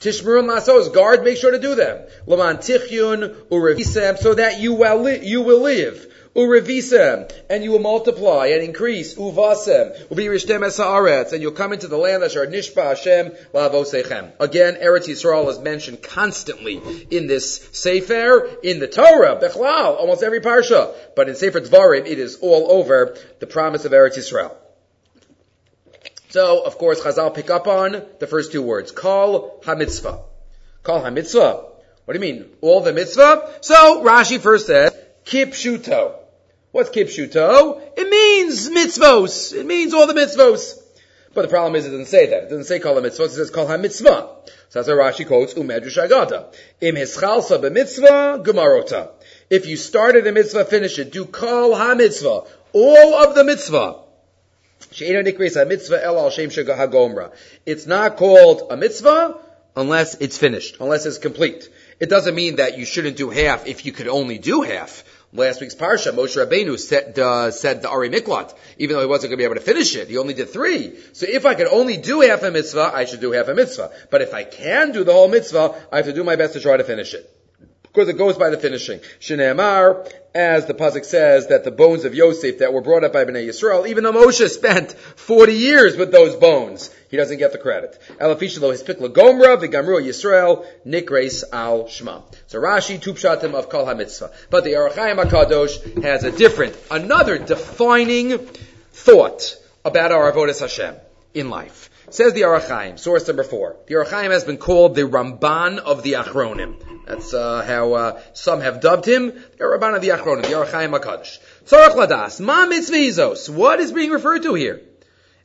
Tishmarun 0.00 0.48
lasos, 0.48 0.92
guard, 0.94 1.24
make 1.24 1.36
sure 1.36 1.50
to 1.50 1.58
do 1.58 1.74
them. 1.74 2.00
Laman 2.26 2.58
tichyun 2.58 3.34
urevisem, 3.50 4.18
so 4.18 4.34
that 4.34 4.58
you 4.60 4.72
will, 4.72 5.08
you 5.10 5.42
will 5.42 5.60
live. 5.60 6.09
Urevisem, 6.34 7.32
and 7.50 7.64
you 7.64 7.72
will 7.72 7.80
multiply 7.80 8.46
and 8.46 8.62
increase. 8.62 9.14
Uvasem, 9.14 10.08
ubirishtem 10.08 10.60
esa'aretz, 10.60 11.32
and 11.32 11.42
you'll 11.42 11.50
come 11.50 11.72
into 11.72 11.88
the 11.88 11.96
land 11.96 12.22
asher 12.22 12.46
nishpa 12.46 12.84
Hashem 12.90 13.32
la'avosechem. 13.52 14.32
Again, 14.38 14.76
Eretz 14.76 15.08
Yisrael 15.08 15.48
is 15.48 15.58
mentioned 15.58 16.02
constantly 16.02 16.80
in 17.10 17.26
this 17.26 17.68
Sefer, 17.72 18.48
in 18.62 18.78
the 18.78 18.86
Torah, 18.86 19.40
Bechlal, 19.42 19.98
almost 19.98 20.22
every 20.22 20.40
parsha. 20.40 20.94
But 21.16 21.28
in 21.28 21.34
Sefer 21.34 21.60
Dvarim, 21.60 22.06
it 22.06 22.20
is 22.20 22.36
all 22.36 22.70
over 22.70 23.16
the 23.40 23.48
promise 23.48 23.84
of 23.84 23.90
Eretz 23.90 24.16
Yisrael. 24.16 24.54
So, 26.28 26.64
of 26.64 26.78
course, 26.78 27.00
Chazal 27.00 27.34
pick 27.34 27.50
up 27.50 27.66
on 27.66 28.02
the 28.20 28.28
first 28.28 28.52
two 28.52 28.62
words. 28.62 28.92
Kol 28.92 29.60
ha-mitzvah. 29.64 30.20
Kol 30.84 31.00
ha-mitzvah. 31.00 31.64
What 32.04 32.14
do 32.14 32.24
you 32.24 32.32
mean? 32.34 32.48
All 32.60 32.82
the 32.82 32.92
mitzvah? 32.92 33.50
So, 33.62 34.04
Rashi 34.04 34.38
first 34.38 34.68
says, 34.68 34.94
kipshuto. 35.24 36.19
What's 36.72 36.90
kipshuto? 36.90 37.82
It 37.96 38.08
means 38.08 38.70
mitzvos. 38.70 39.54
It 39.54 39.66
means 39.66 39.92
all 39.92 40.06
the 40.06 40.14
mitzvos. 40.14 40.80
But 41.32 41.42
the 41.42 41.48
problem 41.48 41.76
is 41.76 41.86
it 41.86 41.90
doesn't 41.90 42.06
say 42.06 42.26
that. 42.26 42.44
It 42.44 42.50
doesn't 42.50 42.64
say 42.64 42.78
kol 42.80 42.94
ha-mitzvot, 42.94 43.26
it 43.26 43.30
says 43.30 43.50
kol 43.50 43.66
ha-mitzvah. 43.66 44.28
So 44.68 44.82
that's 44.82 44.88
why 44.88 44.94
Rashi 44.94 45.26
quotes 45.26 45.54
umedrash 45.54 45.98
agada. 46.04 46.52
Im 46.80 46.96
hischalsa 46.96 47.60
b'mitzvah 47.60 48.44
gemarota. 48.44 49.10
If 49.48 49.66
you 49.66 49.76
started 49.76 50.26
a 50.26 50.32
mitzvah, 50.32 50.64
finish 50.64 50.98
it. 50.98 51.12
Do 51.12 51.24
kol 51.24 51.74
ha-mitzvah. 51.74 52.44
All 52.72 53.14
of 53.14 53.34
the 53.34 53.44
mitzvah. 53.44 54.00
It's 57.66 57.86
not 57.86 58.16
called 58.16 58.62
a 58.70 58.76
mitzvah 58.76 59.38
unless 59.76 60.14
it's 60.16 60.38
finished, 60.38 60.76
unless 60.80 61.06
it's 61.06 61.18
complete. 61.18 61.68
It 62.00 62.08
doesn't 62.08 62.34
mean 62.34 62.56
that 62.56 62.78
you 62.78 62.84
shouldn't 62.84 63.16
do 63.16 63.30
half 63.30 63.66
if 63.66 63.86
you 63.86 63.92
could 63.92 64.08
only 64.08 64.38
do 64.38 64.62
half. 64.62 65.04
Last 65.32 65.60
week's 65.60 65.76
parsha, 65.76 66.12
Moshe 66.12 66.36
Rabbeinu 66.36 66.76
said, 66.76 67.16
uh, 67.16 67.52
said 67.52 67.82
the 67.82 67.88
Ari 67.88 68.10
Miklat, 68.10 68.52
even 68.78 68.96
though 68.96 69.02
he 69.02 69.06
wasn't 69.06 69.30
going 69.30 69.38
to 69.38 69.42
be 69.42 69.44
able 69.44 69.54
to 69.54 69.60
finish 69.60 69.94
it. 69.94 70.08
He 70.08 70.18
only 70.18 70.34
did 70.34 70.48
three. 70.48 70.98
So 71.12 71.26
if 71.28 71.46
I 71.46 71.54
could 71.54 71.68
only 71.68 71.96
do 71.96 72.22
half 72.22 72.42
a 72.42 72.50
mitzvah, 72.50 72.90
I 72.92 73.04
should 73.04 73.20
do 73.20 73.30
half 73.30 73.46
a 73.46 73.54
mitzvah. 73.54 73.92
But 74.10 74.22
if 74.22 74.34
I 74.34 74.42
can 74.42 74.90
do 74.90 75.04
the 75.04 75.12
whole 75.12 75.28
mitzvah, 75.28 75.80
I 75.92 75.98
have 75.98 76.06
to 76.06 76.12
do 76.12 76.24
my 76.24 76.34
best 76.34 76.54
to 76.54 76.60
try 76.60 76.76
to 76.76 76.84
finish 76.84 77.14
it 77.14 77.30
because 77.92 78.08
it 78.08 78.18
goes 78.18 78.36
by 78.36 78.50
the 78.50 78.58
finishing. 78.58 79.00
Shneimar, 79.20 80.10
as 80.34 80.66
the 80.66 80.74
pasuk 80.74 81.04
says, 81.04 81.48
that 81.48 81.64
the 81.64 81.70
bones 81.70 82.04
of 82.04 82.14
Yosef 82.14 82.58
that 82.58 82.72
were 82.72 82.80
brought 82.80 83.02
up 83.04 83.12
by 83.12 83.24
Bnei 83.24 83.48
Yisrael, 83.48 83.88
even 83.88 84.04
though 84.04 84.12
Moshe 84.12 84.48
spent 84.48 84.92
40 84.92 85.52
years 85.52 85.96
with 85.96 86.12
those 86.12 86.36
bones, 86.36 86.90
he 87.10 87.16
doesn't 87.16 87.38
get 87.38 87.52
the 87.52 87.58
credit. 87.58 87.98
Yisrael, 90.00 90.64
nikres 90.86 91.42
al 91.52 91.84
shma. 91.84 92.22
So 92.46 92.60
Rashi, 92.60 93.00
tupshatim 93.00 93.54
of 93.54 93.68
kol 93.68 93.86
ha-mitzvah. 93.86 94.30
But 94.50 94.64
the 94.64 94.76
Ohr 94.76 94.90
HaChaim 94.90 95.22
HaKadosh 95.24 96.04
has 96.04 96.22
a 96.22 96.30
different, 96.30 96.76
another 96.90 97.38
defining 97.38 98.38
thought 98.92 99.56
about 99.84 100.12
our 100.12 100.32
avodas 100.32 100.60
Hashem 100.60 100.94
in 101.34 101.50
life. 101.50 101.89
Says 102.10 102.32
the 102.32 102.42
Ohr 102.42 102.58
HaChaim, 102.58 102.98
source 102.98 103.28
number 103.28 103.44
four. 103.44 103.76
The 103.86 103.94
Ohr 103.94 104.04
HaChaim 104.04 104.30
has 104.32 104.42
been 104.42 104.56
called 104.56 104.96
the 104.96 105.02
Ramban 105.02 105.78
of 105.78 106.02
the 106.02 106.14
Achronim. 106.14 107.06
That's 107.06 107.32
uh, 107.32 107.62
how 107.62 107.92
uh, 107.92 108.20
some 108.32 108.60
have 108.62 108.80
dubbed 108.80 109.06
him. 109.06 109.26
The 109.28 109.64
Ramban 109.64 109.94
of 109.94 110.02
the 110.02 110.08
Achronim, 110.08 110.42
the 110.42 110.54
Ohr 110.54 110.66
HaChaim 110.66 110.98
HaKadosh. 110.98 111.38
Tzorach 111.66 111.94
Ladas, 111.94 112.40
Ma 112.40 112.66
Mitzvizos. 112.66 113.48
What 113.48 113.78
is 113.78 113.92
being 113.92 114.10
referred 114.10 114.42
to 114.42 114.54
here? 114.54 114.80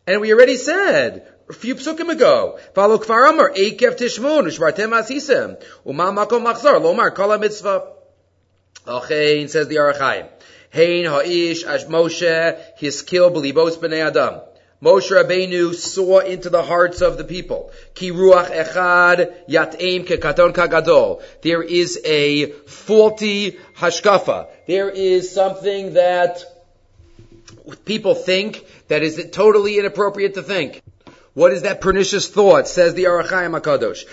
And 0.07 0.21
we 0.21 0.33
already 0.33 0.57
said, 0.57 1.31
a 1.47 1.53
few 1.53 1.75
psukim 1.75 2.09
ago, 2.09 2.57
Follow 2.73 2.97
Kfar 2.97 3.29
Amar, 3.29 3.51
Eikev 3.51 3.99
Tishmun, 3.99 4.47
Ushbartem 4.47 4.89
Asisem, 4.89 5.63
Uma 5.85 6.05
Makom 6.05 6.43
Machzor, 6.43 6.81
Lomar 6.81 7.13
Kala 7.13 7.37
Mitzvah. 7.37 7.91
Ochein, 8.87 9.51
says 9.51 9.67
the 9.67 9.77
Ohr 9.77 9.93
HaChaim. 9.93 10.29
Hein 10.73 11.05
Ha'ish 11.05 11.63
Ash 11.63 11.85
Moshe, 11.85 12.59
his 12.77 13.03
kill 13.03 13.29
Belibos 13.29 13.77
B'nei 13.77 14.07
Adam. 14.07 14.41
Moshe 14.85 15.09
Rabbeinu 15.09 15.73
saw 15.73 16.19
into 16.19 16.51
the 16.51 16.61
hearts 16.61 17.01
of 17.01 17.17
the 17.17 17.23
people. 17.23 17.71
Ki 17.95 18.11
ruach 18.11 18.51
echad 18.51 19.33
yatem 19.49 20.05
kekaton 20.05 20.53
kagadol. 20.53 21.23
There 21.41 21.63
is 21.63 21.99
a 22.05 22.51
faulty 22.67 23.57
hashkafa. 23.79 24.47
There 24.67 24.91
is 24.91 25.31
something 25.31 25.93
that 25.93 26.43
people 27.85 28.13
think 28.13 28.63
that 28.87 29.01
is 29.01 29.29
totally 29.31 29.79
inappropriate 29.79 30.35
to 30.35 30.43
think. 30.43 30.83
What 31.35 31.51
is 31.51 31.63
that 31.63 31.81
pernicious 31.81 32.29
thought? 32.29 32.65
Says 32.65 32.93
the 32.93 33.07
Ohr 33.07 33.21
HaChaim 33.21 33.59
Hakadosh. 33.59 34.05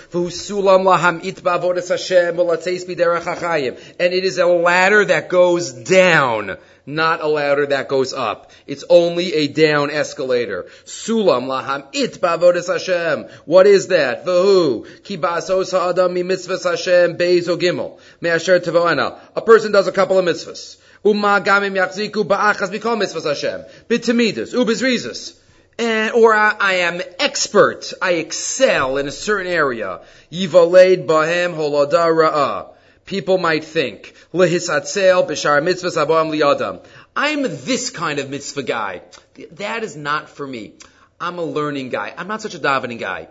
And 4.00 4.12
it 4.12 4.24
is 4.24 4.38
a 4.38 4.46
ladder 4.46 5.04
that 5.04 5.28
goes 5.28 5.72
down, 5.72 6.56
not 6.84 7.20
a 7.20 7.28
ladder 7.28 7.66
that 7.66 7.86
goes 7.86 8.12
up. 8.12 8.50
It's 8.66 8.82
only 8.90 9.34
a 9.34 9.46
down 9.46 9.90
escalator. 9.92 10.66
Sulam 10.84 11.46
laham 11.46 11.86
it 11.92 12.20
bavodas 12.20 12.66
Hashem. 12.66 13.26
What 13.44 13.68
is 13.68 13.86
that? 13.86 14.26
Vahu 14.26 15.04
ki 15.04 15.18
basos 15.18 15.70
ha'adam 15.70 16.12
mi 16.12 16.24
mitzvahs 16.24 16.68
Hashem 16.68 17.16
bezo 17.16 17.56
gimel 17.56 18.00
me'asher 18.20 18.58
tevoena. 18.58 19.16
A 19.36 19.42
person 19.42 19.70
does 19.70 19.86
a 19.86 19.92
couple 19.92 20.18
of 20.18 20.24
mitzvahs. 20.24 20.76
Uma 21.04 21.40
gamim 21.40 21.76
yachziku 21.76 22.24
ba'achas 22.24 22.76
b'kol 22.76 23.00
mitzvahs 23.00 23.28
Hashem. 23.28 23.64
B'tamidas, 23.88 24.54
ubizrizas 24.54 25.36
and, 25.78 26.12
or 26.12 26.34
I, 26.34 26.54
I, 26.58 26.72
am 26.74 27.00
expert, 27.18 27.92
I 28.00 28.12
excel 28.12 28.98
in 28.98 29.08
a 29.08 29.12
certain 29.12 29.50
area. 29.50 30.00
Bahem. 30.30 31.56
People 33.04 33.38
might 33.38 33.64
think. 33.64 34.14
I'm 37.16 37.42
this 37.42 37.90
kind 37.90 38.18
of 38.18 38.30
mitzvah 38.30 38.62
guy. 38.62 39.02
That 39.52 39.82
is 39.82 39.96
not 39.96 40.28
for 40.28 40.46
me. 40.46 40.74
I'm 41.20 41.38
a 41.38 41.44
learning 41.44 41.88
guy. 41.88 42.14
I'm 42.16 42.28
not 42.28 42.42
such 42.42 42.54
a 42.54 42.58
davening 42.58 42.98
guy. 42.98 43.28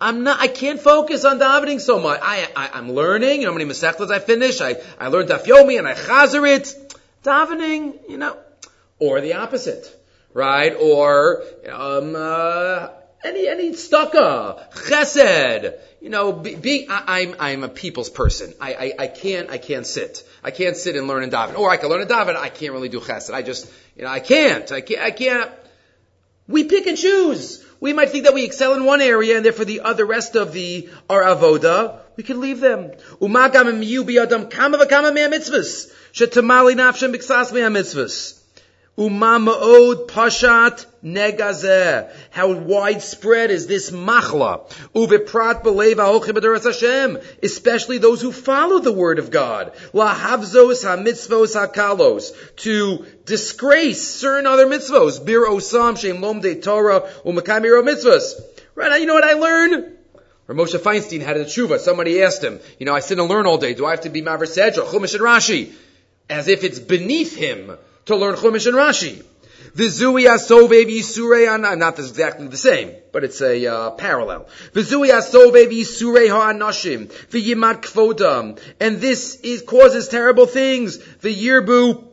I'm 0.00 0.24
not, 0.24 0.40
I 0.40 0.48
can't 0.48 0.80
focus 0.80 1.24
on 1.24 1.38
davening 1.38 1.80
so 1.80 2.00
much. 2.00 2.20
I, 2.22 2.48
I, 2.56 2.78
am 2.78 2.90
learning, 2.92 3.40
you 3.40 3.46
know 3.46 3.52
how 3.52 3.58
many 3.58 3.70
masechtas 3.70 4.10
I 4.10 4.18
finish? 4.18 4.60
I, 4.60 4.76
I 4.98 5.08
learned 5.08 5.30
daf 5.30 5.44
yomi 5.44 5.78
and 5.78 5.86
I 5.86 5.94
chazer 5.94 6.46
it. 6.56 6.74
Davening, 7.22 8.10
you 8.10 8.18
know, 8.18 8.36
or 8.98 9.20
the 9.20 9.34
opposite 9.34 10.03
right? 10.34 10.74
Or 10.78 11.42
um, 11.72 12.14
uh, 12.14 12.88
any 13.24 13.48
any 13.48 13.70
staka, 13.70 14.70
chesed. 14.72 15.78
You 16.02 16.10
know, 16.10 16.32
being 16.32 16.90
I, 16.90 17.20
am 17.20 17.30
I'm, 17.30 17.36
I'm 17.40 17.64
a 17.64 17.68
people's 17.68 18.10
person. 18.10 18.52
I, 18.60 18.74
I 18.74 18.92
I 19.04 19.06
can't 19.06 19.48
I 19.48 19.56
can't 19.56 19.86
sit. 19.86 20.22
I 20.42 20.50
can't 20.50 20.76
sit 20.76 20.96
and 20.96 21.08
learn 21.08 21.22
in 21.22 21.30
daven. 21.30 21.58
Or 21.58 21.70
I 21.70 21.78
can 21.78 21.88
learn 21.88 22.02
in 22.02 22.08
daven. 22.08 22.36
I 22.36 22.50
can't 22.50 22.72
really 22.72 22.90
do 22.90 23.00
chesed. 23.00 23.32
I 23.32 23.40
just 23.40 23.72
you 23.96 24.02
know 24.02 24.10
I 24.10 24.20
can't. 24.20 24.70
I 24.70 24.82
can't. 24.82 25.00
I 25.00 25.10
can't. 25.10 25.50
We 26.46 26.64
pick 26.64 26.86
and 26.86 26.98
choose. 26.98 27.64
We 27.80 27.94
might 27.94 28.10
think 28.10 28.24
that 28.24 28.34
we 28.34 28.44
excel 28.44 28.74
in 28.74 28.84
one 28.84 29.00
area 29.00 29.36
and 29.36 29.44
therefore 29.44 29.64
the 29.64 29.80
other 29.80 30.04
rest 30.04 30.36
of 30.36 30.52
the 30.52 30.90
our 31.08 31.22
avoda 31.22 32.00
we 32.16 32.22
can 32.22 32.40
leave 32.40 32.60
them. 32.60 32.92
Umagam 33.20 33.82
biyadam 34.04 34.50
kama. 34.50 34.78
Shetamali 34.78 36.74
nafshem 36.74 37.14
b'ksas. 37.14 38.43
Umamaod 38.96 40.06
pashat 40.06 40.86
negazeh. 41.04 42.08
How 42.30 42.52
widespread 42.52 43.50
is 43.50 43.66
this 43.66 43.90
machla? 43.90 44.70
Uviprat 44.94 45.64
b'leiv 45.64 46.62
Hashem. 46.62 47.18
Especially 47.42 47.98
those 47.98 48.22
who 48.22 48.30
follow 48.30 48.78
the 48.78 48.92
word 48.92 49.18
of 49.18 49.32
God. 49.32 49.72
Lahavzos 49.92 50.84
ha-mitzvos 50.84 51.54
ha-kalos. 51.54 52.32
To 52.58 53.04
disgrace 53.24 54.06
certain 54.06 54.46
other 54.46 54.66
mitzvos. 54.66 55.24
Bir 55.24 55.44
osam 55.44 55.98
shem 55.98 56.20
lomde 56.20 56.62
Torah 56.62 57.00
umakamiro 57.24 57.82
mitzvos. 57.82 58.40
Right 58.76 58.90
now, 58.90 58.96
you 58.96 59.06
know 59.06 59.14
what 59.14 59.24
I 59.24 59.32
learned? 59.32 59.96
Or 60.46 60.54
Feinstein 60.54 61.20
had 61.20 61.36
a 61.36 61.46
tshuva. 61.46 61.80
Somebody 61.80 62.22
asked 62.22 62.44
him, 62.44 62.60
you 62.78 62.86
know, 62.86 62.94
I 62.94 63.00
sit 63.00 63.18
and 63.18 63.28
learn 63.28 63.46
all 63.46 63.58
day. 63.58 63.74
Do 63.74 63.86
I 63.86 63.90
have 63.90 64.02
to 64.02 64.10
be 64.10 64.22
Maver 64.22 64.46
Sedra, 64.46 64.84
Chumash 64.84 65.14
and 65.14 65.24
Rashi? 65.24 65.72
As 66.30 66.46
if 66.46 66.62
it's 66.62 66.78
beneath 66.78 67.34
him 67.34 67.76
to 68.06 68.16
learn 68.16 68.34
Chumash 68.36 68.66
and 68.66 68.76
Rashi. 68.76 69.24
Vizui 69.74 70.28
asovev 70.28 70.86
yisurei 70.86 71.78
not 71.78 71.98
exactly 71.98 72.46
the 72.46 72.56
same, 72.56 72.92
but 73.12 73.24
it's 73.24 73.40
a 73.40 73.66
uh, 73.66 73.90
parallel. 73.90 74.46
Vizui 74.72 75.10
asovev 75.10 75.72
yisurei 75.72 76.28
ha'anashim 76.28 77.06
v'yimat 77.30 77.82
kvodam, 77.82 78.60
and 78.78 79.00
this 79.00 79.36
is 79.36 79.62
causes 79.62 80.08
terrible 80.08 80.46
things. 80.46 80.98
V'yirbu 80.98 82.06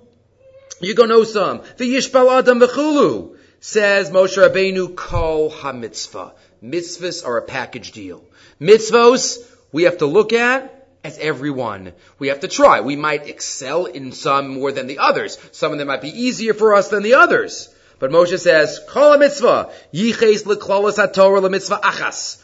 yigonosam 0.82 1.64
v'yishpal 1.78 2.40
adam 2.40 2.60
v'chulu. 2.62 3.38
Says 3.60 4.10
Moshe 4.10 4.38
Rabbeinu, 4.38 4.96
kol 4.96 5.52
ha'mitzvah. 5.52 6.34
Mitzvahs 6.64 7.24
are 7.24 7.38
a 7.38 7.44
package 7.44 7.92
deal. 7.92 8.24
Mitzvos 8.60 9.38
we 9.72 9.84
have 9.84 10.00
to 10.00 10.08
look 10.08 10.34
at 10.34 10.81
as 11.04 11.18
everyone. 11.18 11.94
We 12.20 12.28
have 12.30 12.42
to 12.42 12.48
try. 12.48 12.82
We 12.82 12.96
might 12.96 13.28
excel 13.28 13.86
in 13.86 14.12
some 14.12 14.50
more 14.50 14.72
than 14.72 14.88
the 14.88 15.00
others. 15.00 15.38
Some 15.52 15.72
of 15.72 15.78
them 15.78 15.88
might 15.88 16.02
be 16.02 16.24
easier 16.24 16.54
for 16.54 16.76
us 16.76 16.90
than 16.90 17.04
the 17.04 17.16
others. 17.16 17.70
But 18.00 18.12
Moshe 18.12 18.38
says, 18.40 18.80
Kol 18.88 19.18
mitzvah, 19.18 19.72
yiches 19.94 20.44
leklalas 20.44 20.98
haTorah 20.98 21.82
achas. 21.82 22.38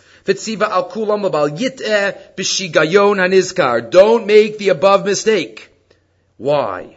Don't 3.89 4.25
make 4.25 4.57
the 4.57 4.69
above 4.69 5.05
mistake. 5.05 5.69
Why? 6.35 6.96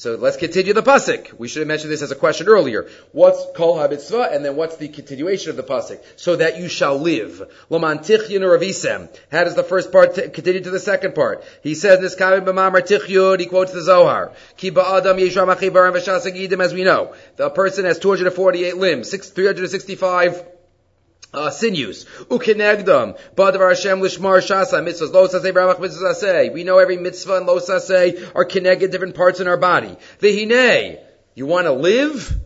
So 0.00 0.14
let's 0.14 0.38
continue 0.38 0.72
the 0.72 0.82
pasuk. 0.82 1.38
We 1.38 1.46
should 1.46 1.60
have 1.60 1.68
mentioned 1.68 1.92
this 1.92 2.00
as 2.00 2.10
a 2.10 2.16
question 2.16 2.48
earlier. 2.48 2.88
What's 3.12 3.44
kol 3.54 3.76
habitzvah, 3.76 4.34
and 4.34 4.42
then 4.42 4.56
what's 4.56 4.78
the 4.78 4.88
continuation 4.88 5.50
of 5.50 5.56
the 5.56 5.62
pasuk? 5.62 6.02
So 6.16 6.36
that 6.36 6.58
you 6.58 6.70
shall 6.70 6.96
live. 6.96 7.42
Laman 7.68 7.98
tichyun 7.98 8.40
ravisem. 8.40 9.14
How 9.30 9.44
does 9.44 9.56
the 9.56 9.62
first 9.62 9.92
part 9.92 10.14
t- 10.14 10.30
continue 10.30 10.62
to 10.62 10.70
the 10.70 10.80
second 10.80 11.14
part? 11.14 11.44
He 11.62 11.74
says 11.74 12.00
this 12.00 12.16
b'mamar 12.16 12.80
tichyun. 12.80 13.40
He 13.40 13.44
quotes 13.44 13.72
the 13.72 13.82
Zohar. 13.82 14.32
Ki 14.56 14.70
ba'adam 14.70 15.20
yesham 15.20 15.54
achivarim 15.54 16.60
As 16.60 16.72
we 16.72 16.82
know, 16.82 17.12
the 17.36 17.50
person 17.50 17.84
has 17.84 17.98
248 17.98 18.78
limbs, 18.78 19.10
365 19.10 20.59
uh, 21.32 21.50
sinews. 21.50 22.04
Badavar 22.28 23.68
Hashem 23.70 24.00
lishmar 24.00 24.40
shasa. 24.40 24.82
Mitzvahs 24.82 25.12
lo 25.12 25.28
mitzvahs. 25.28 26.52
We 26.52 26.64
know 26.64 26.78
every 26.78 26.96
mitzvah 26.96 27.38
and 27.38 27.46
lo 27.46 27.58
saseh 27.58 28.32
are 28.34 28.44
connected 28.44 28.90
different 28.90 29.14
parts 29.14 29.40
in 29.40 29.46
our 29.48 29.56
body. 29.56 29.96
Vihine. 30.20 30.98
You 31.34 31.46
want 31.46 31.66
to 31.66 31.72
live? 31.72 32.36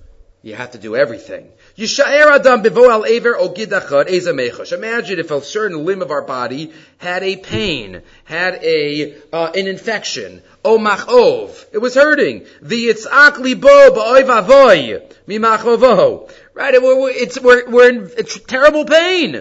You 0.43 0.55
have 0.55 0.73
to 0.73 0.79
do 0.79 0.95
everything. 0.95 1.51
Yishaer 1.77 2.37
adam 2.37 2.61
aver 2.65 3.35
ezamechash. 3.35 4.73
Imagine 4.73 5.19
if 5.19 5.31
a 5.33 5.43
certain 5.43 5.85
limb 5.85 6.03
of 6.03 6.13
our 6.13 6.23
body 6.23 6.73
had 6.99 7.25
a 7.25 7.37
pain, 7.37 8.03
had 8.25 8.63
a 8.63 9.17
uh, 9.33 9.51
an 9.55 9.67
infection. 9.67 10.41
O. 10.65 11.55
It 11.73 11.79
was 11.79 11.95
hurting. 11.95 12.47
The 12.63 12.89
yitzak 12.89 13.39
libo 13.39 13.69
avoy 13.69 15.03
mimachovo. 15.27 16.31
Right? 16.55 16.75
It's, 16.75 17.41
we're, 17.41 17.69
we're 17.69 17.89
in 17.89 18.11
terrible 18.47 18.85
pain. 18.85 19.35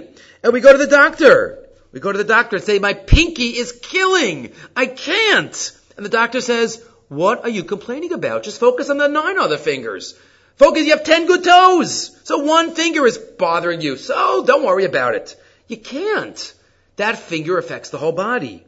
And 0.43 0.53
we 0.53 0.59
go 0.59 0.71
to 0.71 0.77
the 0.77 0.87
doctor. 0.87 1.59
We 1.91 1.99
go 1.99 2.11
to 2.11 2.17
the 2.17 2.23
doctor 2.23 2.55
and 2.55 2.65
say, 2.65 2.79
my 2.79 2.93
pinky 2.93 3.49
is 3.49 3.71
killing. 3.71 4.51
I 4.75 4.87
can't. 4.87 5.71
And 5.95 6.03
the 6.03 6.09
doctor 6.09 6.41
says, 6.41 6.83
what 7.07 7.43
are 7.43 7.49
you 7.49 7.63
complaining 7.63 8.11
about? 8.11 8.43
Just 8.43 8.59
focus 8.59 8.89
on 8.89 8.97
the 8.97 9.07
nine 9.07 9.37
other 9.37 9.57
fingers. 9.57 10.15
Focus, 10.55 10.85
you 10.85 10.91
have 10.91 11.03
ten 11.03 11.25
good 11.25 11.43
toes. 11.43 12.11
So 12.23 12.39
one 12.39 12.75
finger 12.75 13.05
is 13.05 13.17
bothering 13.17 13.81
you. 13.81 13.97
So 13.97 14.45
don't 14.45 14.63
worry 14.63 14.85
about 14.85 15.15
it. 15.15 15.35
You 15.67 15.77
can't. 15.77 16.53
That 16.97 17.17
finger 17.17 17.57
affects 17.57 17.89
the 17.89 17.97
whole 17.97 18.11
body. 18.11 18.63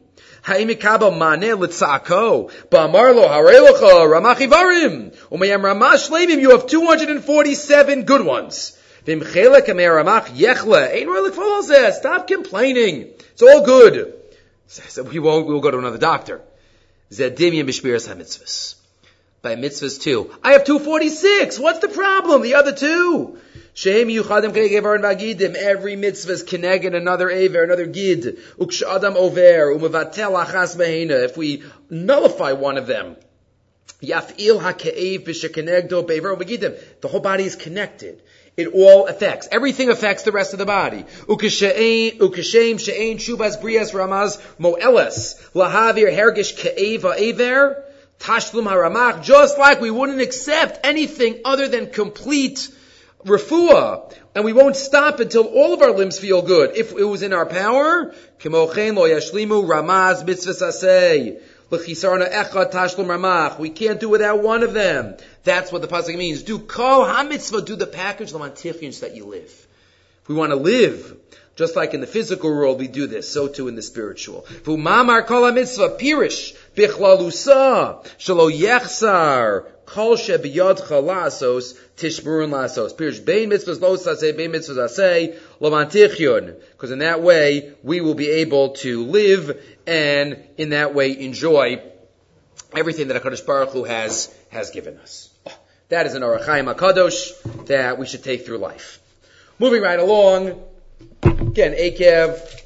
You 0.48 0.52
have 6.50 6.66
247 6.66 8.04
good 8.04 8.24
ones. 8.24 8.78
Stop 11.92 12.26
complaining. 12.28 13.10
It's 13.32 13.42
all 13.42 13.64
good. 13.64 14.14
So 14.68 15.02
we 15.12 15.18
won't, 15.18 15.46
we'll 15.46 15.60
go 15.60 15.70
to 15.70 15.78
another 15.78 15.98
doctor. 15.98 16.42
By 19.46 19.54
mitzvahs 19.54 20.00
too. 20.00 20.30
I 20.42 20.52
have 20.52 20.64
246. 20.64 21.60
What's 21.60 21.78
the 21.78 21.88
problem? 21.88 22.42
The 22.42 22.54
other 22.54 22.72
two. 22.72 23.38
Shame 23.74 24.10
you 24.10 24.24
Shehem 24.24 24.42
yuchadim 24.42 24.54
kegevar 24.56 24.98
vagidim. 25.00 25.54
Every 25.54 25.94
mitzvah 25.94 26.32
is 26.32 26.42
keneged 26.42 26.96
another 26.96 27.30
aver, 27.30 27.62
another 27.62 27.86
gid. 27.86 28.38
Ukshadam 28.58 29.14
over, 29.14 29.78
umevatel 29.78 30.44
achas 30.44 30.76
behena. 30.76 31.24
If 31.24 31.36
we 31.36 31.62
nullify 31.88 32.52
one 32.52 32.76
of 32.76 32.88
them. 32.88 33.14
Yaf'il 34.02 34.60
ha'ke'ev 34.60 35.24
b'shekenegdo 35.24 36.04
be'ver 36.08 36.34
vagidim. 36.34 36.76
The 37.00 37.08
whole 37.08 37.20
body 37.20 37.44
is 37.44 37.54
connected. 37.54 38.22
It 38.56 38.68
all 38.68 39.06
affects. 39.06 39.46
Everything 39.52 39.90
affects 39.90 40.24
the 40.24 40.32
rest 40.32 40.54
of 40.54 40.58
the 40.58 40.66
body. 40.66 41.04
Ukashem 41.28 42.80
she'ein 42.80 43.18
shubas 43.18 43.62
brias 43.62 43.92
ramaz 43.92 44.40
mo'eles. 44.58 45.36
Lahavir 45.52 46.12
hergish 46.12 46.56
ke'eva 46.56 47.14
aver. 47.16 47.84
Tashlum 48.18 48.66
haramach, 48.66 49.22
just 49.22 49.58
like 49.58 49.80
we 49.80 49.90
wouldn't 49.90 50.20
accept 50.20 50.86
anything 50.86 51.40
other 51.44 51.68
than 51.68 51.90
complete 51.90 52.68
refuah, 53.24 54.12
and 54.34 54.44
we 54.44 54.52
won't 54.52 54.76
stop 54.76 55.20
until 55.20 55.46
all 55.46 55.74
of 55.74 55.82
our 55.82 55.92
limbs 55.92 56.18
feel 56.18 56.42
good. 56.42 56.76
If 56.76 56.92
it 56.92 57.04
was 57.04 57.22
in 57.22 57.32
our 57.32 57.46
power, 57.46 58.12
Lo 58.44 58.68
Yashlimu, 58.68 59.66
ramaz. 59.66 60.24
We 63.58 63.70
can't 63.70 63.98
do 63.98 64.08
without 64.08 64.42
one 64.42 64.62
of 64.62 64.72
them. 64.72 65.16
That's 65.42 65.72
what 65.72 65.82
the 65.82 65.88
pasuk 65.88 66.16
means. 66.16 66.44
Do 66.44 66.60
kol 66.60 67.04
ha-mitzvah, 67.04 67.62
do 67.62 67.74
the 67.74 67.88
package, 67.88 68.32
mantifians 68.32 69.00
that 69.00 69.16
you 69.16 69.26
live. 69.26 69.66
If 70.22 70.28
we 70.28 70.36
want 70.36 70.50
to 70.50 70.56
live, 70.56 71.16
just 71.56 71.74
like 71.74 71.94
in 71.94 72.00
the 72.00 72.06
physical 72.06 72.50
world 72.50 72.78
we 72.78 72.86
do 72.86 73.08
this, 73.08 73.28
so 73.28 73.48
too 73.48 73.66
in 73.66 73.74
the 73.74 73.82
spiritual. 73.82 74.46
V'umamar 74.62 75.26
kol 75.26 75.44
ha-mitzvah, 75.44 75.96
pirish, 75.98 76.54
bichlalusa, 76.76 78.04
shalo 78.18 78.52
yechsar, 78.52 79.66
kol 79.86 80.16
shebiyadcha 80.16 81.02
lasos, 81.02 81.76
tishmurun 81.96 82.50
lasos. 82.50 82.94
Pirish, 82.94 83.24
bein 83.24 83.50
mitzvahs 83.50 83.80
lo 83.80 83.96
saseh, 83.96 84.36
bein 84.36 84.52
mitzvahs 84.52 84.76
aseh, 84.76 85.36
Lomantichyun. 85.60 86.54
Because 86.72 86.90
in 86.90 87.00
that 87.00 87.22
way, 87.22 87.72
we 87.82 88.00
will 88.00 88.14
be 88.14 88.28
able 88.28 88.70
to 88.74 89.04
live 89.04 89.60
and 89.86 90.44
in 90.58 90.70
that 90.70 90.94
way 90.94 91.18
enjoy 91.18 91.82
everything 92.76 93.08
that 93.08 93.22
HaKadosh 93.22 93.46
Baruch 93.46 93.70
Hu 93.70 93.84
has, 93.84 94.32
has 94.50 94.70
given 94.70 94.98
us. 94.98 95.30
That 95.88 96.06
is 96.06 96.14
an 96.14 96.22
Ohr 96.22 96.38
HaChaim 96.38 96.74
HaKadosh 96.74 97.66
that 97.66 97.98
we 97.98 98.06
should 98.06 98.22
take 98.22 98.44
through 98.44 98.58
life. 98.58 99.00
Moving 99.58 99.82
right 99.82 99.98
along, 99.98 100.62
again, 101.22 101.72
Akev 101.72 102.65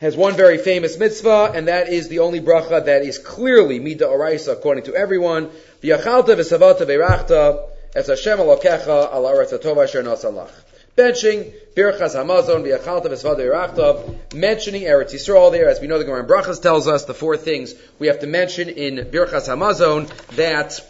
has 0.00 0.16
one 0.16 0.34
very 0.34 0.56
famous 0.56 0.98
mitzvah, 0.98 1.52
and 1.54 1.68
that 1.68 1.88
is 1.88 2.08
the 2.08 2.20
only 2.20 2.40
bracha 2.40 2.84
that 2.86 3.02
is 3.02 3.18
clearly 3.18 3.78
Mida 3.78 4.06
Oraisa 4.06 4.52
according 4.52 4.84
to 4.84 4.94
everyone. 4.94 5.50
V'yachalta 5.82 6.36
v'savata 6.36 6.86
v'rachta 6.86 7.68
es 7.94 8.06
Hashem 8.06 8.38
alokecha 8.38 9.12
al 9.12 9.24
aretz 9.24 9.52
atova 9.52 9.84
asher 9.84 10.02
nasalach. 10.02 10.50
Benching, 10.96 11.52
Birchas 11.74 12.14
Hamazon, 12.14 12.64
V'yachalta 12.64 13.06
v'savata 13.06 13.40
v'rachta, 13.40 14.34
mentioning 14.34 14.82
Eretz 14.84 15.12
Yisrael 15.12 15.52
there, 15.52 15.68
as 15.68 15.80
we 15.80 15.86
know 15.86 15.98
the 15.98 16.04
Gemara 16.04 16.26
Brachas 16.26 16.62
tells 16.62 16.88
us, 16.88 17.04
the 17.04 17.14
four 17.14 17.36
things 17.36 17.74
we 17.98 18.06
have 18.06 18.20
to 18.20 18.26
mention 18.26 18.70
in 18.70 19.06
Birchas 19.10 19.48
Hamazon 19.48 20.08
that 20.36 20.80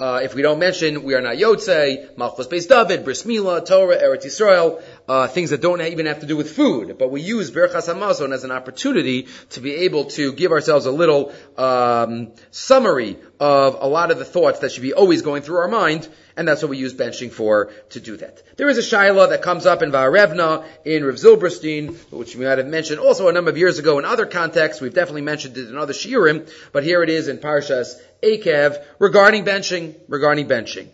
uh, 0.00 0.20
if 0.24 0.34
we 0.34 0.42
don't 0.42 0.58
mention, 0.58 1.04
we 1.04 1.14
are 1.14 1.20
not 1.20 1.36
Yotze, 1.36 2.16
Malchus 2.16 2.48
Beis 2.48 2.68
David, 2.68 3.04
Bris 3.04 3.24
Mila, 3.24 3.64
Torah, 3.64 3.96
Eretz 3.96 4.24
Yisrael, 4.24 4.82
uh, 5.08 5.28
things 5.28 5.50
that 5.50 5.60
don't 5.60 5.80
even 5.82 6.06
have 6.06 6.20
to 6.20 6.26
do 6.26 6.36
with 6.36 6.50
food. 6.50 6.96
But 6.98 7.10
we 7.10 7.20
use 7.20 7.50
Birchas 7.50 7.92
Hamazon 7.92 8.32
as 8.32 8.44
an 8.44 8.50
opportunity 8.50 9.28
to 9.50 9.60
be 9.60 9.74
able 9.86 10.06
to 10.06 10.32
give 10.32 10.52
ourselves 10.52 10.86
a 10.86 10.90
little 10.90 11.32
um, 11.58 12.32
summary 12.50 13.18
of 13.38 13.76
a 13.80 13.86
lot 13.86 14.10
of 14.10 14.18
the 14.18 14.24
thoughts 14.24 14.60
that 14.60 14.72
should 14.72 14.82
be 14.82 14.94
always 14.94 15.22
going 15.22 15.42
through 15.42 15.58
our 15.58 15.68
mind, 15.68 16.08
and 16.36 16.48
that's 16.48 16.62
what 16.62 16.70
we 16.70 16.78
use 16.78 16.94
benching 16.94 17.30
for 17.30 17.70
to 17.90 18.00
do 18.00 18.16
that. 18.16 18.42
There 18.56 18.68
is 18.68 18.78
a 18.78 18.80
shaila 18.80 19.28
that 19.30 19.42
comes 19.42 19.66
up 19.66 19.82
in 19.82 19.92
Va'arevna, 19.92 20.64
in 20.84 21.04
Rav 21.04 21.16
Zilberstein, 21.16 21.94
which 22.10 22.34
we 22.36 22.46
might 22.46 22.58
have 22.58 22.66
mentioned 22.66 23.00
also 23.00 23.28
a 23.28 23.32
number 23.32 23.50
of 23.50 23.58
years 23.58 23.78
ago 23.78 23.98
in 23.98 24.04
other 24.04 24.26
contexts. 24.26 24.80
We've 24.80 24.94
definitely 24.94 25.22
mentioned 25.22 25.58
it 25.58 25.68
in 25.68 25.76
other 25.76 25.92
shiurim, 25.92 26.50
but 26.72 26.84
here 26.84 27.02
it 27.02 27.10
is 27.10 27.28
in 27.28 27.38
Parshas 27.38 27.94
Akev 28.22 28.82
regarding 28.98 29.44
benching, 29.44 29.96
regarding 30.08 30.48
benching. 30.48 30.88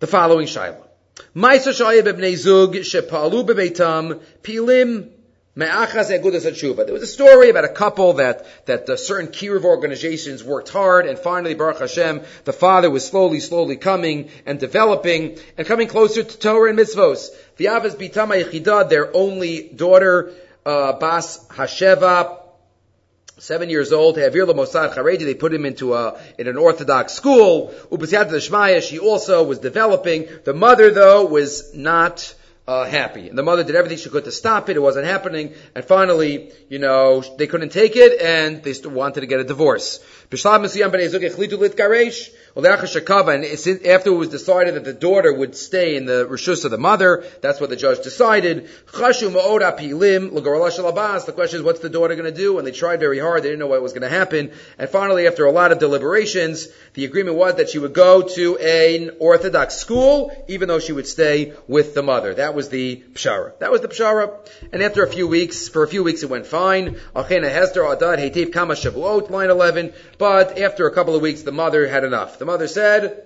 The 0.00 0.06
following 0.06 0.46
shaila. 0.46 0.87
Zug 1.38 2.74
shepalu 2.74 3.46
b'beitam 3.46 4.20
pilim. 4.42 5.10
There 5.54 6.92
was 6.92 7.02
a 7.02 7.06
story 7.06 7.50
about 7.50 7.64
a 7.64 7.68
couple 7.68 8.12
that 8.14 8.46
that 8.66 8.88
uh, 8.88 8.96
certain 8.96 9.28
kiruv 9.28 9.64
organizations 9.64 10.44
worked 10.44 10.68
hard, 10.68 11.06
and 11.06 11.18
finally, 11.18 11.54
Baruch 11.54 11.80
Hashem, 11.80 12.22
the 12.44 12.52
father 12.52 12.88
was 12.90 13.04
slowly, 13.04 13.40
slowly 13.40 13.76
coming 13.76 14.30
and 14.46 14.60
developing 14.60 15.38
and 15.56 15.66
coming 15.66 15.88
closer 15.88 16.22
to 16.22 16.38
Torah 16.38 16.70
and 16.70 16.78
mitzvos. 16.78 17.30
V'yavas 17.58 17.96
bitama 17.96 18.40
yechida, 18.40 18.88
their 18.88 19.16
only 19.16 19.68
daughter, 19.68 20.32
uh, 20.64 20.92
Bas 20.92 21.44
Hasheva, 21.48 22.47
seven 23.38 23.70
years 23.70 23.92
old, 23.92 24.16
they 25.24 25.34
put 25.34 25.52
him 25.52 25.64
into 25.64 25.94
a, 25.94 26.20
in 26.38 26.48
an 26.48 26.56
Orthodox 26.56 27.12
school. 27.12 27.72
She 28.82 28.98
also 28.98 29.44
was 29.44 29.58
developing. 29.58 30.28
The 30.44 30.54
mother, 30.54 30.90
though, 30.90 31.24
was 31.24 31.74
not, 31.74 32.34
uh, 32.68 32.84
happy. 32.84 33.28
And 33.30 33.38
the 33.38 33.42
mother 33.42 33.64
did 33.64 33.74
everything 33.74 33.96
she 33.96 34.10
could 34.10 34.24
to 34.24 34.30
stop 34.30 34.68
it. 34.68 34.76
It 34.76 34.80
wasn't 34.80 35.06
happening. 35.06 35.54
And 35.74 35.82
finally, 35.82 36.52
you 36.68 36.78
know, 36.78 37.24
they 37.38 37.46
couldn't 37.46 37.70
take 37.70 37.96
it 37.96 38.20
and 38.20 38.62
they 38.62 38.74
wanted 38.86 39.22
to 39.22 39.26
get 39.26 39.40
a 39.40 39.44
divorce. 39.44 40.04
And 40.30 40.38
after 40.38 40.68
it 44.10 44.14
was 44.14 44.28
decided 44.28 44.74
that 44.74 44.84
the 44.84 44.92
daughter 44.92 45.32
would 45.32 45.56
stay 45.56 45.96
in 45.96 46.04
the 46.04 46.26
rishus 46.26 46.66
of 46.66 46.70
the 46.70 46.76
mother, 46.76 47.24
that's 47.40 47.58
what 47.58 47.70
the 47.70 47.76
judge 47.76 48.02
decided. 48.02 48.68
The 48.84 48.92
question 48.92 49.28
is, 49.28 49.34
what's 51.62 51.80
the 51.80 51.88
daughter 51.88 52.14
going 52.16 52.30
to 52.30 52.38
do? 52.38 52.58
And 52.58 52.66
they 52.66 52.72
tried 52.72 53.00
very 53.00 53.18
hard. 53.18 53.42
They 53.42 53.48
didn't 53.48 53.60
know 53.60 53.68
what 53.68 53.80
was 53.80 53.94
going 53.94 54.02
to 54.02 54.10
happen. 54.10 54.52
And 54.76 54.90
finally, 54.90 55.26
after 55.26 55.46
a 55.46 55.52
lot 55.52 55.72
of 55.72 55.78
deliberations, 55.78 56.68
the 56.92 57.06
agreement 57.06 57.38
was 57.38 57.54
that 57.54 57.70
she 57.70 57.78
would 57.78 57.94
go 57.94 58.20
to 58.20 58.58
an 58.58 59.12
Orthodox 59.20 59.76
school, 59.76 60.30
even 60.48 60.68
though 60.68 60.80
she 60.80 60.92
would 60.92 61.06
stay 61.06 61.54
with 61.66 61.94
the 61.94 62.02
mother. 62.02 62.34
That 62.34 62.57
was 62.58 62.68
the 62.70 63.04
pshara. 63.12 63.56
That 63.60 63.70
was 63.70 63.82
the 63.82 63.88
pshara. 63.88 64.36
And 64.72 64.82
after 64.82 65.04
a 65.04 65.08
few 65.08 65.28
weeks, 65.28 65.68
for 65.68 65.84
a 65.84 65.88
few 65.88 66.02
weeks 66.02 66.24
it 66.24 66.28
went 66.28 66.44
fine. 66.44 66.98
Line 67.14 67.44
11. 69.50 69.92
But 70.18 70.58
after 70.58 70.88
a 70.88 70.92
couple 70.92 71.14
of 71.14 71.22
weeks, 71.22 71.42
the 71.42 71.52
mother 71.52 71.86
had 71.86 72.02
enough. 72.02 72.40
The 72.40 72.46
mother 72.46 72.66
said, 72.66 73.22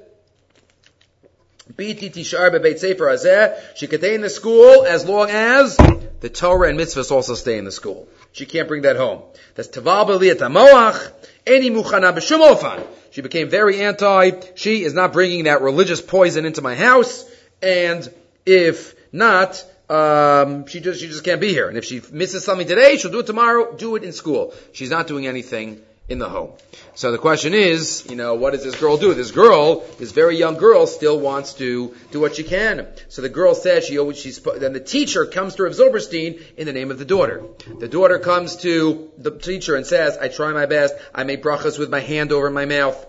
bebeit 1.75 2.79
sefer 2.79 3.07
hazeh. 3.07 3.59
She 3.75 3.87
can 3.87 4.01
stay 4.01 4.14
in 4.14 4.21
the 4.21 4.29
school 4.29 4.85
as 4.85 5.07
long 5.07 5.31
as 5.31 5.79
the 6.21 6.29
Torah 6.29 6.68
and 6.68 6.79
mitzvahs 6.79 7.11
also 7.11 7.35
stay 7.35 7.57
in 7.57 7.64
the 7.64 7.73
school. 7.73 8.09
She 8.33 8.45
can't 8.45 8.68
bring 8.68 8.83
that 8.83 8.97
home. 8.97 9.23
That's 9.55 9.68
taval 9.68 10.09
b'liyat 10.09 10.40
moach. 10.53 11.11
Any 11.47 11.71
muchana 11.71 12.12
b'shum 12.14 12.87
She 13.12 13.23
became 13.23 13.49
very 13.49 13.81
anti. 13.81 14.33
She 14.57 14.85
is 14.85 14.92
not 14.92 15.14
bringing 15.14 15.45
that 15.45 15.62
religious 15.62 16.03
poison 16.03 16.45
into 16.45 16.61
my 16.61 16.75
house. 16.75 17.25
And 17.62 18.12
if 18.45 18.95
not, 19.12 19.64
um, 19.88 20.66
she 20.66 20.81
just 20.81 21.01
she 21.01 21.09
just 21.09 21.25
can't 21.25 21.40
be 21.40 21.48
here. 21.48 21.68
And 21.68 21.77
if 21.77 21.85
she 21.85 22.03
misses 22.11 22.44
something 22.44 22.66
today, 22.66 22.96
she'll 22.96 23.11
do 23.11 23.20
it 23.20 23.27
tomorrow. 23.27 23.75
Do 23.75 23.96
it 23.96 24.05
in 24.05 24.12
school. 24.12 24.55
She's 24.72 24.90
not 24.90 25.07
doing 25.07 25.27
anything 25.27 25.83
in 26.09 26.18
the 26.18 26.29
home. 26.29 26.53
So 26.94 27.12
the 27.12 27.18
question 27.18 27.55
is, 27.55 28.07
you 28.09 28.16
know, 28.16 28.35
what 28.35 28.53
does 28.53 28.64
this 28.64 28.79
girl 28.79 28.96
do? 28.96 29.14
This 29.14 29.31
girl, 29.31 29.85
this 29.98 30.12
very 30.12 30.37
young 30.37 30.57
girl, 30.57 30.87
still 30.87 31.18
wants 31.18 31.55
to 31.55 31.94
do 32.11 32.20
what 32.20 32.37
she 32.37 32.42
can. 32.42 32.87
So 33.09 33.22
the 33.22 33.29
girl 33.29 33.55
says 33.55 33.87
she 33.87 33.98
always 33.98 34.18
she's 34.18 34.40
then 34.40 34.72
the 34.72 34.81
teacher 34.81 35.27
comes 35.27 35.55
to 35.57 35.64
Rav 35.64 35.72
Zilberstein 35.72 36.42
in 36.57 36.66
the 36.66 36.72
name 36.72 36.90
of 36.90 36.98
the 36.98 37.05
daughter. 37.05 37.42
The 37.79 37.88
daughter 37.88 38.18
comes 38.18 38.57
to 38.57 39.11
the 39.18 39.31
teacher 39.31 39.77
and 39.77 39.87
says, 39.87 40.16
"I 40.18 40.29
try 40.29 40.53
my 40.53 40.66
best. 40.66 40.94
I 41.14 41.25
make 41.25 41.42
brachas 41.42 41.79
with 41.79 41.90
my 41.90 42.01
hand 42.01 42.33
over 42.33 42.51
my 42.51 42.64
mouth." 42.64 43.07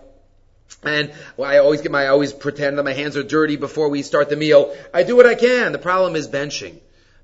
And 0.82 1.12
I 1.38 1.58
always 1.58 1.80
get 1.80 1.90
my, 1.90 2.04
I 2.04 2.08
always 2.08 2.32
pretend 2.32 2.78
that 2.78 2.84
my 2.84 2.92
hands 2.92 3.16
are 3.16 3.22
dirty 3.22 3.56
before 3.56 3.88
we 3.88 4.02
start 4.02 4.28
the 4.28 4.36
meal. 4.36 4.74
I 4.92 5.02
do 5.02 5.16
what 5.16 5.26
I 5.26 5.34
can. 5.34 5.72
The 5.72 5.78
problem 5.78 6.14
is 6.16 6.28
benching. 6.28 6.78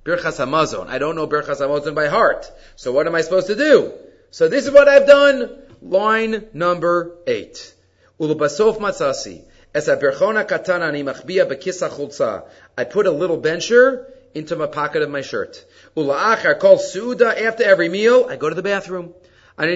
Birchas 0.05 0.39
Hamazon. 0.39 0.89
I 0.89 0.99
don't 0.99 1.15
know 1.15 1.27
Birchas 1.27 1.61
Hamazon 1.61 1.95
by 1.95 2.09
heart. 2.09 2.51
So 2.77 2.93
what 2.93 3.07
am 3.07 3.15
I 3.15 3.21
supposed 3.21 3.49
to 3.49 3.57
do? 3.57 3.93
So 4.31 4.49
this 4.49 4.67
is 4.67 4.73
what 4.73 4.89
I've 4.89 5.07
done. 5.07 5.51
Line 5.83 6.47
number 6.55 7.17
eight. 7.27 7.75
Ulubasof 8.19 8.79
matzasi. 8.79 9.43
Es 9.75 9.89
berchona 9.89 10.47
katana 10.49 10.87
ani 10.87 11.03
machbia 11.03 11.47
bekisa 11.47 11.91
chulza. 11.91 12.45
I 12.79 12.85
put 12.85 13.07
a 13.07 13.11
little 13.11 13.37
bencher 13.37 14.13
into 14.35 14.57
my 14.57 14.67
pocket 14.67 15.03
of 15.03 15.11
my 15.11 15.21
shirt. 15.21 15.65
Ula'achar 15.97 16.59
kol 16.59 16.79
suda. 16.79 17.47
After 17.47 17.65
every 17.65 17.89
meal, 17.89 18.27
I 18.29 18.37
go 18.37 18.49
to 18.49 18.55
the 18.55 18.63
bathroom. 18.63 19.15
I 19.59 19.67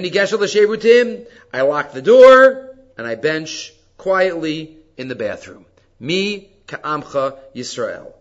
lock 1.60 1.92
the 1.92 2.02
door 2.02 2.73
and 2.96 3.06
I 3.06 3.14
bench 3.14 3.72
quietly 3.96 4.76
in 4.96 5.08
the 5.08 5.14
bathroom. 5.14 5.66
Mi 6.00 6.48
ka'amcha 6.66 7.38
Yisrael 7.54 8.12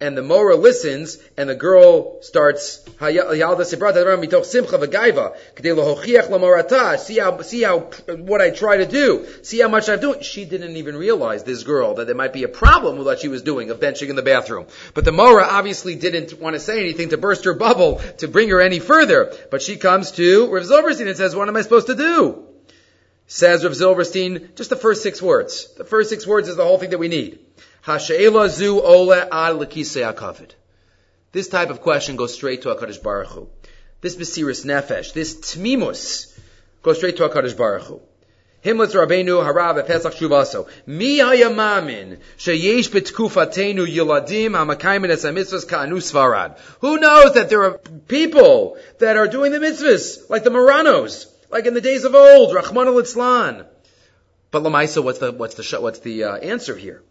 and 0.00 0.16
the 0.16 0.22
Mora 0.22 0.54
listens, 0.54 1.18
and 1.36 1.50
the 1.50 1.56
girl 1.56 2.22
starts, 2.22 2.84
see 2.84 3.16
how, 7.18 7.40
see 7.42 7.62
how, 7.62 7.78
what 8.16 8.40
I 8.40 8.50
try 8.50 8.76
to 8.76 8.86
do, 8.86 9.26
see 9.42 9.58
how 9.58 9.68
much 9.68 9.88
I'm 9.88 9.98
doing. 10.00 10.20
She 10.22 10.44
didn't 10.44 10.76
even 10.76 10.96
realize, 10.96 11.42
this 11.42 11.64
girl, 11.64 11.94
that 11.94 12.06
there 12.06 12.14
might 12.14 12.32
be 12.32 12.44
a 12.44 12.48
problem 12.48 12.98
with 12.98 13.06
what 13.08 13.18
she 13.18 13.26
was 13.28 13.42
doing 13.42 13.70
of 13.70 13.80
benching 13.80 14.08
in 14.08 14.14
the 14.14 14.22
bathroom. 14.22 14.66
But 14.94 15.04
the 15.04 15.10
Mora 15.12 15.44
obviously 15.44 15.96
didn't 15.96 16.38
want 16.40 16.54
to 16.54 16.60
say 16.60 16.78
anything 16.78 17.08
to 17.08 17.18
burst 17.18 17.44
her 17.44 17.54
bubble, 17.54 18.00
to 18.18 18.28
bring 18.28 18.50
her 18.50 18.60
any 18.60 18.78
further. 18.78 19.34
But 19.50 19.62
she 19.62 19.78
comes 19.78 20.12
to 20.12 20.48
Rav 20.52 20.62
Zilberstein 20.62 21.08
and 21.08 21.16
says, 21.16 21.34
what 21.34 21.48
am 21.48 21.56
I 21.56 21.62
supposed 21.62 21.88
to 21.88 21.96
do? 21.96 22.47
Says 23.30 23.62
Rav 23.62 23.74
Zilberstein, 23.74 24.54
just 24.54 24.70
the 24.70 24.76
first 24.76 25.02
six 25.02 25.20
words. 25.20 25.74
The 25.74 25.84
first 25.84 26.08
six 26.08 26.26
words 26.26 26.48
is 26.48 26.56
the 26.56 26.64
whole 26.64 26.78
thing 26.78 26.90
that 26.90 26.98
we 26.98 27.08
need. 27.08 27.38
Hashe'ela 27.84 28.48
zu 28.48 28.80
ole 28.80 29.12
ad 29.12 29.28
akavid. 29.30 30.52
This 31.32 31.48
type 31.48 31.68
of 31.68 31.82
question 31.82 32.16
goes 32.16 32.32
straight 32.32 32.62
to 32.62 32.70
HaKadosh 32.70 33.02
Baruch 33.02 33.28
Hu. 33.28 33.48
This 34.00 34.16
Mesiris 34.16 34.64
Nefesh, 34.64 35.12
this 35.12 35.34
Tmimus, 35.36 36.38
goes 36.82 36.96
straight 36.96 37.18
to 37.18 37.28
HaKadosh 37.28 37.54
Baruch 37.54 37.82
Hu. 37.82 38.00
Himletz 38.64 38.94
Rabbeinu 38.94 39.44
Harav 39.44 39.86
Pesach 39.86 40.14
Shuvaso. 40.14 40.66
Mi 40.86 41.18
hayamamin 41.18 42.20
sheyesh 42.38 42.88
betkufatenu 42.88 43.86
yiladim 43.86 44.52
hamakaimin 44.52 45.10
es 45.10 45.26
mitzvahs 45.26 45.68
ka'anu 45.68 45.98
svarad. 45.98 46.58
Who 46.80 46.98
knows 46.98 47.34
that 47.34 47.50
there 47.50 47.64
are 47.64 47.78
people 48.08 48.78
that 49.00 49.18
are 49.18 49.28
doing 49.28 49.52
the 49.52 49.58
mitzvahs, 49.58 50.30
like 50.30 50.44
the 50.44 50.50
Marranos, 50.50 51.26
like 51.50 51.66
in 51.66 51.74
the 51.74 51.80
days 51.80 52.04
of 52.04 52.14
old, 52.14 52.54
Rahman 52.54 52.88
al 52.88 52.94
But 54.50 54.62
Lamaisa, 54.62 55.02
what's 55.02 55.18
the, 55.18 55.32
what's 55.32 55.54
the, 55.54 55.80
what's 55.80 56.00
the 56.00 56.24
uh, 56.24 56.36
answer 56.36 56.76
here? 56.76 57.02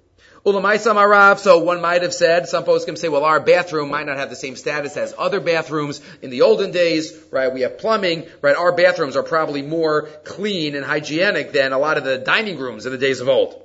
Ulamaisa 0.45 0.95
Ma'raf, 0.95 1.39
so 1.39 1.59
one 1.59 1.81
might 1.81 2.03
have 2.03 2.13
said, 2.13 2.47
some 2.47 2.63
folks 2.63 2.85
can 2.85 2.95
say, 2.95 3.09
well, 3.09 3.25
our 3.25 3.41
bathroom 3.41 3.89
might 3.89 4.05
not 4.05 4.17
have 4.17 4.29
the 4.29 4.35
same 4.35 4.55
status 4.55 4.95
as 4.95 5.13
other 5.17 5.41
bathrooms 5.41 5.99
in 6.21 6.29
the 6.29 6.43
olden 6.43 6.71
days, 6.71 7.17
right? 7.31 7.53
We 7.53 7.61
have 7.61 7.79
plumbing, 7.79 8.27
right? 8.41 8.55
Our 8.55 8.71
bathrooms 8.71 9.17
are 9.17 9.23
probably 9.23 9.61
more 9.61 10.03
clean 10.23 10.75
and 10.75 10.85
hygienic 10.85 11.51
than 11.51 11.73
a 11.73 11.77
lot 11.77 11.97
of 11.97 12.05
the 12.05 12.17
dining 12.17 12.57
rooms 12.57 12.85
in 12.85 12.93
the 12.93 12.97
days 12.97 13.19
of 13.19 13.27
old. 13.27 13.61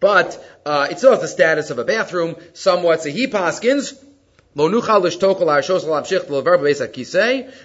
But 0.00 0.44
uh, 0.66 0.88
it 0.90 0.98
still 0.98 1.12
has 1.12 1.20
the 1.20 1.28
status 1.28 1.70
of 1.70 1.78
a 1.78 1.84
bathroom. 1.84 2.34
Somewhat, 2.54 3.02
so 3.02 3.10
he 3.10 3.28
paskins 3.28 3.94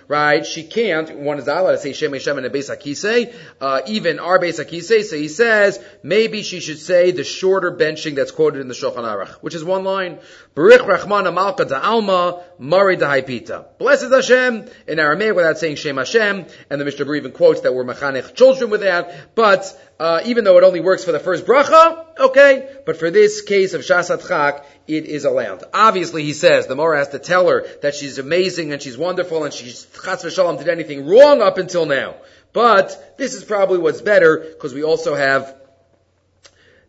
Right? 0.08 0.46
She 0.46 0.64
can't. 0.64 1.18
One 1.18 1.40
is 1.40 1.48
not 1.48 1.58
allowed 1.58 1.72
to 1.72 1.78
say 1.80 1.94
shem 1.94 2.14
Hashem 2.14 2.38
in 2.38 2.46
a 2.46 2.50
beis. 2.52 3.34
Uh, 3.60 3.82
even 3.88 4.20
our 4.20 4.38
beis 4.38 4.64
hakisei. 4.64 5.04
So 5.04 5.16
he 5.16 5.28
says 5.28 5.84
maybe 6.04 6.44
she 6.44 6.60
should 6.60 6.78
say 6.78 7.10
the 7.10 7.24
shorter 7.24 7.72
benching 7.72 8.14
that's 8.14 8.30
quoted 8.30 8.62
in 8.62 8.68
the 8.68 8.76
Shulchan 8.76 8.98
Aruch, 8.98 9.32
which 9.42 9.56
is 9.56 9.64
one 9.64 9.84
line. 9.84 10.20
Barich 10.56 10.86
Rachman 10.86 11.34
Malka 11.34 11.82
Alma 11.82 12.44
Mari 12.60 12.98
Dahaipita. 12.98 13.80
Blessed 13.80 14.12
Hashem 14.12 14.66
in 14.88 15.00
Aramaic 15.00 15.36
without 15.36 15.58
saying 15.58 15.78
Shem 15.78 15.98
Hashem. 15.98 16.46
And 16.70 16.80
the 16.80 16.86
Mishnah 16.86 17.12
even 17.14 17.32
quotes 17.32 17.62
that 17.62 17.74
we're 17.74 17.84
mechanech 17.84 18.36
children 18.36 18.70
with 18.70 18.82
that. 18.82 19.34
But 19.34 19.76
uh, 20.00 20.22
even 20.26 20.44
though 20.44 20.58
it 20.58 20.64
only 20.64 20.82
works 20.82 21.06
for 21.06 21.12
the 21.12 21.20
first 21.20 21.46
bracha, 21.46 22.06
okay. 22.20 22.70
But 22.86 22.98
for 22.98 23.12
this 23.12 23.42
case 23.42 23.74
of 23.74 23.82
Shasat 23.82 24.28
Chak, 24.28 24.66
it 24.88 25.06
is 25.06 25.26
allowed. 25.26 25.64
Obviously, 25.74 26.24
he 26.24 26.34
says 26.34 26.68
the 26.68 26.76
Mora 26.76 26.98
has 26.98 27.10
to 27.10 27.20
tell 27.20 27.48
her 27.48 27.66
that 27.82 27.96
she's 27.96 28.20
amazing 28.20 28.74
and 28.74 28.82
she's 28.82 28.98
wonderful 28.98 29.44
and 29.44 29.54
she's 29.54 29.86
chas 30.04 30.24
v'shalom 30.24 30.58
did 30.58 30.68
anything 30.68 31.08
wrong 31.08 31.42
up 31.42 31.58
until 31.58 31.86
now. 31.86 32.16
But 32.52 33.18
this 33.18 33.34
is 33.36 33.44
probably 33.44 33.80
what's 33.80 34.02
better 34.02 34.38
because 34.38 34.74
we 34.74 34.84
also 34.84 35.16
have 35.16 35.56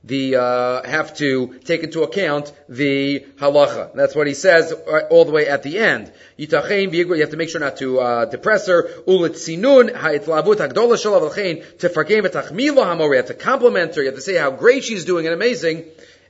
the 0.07 0.37
uh, 0.37 0.89
have 0.89 1.17
to 1.17 1.59
take 1.65 1.83
into 1.83 2.03
account 2.05 2.53
the 2.69 3.27
halacha. 3.39 3.93
That's 3.95 4.15
what 4.15 4.29
he 4.29 4.35
says 4.35 4.73
uh, 4.73 5.01
all 5.11 5.25
the 5.25 5.33
way 5.33 5.49
at 5.49 5.65
the 5.65 5.79
end. 5.79 6.13
You 6.37 6.47
have 6.47 6.69
to 6.69 7.37
make 7.37 7.49
sure 7.49 7.61
not 7.61 7.77
to 7.79 7.99
uh, 7.99 8.25
depress 8.27 8.69
her. 8.69 8.89
Hagdola 9.07 10.97
shalav 10.97 11.79
to 11.79 11.89
forgive 11.89 12.31
to 12.31 13.35
compliment 13.35 13.95
her. 13.97 14.03
You 14.03 14.09
have 14.09 14.15
to 14.15 14.21
say 14.21 14.37
how 14.37 14.53
great 14.53 14.85
she's 14.85 15.05
doing 15.05 15.27
and 15.27 15.35
amazing 15.35 15.85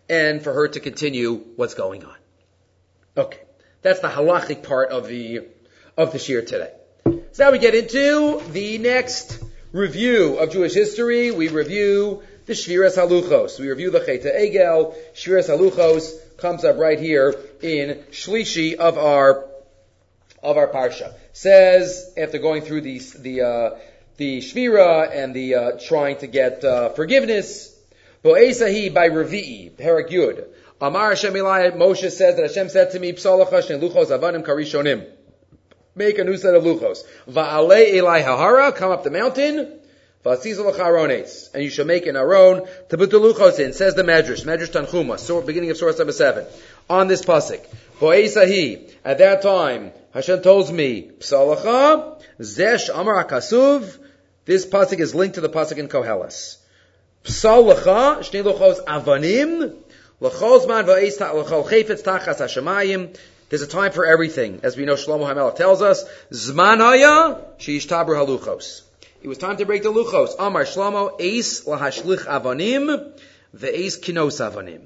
and 0.09 0.43
for 0.43 0.55
her 0.55 0.69
to 0.69 0.81
continue 0.81 1.45
what's 1.57 1.75
going 1.75 2.05
on. 2.05 2.17
Okay. 3.17 3.41
That's 3.83 4.01
the 4.01 4.09
halachic 4.09 4.63
part 4.63 4.91
of 4.91 5.07
the, 5.07 5.47
of 5.97 6.13
the 6.13 6.19
shir 6.19 6.43
today. 6.43 6.73
So 7.05 7.45
now 7.45 7.53
we 7.53 7.59
get 7.59 7.75
into 7.75 8.43
the 8.51 8.79
next 8.79 9.39
review 9.73 10.39
of 10.39 10.51
Jewish 10.51 10.73
history. 10.75 11.31
We 11.31 11.49
review 11.49 12.23
the 12.47 12.53
Shviras 12.53 12.97
Haluchos. 12.97 13.59
We 13.59 13.69
review 13.69 13.91
the 13.91 14.01
Cheta 14.01 14.29
Egel. 14.29 14.95
Shviras 15.15 15.49
Haluchos 15.49 16.37
comes 16.39 16.65
up 16.65 16.79
right 16.79 16.99
here 16.99 17.35
in 17.61 18.05
Shlishi 18.13 18.75
of 18.75 18.97
our, 18.97 19.47
of 20.43 20.57
our 20.57 20.69
Parsha. 20.69 21.13
Says, 21.33 22.13
after 22.17 22.39
going 22.39 22.63
through 22.63 22.83
the, 22.83 22.99
the, 23.19 23.43
uh, 23.43 23.79
the 24.17 24.39
Shvira 24.39 25.11
and 25.13 25.35
the, 25.35 25.55
uh, 25.57 25.73
trying 25.73 26.19
to 26.19 26.29
get, 26.29 26.65
uh, 26.65 26.91
forgiveness, 26.91 27.77
Bo'esahi 28.23 28.95
by 28.95 29.09
Revi'i, 29.09 29.77
Perak 29.77 30.09
Yud. 30.11 30.47
Amar 30.81 31.11
Hashem 31.11 31.33
Moshe 31.33 32.11
says 32.11 32.37
that 32.37 32.43
Hashem 32.43 32.69
said 32.69 32.93
to 32.93 33.01
me, 33.01 33.13
Psalachah 33.13 33.51
shne 33.51 33.81
luchos 33.81 34.07
avanim 34.17 34.45
karishonim. 34.45 35.07
Make 35.95 36.19
a 36.19 36.25
new 36.25 36.37
set 36.37 36.55
of 36.55 36.63
luchos. 36.63 36.99
Va'alei 37.29 37.95
Eli 37.95 38.23
hahara, 38.23 38.73
come 38.73 38.93
up 38.93 39.03
the 39.03 39.11
mountain. 39.11 39.81
And 40.27 41.63
you 41.63 41.71
shall 41.71 41.85
make 41.85 42.07
an 42.07 42.17
aron 42.17 42.67
to 42.89 42.99
put 42.99 43.11
the 43.11 43.21
luchos 43.21 43.61
in. 43.61 43.73
Says 43.73 43.95
the 43.95 44.03
Medrash, 44.03 44.45
Medrash 44.45 44.73
Tanchuma, 44.73 45.21
so, 45.21 45.41
beginning 45.41 45.71
of 45.71 45.77
source 45.77 45.99
number 45.99 46.13
seven. 46.13 46.45
On 46.91 47.07
this 47.07 47.23
pasuk, 47.23 47.65
Bo'esahi, 48.01 48.93
at 49.05 49.19
that 49.19 49.43
time, 49.43 49.93
Hashem 50.13 50.43
tells 50.43 50.73
me, 50.73 51.13
Psalacha, 51.19 52.21
Zesh 52.41 52.91
Amar 52.93 53.25
Akasuv, 53.25 53.99
this 54.47 54.67
pasuk 54.67 54.99
is 54.99 55.15
linked 55.15 55.37
to 55.37 55.41
the 55.41 55.49
pasuk 55.49 55.79
in 55.79 55.89
Koheles. 55.89 56.57
Psal 57.23 57.73
lecha, 57.73 58.19
shnei 58.19 58.43
lochos 58.43 58.85
avanim, 58.85 59.77
lechol 60.21 60.65
zman 60.65 60.87
va'es 60.87 61.19
lechol 61.19 61.69
chayfetz 61.69 62.03
tachas 62.03 62.41
hashemayim. 62.41 63.17
There's 63.49 63.63
a 63.63 63.69
time 63.69 63.93
for 63.93 64.05
everything. 64.05 64.59
As 64.65 64.77
we 64.77 64.87
know, 64.87 64.95
Shlomo 64.95 65.33
HaMelech 65.33 65.55
tells 65.55 65.81
us, 65.81 66.05
Zman 66.33 66.79
haya, 66.79 67.39
sheishtabru 67.59 68.17
haluchos. 68.17 68.83
It 69.27 69.29
was 69.29 69.39
time 69.39 69.57
to 69.57 69.67
break 69.67 69.83
the 69.83 69.93
luchos. 69.93 70.37
Amar 70.39 70.63
Shlomo, 70.63 71.21
Eis 71.21 71.65
lahashlich 71.65 72.27
avanim, 72.27 73.13
ve'eis 73.57 73.99
kinos 73.99 74.39
avanim. 74.39 74.83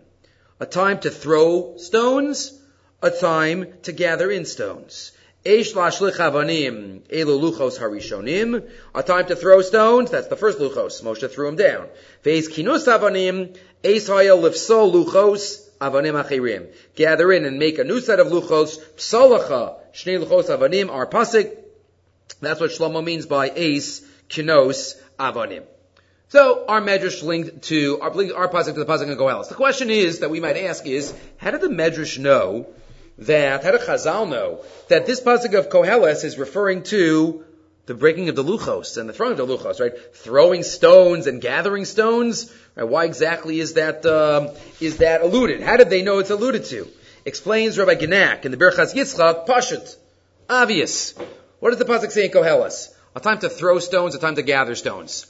A 0.58 0.64
time 0.64 0.98
to 1.00 1.10
throw 1.10 1.76
stones, 1.76 2.58
a 3.02 3.10
time 3.10 3.66
to 3.82 3.92
gather 3.92 4.30
in 4.30 4.46
stones. 4.46 5.12
Eish 5.44 5.74
lashlich 5.74 6.14
avanim, 6.14 7.00
elu 7.00 7.38
luchos 7.38 7.78
harishonim. 7.78 8.66
A 8.94 9.02
time 9.02 9.26
to 9.26 9.36
throw 9.36 9.60
stones, 9.60 10.10
that's 10.10 10.28
the 10.28 10.36
first 10.36 10.58
luchos. 10.58 11.02
Moshe 11.02 11.30
threw 11.30 11.44
them 11.44 11.56
down. 11.56 11.88
Veis 12.24 12.48
kinus 12.48 12.88
avanim, 12.88 13.54
eis 13.84 14.06
haya 14.06 14.34
lifsol 14.34 14.90
luchos, 14.90 15.68
avanim 15.82 16.18
achirim. 16.24 16.72
Gather 16.94 17.30
in 17.30 17.44
and 17.44 17.58
make 17.58 17.78
a 17.78 17.84
new 17.84 18.00
set 18.00 18.20
of 18.20 18.28
luchos. 18.28 18.78
Psalacha, 18.96 19.76
shnei 19.92 20.24
luchos 20.24 20.46
avanim, 20.46 20.90
are 20.90 21.06
pasik. 21.06 21.58
That's 22.40 22.58
what 22.58 22.70
Shlomo 22.70 23.04
means 23.04 23.26
by 23.26 23.50
eis 23.50 24.06
kinos 24.30 24.96
avanim. 25.18 25.64
So 26.28 26.64
our 26.66 26.80
medrash 26.80 27.22
linked 27.24 27.62
to 27.64 28.00
our, 28.00 28.10
our 28.10 28.48
pasuk 28.48 28.74
to 28.74 28.84
the 28.84 28.86
pasuk 28.86 29.10
in 29.10 29.18
Koheles. 29.18 29.48
The 29.48 29.56
question 29.56 29.90
is 29.90 30.20
that 30.20 30.30
we 30.30 30.38
might 30.38 30.56
ask 30.56 30.86
is, 30.86 31.12
how 31.38 31.50
did 31.50 31.60
the 31.60 31.68
medrash 31.68 32.18
know 32.18 32.68
that, 33.18 33.64
how 33.64 33.72
did 33.72 33.80
Chazal 33.80 34.28
know 34.28 34.64
that 34.88 35.06
this 35.06 35.20
pasuk 35.20 35.58
of 35.58 35.68
Koheles 35.68 36.24
is 36.24 36.38
referring 36.38 36.84
to 36.84 37.44
the 37.86 37.94
breaking 37.94 38.28
of 38.28 38.36
the 38.36 38.44
luchos 38.44 38.96
and 38.96 39.08
the 39.08 39.12
throwing 39.12 39.32
of 39.32 39.38
the 39.38 39.56
luchos, 39.56 39.80
right? 39.80 39.92
Throwing 40.14 40.62
stones 40.62 41.26
and 41.26 41.40
gathering 41.40 41.84
stones. 41.84 42.54
Right? 42.76 42.84
Why 42.88 43.04
exactly 43.06 43.58
is 43.58 43.72
that 43.72 44.06
um, 44.06 44.50
is 44.78 44.98
that 44.98 45.22
alluded? 45.22 45.60
How 45.60 45.76
did 45.76 45.90
they 45.90 46.02
know 46.02 46.20
it's 46.20 46.30
alluded 46.30 46.66
to? 46.66 46.86
Explains 47.24 47.76
Rabbi 47.76 47.96
Genack 47.96 48.44
in 48.44 48.52
the 48.52 48.56
Birchas 48.56 48.94
Yitzchak. 48.94 49.48
Pashut, 49.48 49.96
obvious. 50.48 51.14
What 51.58 51.70
does 51.70 51.80
the 51.80 51.84
pasuk 51.84 52.12
say 52.12 52.26
in 52.26 52.30
Koheles? 52.30 52.94
A 53.14 53.20
time 53.20 53.40
to 53.40 53.48
throw 53.48 53.78
stones, 53.80 54.14
a 54.14 54.18
time 54.18 54.36
to 54.36 54.42
gather 54.42 54.74
stones. 54.74 55.26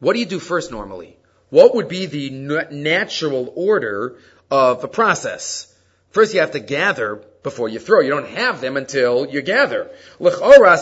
What 0.00 0.14
do 0.14 0.18
you 0.18 0.26
do 0.26 0.40
first 0.40 0.72
normally? 0.72 1.16
What 1.50 1.76
would 1.76 1.86
be 1.86 2.06
the 2.06 2.30
natural 2.70 3.52
order 3.54 4.16
of 4.50 4.82
a 4.82 4.88
process? 4.88 5.72
First 6.10 6.34
you 6.34 6.40
have 6.40 6.52
to 6.52 6.60
gather 6.60 7.22
before 7.42 7.68
you 7.68 7.78
throw. 7.78 8.00
You 8.00 8.10
don't 8.10 8.30
have 8.30 8.60
them 8.60 8.76
until 8.76 9.26
you 9.26 9.42
gather. 9.42 9.90
Before 10.18 10.66
I 10.66 10.76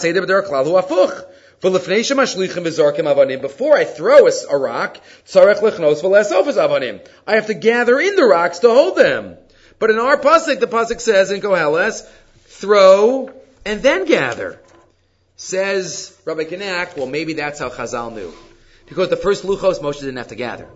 throw 3.84 4.26
a, 4.26 4.56
rock, 4.56 4.96
I 7.26 7.34
have 7.34 7.46
to 7.46 7.54
gather 7.54 8.00
in 8.00 8.16
the 8.16 8.24
rocks 8.24 8.58
to 8.60 8.68
hold 8.68 8.96
them. 8.96 9.36
But 9.78 9.90
in 9.90 9.98
our 9.98 10.16
pasuk, 10.16 10.60
the 10.60 10.66
pasuk 10.66 11.00
says 11.00 11.30
in 11.30 11.40
Koheles, 11.40 12.08
throw 12.46 13.30
and 13.66 13.82
then 13.82 14.06
gather. 14.06 14.60
Says 15.42 16.14
Rabbi 16.26 16.44
Genack, 16.44 16.98
well 16.98 17.06
maybe 17.06 17.32
that's 17.32 17.60
how 17.60 17.70
Chazal 17.70 18.12
knew. 18.12 18.30
Because 18.84 19.08
the 19.08 19.16
first 19.16 19.42
luchos 19.42 19.78
Moshe 19.78 20.00
didn't 20.00 20.18
have 20.18 20.28
to 20.28 20.34
gather. 20.34 20.68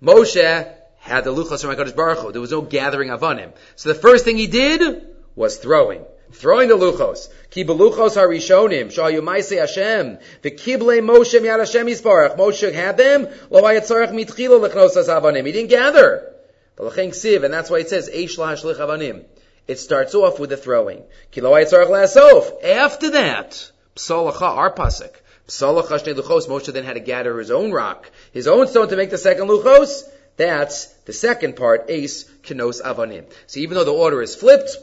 Moshe 0.00 0.72
had 1.00 1.24
the 1.24 1.34
luchos 1.34 1.62
from 1.62 1.74
HaKadosh 1.74 1.96
Baruch 1.96 2.18
Hu. 2.18 2.30
There 2.30 2.40
was 2.40 2.52
no 2.52 2.60
gathering 2.62 3.08
avanim. 3.08 3.52
So 3.74 3.88
the 3.88 3.96
first 3.96 4.24
thing 4.24 4.36
he 4.36 4.46
did 4.46 5.04
was 5.34 5.56
throwing. 5.56 6.04
Throwing 6.30 6.68
the 6.68 6.76
luchos. 6.76 7.28
Ki 7.50 7.64
beluchos 7.64 8.14
harishonim, 8.16 8.92
shayu 8.92 9.20
maise 9.20 9.50
Hashem, 9.50 10.18
The 10.42 10.52
v'kible 10.52 11.00
Moshe 11.00 11.40
miyad 11.40 11.58
Hashem 11.58 11.88
yisparach. 11.88 12.36
Moshe 12.36 12.72
had 12.72 12.96
them, 12.96 13.26
lo 13.50 13.62
hayatzorach 13.62 14.12
mitchila 14.12 14.64
lechnos 14.64 14.94
avanim. 14.94 15.44
He 15.44 15.50
didn't 15.50 15.70
gather. 15.70 16.32
And 16.78 17.52
that's 17.52 17.68
why 17.68 17.80
it 17.80 17.88
says, 17.88 18.08
eish 18.08 18.38
lahashlich 18.38 18.76
avanim. 18.76 19.24
It 19.66 19.80
starts 19.80 20.14
off 20.14 20.38
with 20.38 20.50
the 20.50 20.56
throwing. 20.56 21.02
Ki 21.32 21.40
lo 21.40 21.50
hayatzorach. 21.50 22.64
After 22.64 23.10
that, 23.10 23.71
psalacha, 23.96 24.42
our 24.42 24.74
pasuk. 24.74 25.14
Psalacha 25.48 26.00
shnei 26.00 26.14
luchos, 26.14 26.48
Moshe 26.48 26.72
then 26.72 26.84
had 26.84 26.94
to 26.94 27.00
gather 27.00 27.38
his 27.38 27.50
own 27.50 27.72
rock, 27.72 28.10
his 28.32 28.46
own 28.46 28.66
stone 28.68 28.88
to 28.88 28.96
make 28.96 29.10
the 29.10 29.18
second 29.18 29.48
luchos, 29.48 30.04
that's 30.36 30.86
the 31.04 31.12
second 31.12 31.56
part, 31.56 31.86
ace, 31.88 32.24
kinos 32.42 32.80
avanim. 32.82 33.24
So 33.46 33.60
even 33.60 33.76
though 33.76 33.84
the 33.84 33.92
order 33.92 34.22
is 34.22 34.34
flipped, 34.34 34.76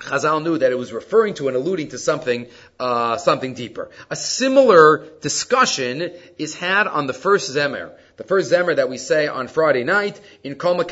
Chazal 0.00 0.42
knew 0.42 0.58
that 0.58 0.72
it 0.72 0.78
was 0.78 0.92
referring 0.92 1.34
to 1.34 1.48
and 1.48 1.56
alluding 1.56 1.88
to 1.88 1.98
something, 1.98 2.48
uh, 2.78 3.16
something 3.16 3.54
deeper. 3.54 3.90
A 4.10 4.16
similar 4.16 5.06
discussion 5.22 6.10
is 6.38 6.54
had 6.54 6.86
on 6.86 7.06
the 7.06 7.14
first 7.14 7.50
Zemer. 7.50 7.92
The 8.16 8.24
first 8.24 8.52
Zemer 8.52 8.76
that 8.76 8.90
we 8.90 8.98
say 8.98 9.26
on 9.26 9.48
Friday 9.48 9.84
night 9.84 10.20
in 10.42 10.56
Kol. 10.56 10.80
Again, 10.80 10.90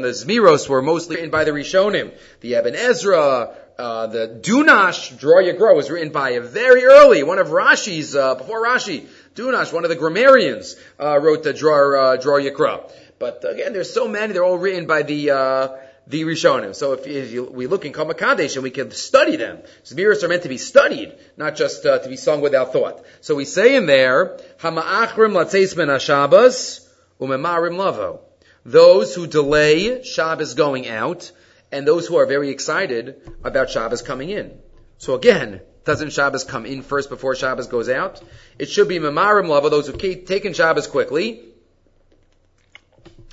the 0.00 0.08
Zmiros 0.08 0.68
were 0.68 0.82
mostly 0.82 1.16
written 1.16 1.30
by 1.30 1.44
the 1.44 1.52
Rishonim. 1.52 2.12
The 2.40 2.56
Eben 2.56 2.74
Ezra, 2.74 3.54
uh, 3.78 4.06
the 4.06 4.40
Dunash, 4.40 5.18
Draw 5.18 5.42
Yagro, 5.42 5.76
was 5.76 5.90
written 5.90 6.10
by 6.10 6.30
a 6.30 6.40
very 6.40 6.84
early, 6.84 7.22
one 7.22 7.38
of 7.38 7.48
Rashi's, 7.48 8.16
uh, 8.16 8.34
before 8.34 8.64
Rashi. 8.64 9.06
Dunash, 9.34 9.72
one 9.72 9.84
of 9.84 9.90
the 9.90 9.96
grammarians, 9.96 10.76
uh, 10.98 11.18
wrote 11.18 11.42
the 11.42 11.52
Draw, 11.52 12.12
uh, 12.12 12.16
Draw 12.16 12.38
Yakra. 12.38 12.90
But 13.18 13.44
again, 13.48 13.72
there's 13.72 13.92
so 13.92 14.08
many, 14.08 14.32
they're 14.32 14.44
all 14.44 14.58
written 14.58 14.86
by 14.86 15.02
the, 15.02 15.30
uh, 15.30 15.68
the 16.06 16.22
Rishonim. 16.22 16.74
So 16.74 16.92
if, 16.92 17.06
if 17.06 17.32
you, 17.32 17.44
we 17.44 17.66
look 17.66 17.84
in 17.84 17.92
Kol 17.92 18.06
Makadesh 18.06 18.54
and 18.54 18.62
we 18.62 18.70
can 18.70 18.90
study 18.92 19.36
them, 19.36 19.58
Zmiris 19.84 20.22
are 20.22 20.28
meant 20.28 20.44
to 20.44 20.48
be 20.48 20.58
studied, 20.58 21.14
not 21.36 21.56
just 21.56 21.84
uh, 21.84 21.98
to 21.98 22.08
be 22.08 22.16
sung 22.16 22.40
without 22.40 22.72
thought. 22.72 23.04
So 23.20 23.34
we 23.34 23.44
say 23.44 23.76
in 23.76 23.86
there, 23.86 24.38
Hama'achrim 24.60 25.32
latzeis 25.32 25.76
ben 25.76 25.98
Shabbos 25.98 26.88
umemarim 27.20 27.76
lavo. 27.76 28.20
Those 28.64 29.14
who 29.14 29.26
delay 29.26 30.02
Shabbos 30.02 30.54
going 30.54 30.88
out, 30.88 31.30
and 31.72 31.86
those 31.86 32.06
who 32.06 32.16
are 32.16 32.26
very 32.26 32.50
excited 32.50 33.20
about 33.44 33.70
Shabbos 33.70 34.02
coming 34.02 34.30
in. 34.30 34.58
So 34.98 35.14
again, 35.14 35.60
doesn't 35.84 36.12
Shabbos 36.12 36.44
come 36.44 36.66
in 36.66 36.82
first 36.82 37.08
before 37.08 37.34
Shabbos 37.34 37.66
goes 37.68 37.88
out? 37.88 38.22
It 38.58 38.68
should 38.68 38.88
be 38.88 38.98
memarim 38.98 39.48
lavo, 39.48 39.68
those 39.68 39.86
who've 39.86 39.98
taken 39.98 40.52
Shabbos 40.52 40.86
quickly, 40.86 41.42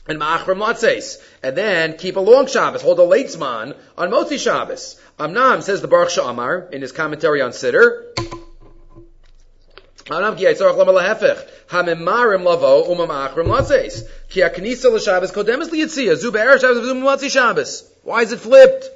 and 0.08 0.20
Ma'achram 0.20 0.58
Matzes. 0.58 1.18
And 1.42 1.56
then 1.58 1.98
keep 1.98 2.16
a 2.16 2.20
long 2.20 2.48
Shabbos, 2.48 2.82
hold 2.82 3.00
a 3.00 3.04
late 3.04 3.28
Zman 3.28 3.76
on 3.98 4.12
Motzi 4.12 4.38
Shabbos. 4.38 5.00
Amnam 5.20 5.62
says 5.62 5.82
the 5.82 5.88
Baruch 5.88 6.10
Sha'amar 6.10 6.72
in 6.72 6.82
his 6.82 6.92
commentary 6.92 7.42
on 7.42 7.52
Siddur. 7.52 8.10
Anam 10.12 10.36
ki 10.36 10.44
yitzorach 10.46 10.78
lama 10.78 10.94
lahefech. 10.94 11.48
Hamemarim 11.70 12.44
lavo 12.44 12.84
umam 12.94 13.08
achrim 13.08 13.48
latzes. 13.48 14.08
Ki 14.30 14.42
haknisa 14.42 14.92
l'Shabbos 14.92 15.32
kodemes 15.32 15.70
liyitzia. 15.70 16.16
Zu 16.16 16.32
be'er 16.32 16.60
Shabbos 16.60 16.80
v'zum 16.80 17.02
matzi 17.02 17.30
Shabbos. 17.30 17.93
Why 18.04 18.22
is 18.22 18.32
it 18.32 18.40
flipped? 18.40 18.90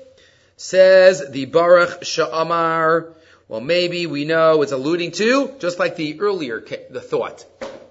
Says 0.58 1.30
the 1.30 1.46
Baruch 1.46 2.02
Sha'amar. 2.02 3.14
Well, 3.48 3.62
maybe 3.62 4.06
we 4.08 4.26
know 4.26 4.62
it's 4.62 4.72
alluding 4.72 5.12
to, 5.14 5.56
just 5.60 5.80
like 5.80 5.96
the 5.96 6.20
earlier, 6.20 6.64
the 6.90 7.02
thought 7.02 7.46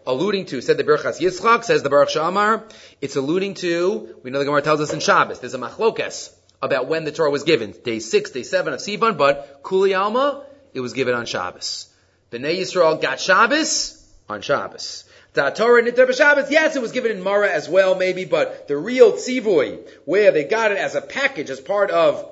alluding 0.06 0.46
to, 0.46 0.60
said 0.60 0.76
the 0.76 0.84
Berachas 0.84 1.20
Yitzchak, 1.20 1.64
says 1.64 1.82
the 1.82 1.90
Baruch 1.90 2.10
Shamar, 2.10 2.62
it's 3.00 3.16
alluding 3.16 3.54
to, 3.54 4.16
we 4.22 4.30
know 4.30 4.38
the 4.38 4.44
Gemara 4.44 4.62
tells 4.62 4.80
us 4.80 4.92
in 4.92 5.00
Shabbos, 5.00 5.40
there's 5.40 5.54
a 5.54 5.58
machlokes 5.58 6.32
about 6.62 6.86
when 6.86 7.04
the 7.04 7.12
Torah 7.12 7.30
was 7.30 7.42
given, 7.42 7.72
day 7.84 7.98
six, 7.98 8.30
day 8.30 8.44
seven 8.44 8.72
of 8.72 8.80
Sivan, 8.80 9.18
but 9.18 9.60
Kuli 9.64 9.94
Alma, 9.94 10.44
it 10.72 10.80
was 10.80 10.92
given 10.92 11.14
on 11.14 11.26
Shabbos. 11.26 11.88
Bnei 12.30 12.58
Yisrael 12.58 13.00
got 13.00 13.20
Shabbos 13.20 14.02
on 14.28 14.42
Shabbos. 14.42 15.04
The 15.36 15.50
Torah 15.50 15.82
Nitter 15.82 16.16
Shabbos, 16.16 16.50
yes, 16.50 16.76
it 16.76 16.80
was 16.80 16.92
given 16.92 17.10
in 17.10 17.22
Mara 17.22 17.50
as 17.50 17.68
well, 17.68 17.94
maybe, 17.94 18.24
but 18.24 18.68
the 18.68 18.76
real 18.78 19.12
tzivui, 19.12 19.86
where 20.06 20.32
they 20.32 20.44
got 20.44 20.72
it 20.72 20.78
as 20.78 20.94
a 20.94 21.02
package, 21.02 21.50
as 21.50 21.60
part 21.60 21.90
of 21.90 22.26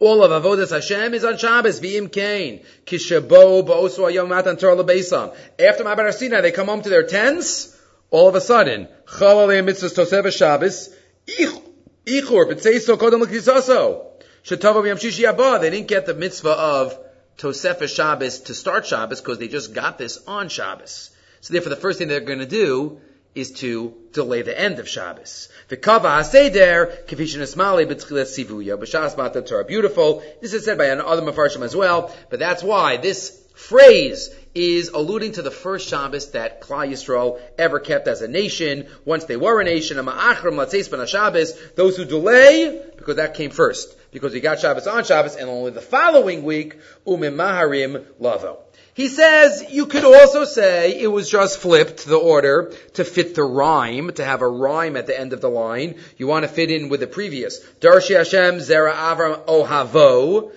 all 0.00 0.24
of 0.24 0.32
Avodas 0.32 0.72
Hashem 0.72 1.14
is 1.14 1.24
on 1.24 1.38
Shabbos, 1.38 1.78
V'im 1.80 2.10
Kain. 2.10 2.64
Kishabo 2.86 3.64
Ba'osu 3.64 4.00
Ayom 4.00 4.26
Matan 4.26 4.56
Torah 4.56 4.82
Lebeisam. 4.82 5.32
After 5.60 5.84
Ma'abar 5.84 6.12
Sinai, 6.12 6.40
they 6.40 6.50
come 6.50 6.66
home 6.66 6.82
to 6.82 6.88
their 6.88 7.04
tents, 7.04 7.78
all 8.10 8.28
of 8.28 8.34
a 8.34 8.40
sudden, 8.40 8.88
Chalalei 9.04 9.64
Mitzvahs 9.64 9.94
Tosef 9.94 10.36
Shabbos, 10.36 10.92
Ichur, 11.28 11.62
B'tzeiso 12.04 12.96
Kodem 12.96 13.20
L'Kisaso. 13.20 14.06
Shetava 14.42 14.82
B'yam 14.82 14.96
Shishi 14.96 15.22
Abba. 15.22 15.60
They 15.60 15.70
didn't 15.70 15.86
get 15.86 16.06
the 16.06 16.14
mitzvah 16.14 16.50
of 16.50 16.98
Tosef 17.38 17.88
Shabbos 17.88 18.40
to 18.40 18.54
start 18.54 18.86
Shabbos 18.86 19.20
because 19.20 19.38
they 19.38 19.46
just 19.46 19.72
got 19.72 19.98
this 19.98 20.18
on 20.26 20.48
Shabbos. 20.48 21.12
So 21.46 21.52
therefore 21.52 21.70
the 21.70 21.76
first 21.76 22.00
thing 22.00 22.08
they're 22.08 22.18
going 22.18 22.40
to 22.40 22.44
do 22.44 22.98
is 23.36 23.52
to 23.52 23.94
delay 24.12 24.42
the 24.42 24.60
end 24.60 24.80
of 24.80 24.88
Shabbos. 24.88 25.48
The 25.68 25.76
kava 25.76 26.08
haseder 26.08 27.06
kafishin 27.06 27.40
esmali 27.40 27.86
b'tchilas 27.86 28.34
sivuya 28.34 28.76
b'shas 28.76 29.14
matat 29.14 29.46
Torah. 29.46 29.64
Beautiful. 29.64 30.24
This 30.42 30.54
is 30.54 30.64
said 30.64 30.76
by 30.76 30.86
another 30.86 31.22
mafarshim 31.22 31.62
as 31.62 31.76
well, 31.76 32.12
but 32.30 32.40
that's 32.40 32.64
why 32.64 32.96
this 32.96 33.40
phrase 33.54 34.34
is 34.56 34.88
alluding 34.88 35.32
to 35.32 35.42
the 35.42 35.52
first 35.52 35.88
Shabbos 35.88 36.32
that 36.32 36.62
Klal 36.62 36.90
Yisrael 36.90 37.40
ever 37.56 37.78
kept 37.78 38.08
as 38.08 38.22
a 38.22 38.28
nation. 38.28 38.88
Once 39.04 39.26
they 39.26 39.36
were 39.36 39.60
a 39.60 39.64
nation, 39.64 39.98
Shabbos, 39.98 41.52
those 41.76 41.96
who 41.96 42.04
delay, 42.04 42.82
because 42.96 43.16
that 43.16 43.34
came 43.34 43.50
first, 43.50 43.96
because 44.10 44.32
we 44.32 44.40
got 44.40 44.58
Shabbos 44.58 44.88
on 44.88 45.04
Shabbos, 45.04 45.36
and 45.36 45.48
only 45.48 45.70
the 45.70 45.80
following 45.80 46.42
week, 46.42 46.76
umim 47.06 47.36
maharim 47.36 48.04
lavo. 48.18 48.65
He 48.96 49.08
says 49.08 49.62
you 49.70 49.84
could 49.84 50.04
also 50.04 50.46
say 50.46 50.98
it 50.98 51.08
was 51.08 51.28
just 51.28 51.58
flipped 51.58 52.06
the 52.06 52.16
order 52.16 52.72
to 52.94 53.04
fit 53.04 53.34
the 53.34 53.42
rhyme, 53.42 54.10
to 54.14 54.24
have 54.24 54.40
a 54.40 54.48
rhyme 54.48 54.96
at 54.96 55.06
the 55.06 55.20
end 55.20 55.34
of 55.34 55.42
the 55.42 55.50
line. 55.50 55.96
You 56.16 56.26
want 56.26 56.44
to 56.44 56.48
fit 56.48 56.70
in 56.70 56.88
with 56.88 57.00
the 57.00 57.06
previous. 57.06 57.60
Darshi 57.82 58.16
Hashem 58.16 58.54
Zera 58.54 58.94
Avram 58.94 59.44
Ohavo. 59.44 60.50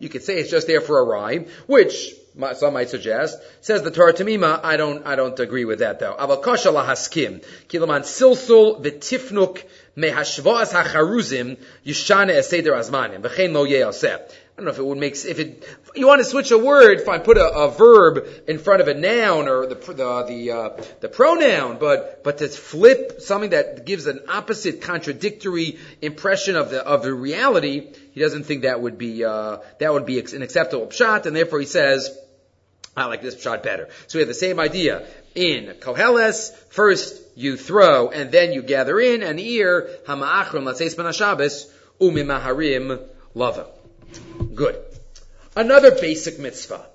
You 0.00 0.08
could 0.08 0.24
say 0.24 0.38
it's 0.38 0.50
just 0.50 0.66
there 0.66 0.80
for 0.80 0.98
a 0.98 1.04
rhyme, 1.04 1.46
which 1.68 2.12
some 2.56 2.74
might 2.74 2.90
suggest. 2.90 3.38
Says 3.60 3.82
the 3.82 3.92
Torah 3.92 4.14
Tamima, 4.14 4.58
I 4.64 4.76
don't, 4.76 5.06
I 5.06 5.14
don't 5.14 5.38
agree 5.38 5.64
with 5.64 5.78
that 5.78 6.00
though. 6.00 6.16
Avakasha 6.18 6.72
lahaskim. 6.72 7.44
Silsul 7.68 8.82
v'tifnuk 8.82 9.62
hacharuzim 9.96 11.56
eseder 11.86 12.74
azmanim. 12.74 13.22
V'chein 13.22 13.52
lo. 13.52 13.64
I 14.58 14.60
don't 14.60 14.64
know 14.64 14.72
if 14.72 14.78
it 14.80 14.86
would 14.86 14.98
make 14.98 15.14
if 15.14 15.38
it 15.38 15.64
you 15.94 16.08
want 16.08 16.18
to 16.18 16.24
switch 16.24 16.50
a 16.50 16.58
word, 16.58 17.02
fine, 17.02 17.20
put 17.20 17.38
a, 17.38 17.48
a 17.48 17.70
verb 17.70 18.26
in 18.48 18.58
front 18.58 18.80
of 18.80 18.88
a 18.88 18.94
noun 18.94 19.46
or 19.46 19.68
the 19.68 19.76
the 19.76 20.24
the, 20.24 20.50
uh, 20.50 20.82
the 20.98 21.08
pronoun, 21.08 21.78
but 21.78 22.24
but 22.24 22.38
to 22.38 22.48
flip 22.48 23.20
something 23.20 23.50
that 23.50 23.86
gives 23.86 24.08
an 24.08 24.18
opposite, 24.28 24.82
contradictory 24.82 25.78
impression 26.02 26.56
of 26.56 26.70
the 26.70 26.84
of 26.84 27.04
the 27.04 27.14
reality, 27.14 27.94
he 28.10 28.18
doesn't 28.18 28.46
think 28.46 28.62
that 28.62 28.80
would 28.80 28.98
be 28.98 29.24
uh, 29.24 29.58
that 29.78 29.92
would 29.92 30.06
be 30.06 30.18
an 30.18 30.42
acceptable 30.42 30.90
shot, 30.90 31.26
and 31.26 31.36
therefore 31.36 31.60
he 31.60 31.66
says, 31.66 32.18
I 32.96 33.04
like 33.04 33.22
this 33.22 33.40
shot 33.40 33.62
better. 33.62 33.88
So 34.08 34.18
we 34.18 34.22
have 34.22 34.28
the 34.28 34.34
same 34.34 34.58
idea 34.58 35.06
in 35.36 35.76
Koheles. 35.78 36.52
First 36.70 37.22
you 37.36 37.56
throw 37.56 38.08
and 38.08 38.32
then 38.32 38.52
you 38.52 38.62
gather 38.62 38.98
in, 38.98 39.22
and 39.22 39.38
here 39.38 39.88
Hama'achrim 40.08 40.64
Latzeis 40.64 40.96
Ben 40.96 41.12
Shabbos 41.12 41.72
Umimaharim 42.00 43.06
Lava. 43.36 43.77
Good. 44.54 44.82
Another 45.56 45.90
basic 45.90 46.38
mitzvah 46.38 46.86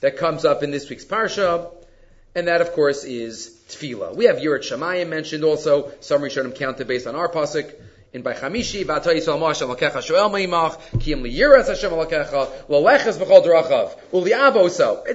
that 0.00 0.16
comes 0.16 0.44
up 0.44 0.62
in 0.62 0.70
this 0.70 0.88
week's 0.90 1.04
parsha, 1.04 1.72
and 2.34 2.48
that 2.48 2.60
of 2.60 2.72
course 2.72 3.04
is 3.04 3.50
tefillah. 3.68 4.14
We 4.14 4.26
have 4.26 4.36
Yirat 4.36 4.60
Shamayim 4.60 5.08
mentioned 5.08 5.44
also. 5.44 5.92
Some 6.00 6.22
Rishonim 6.22 6.54
counted 6.54 6.86
based 6.86 7.06
on 7.06 7.14
our 7.14 7.28
pasuk 7.28 7.72
in 8.12 8.22
Shoel. 8.22 8.84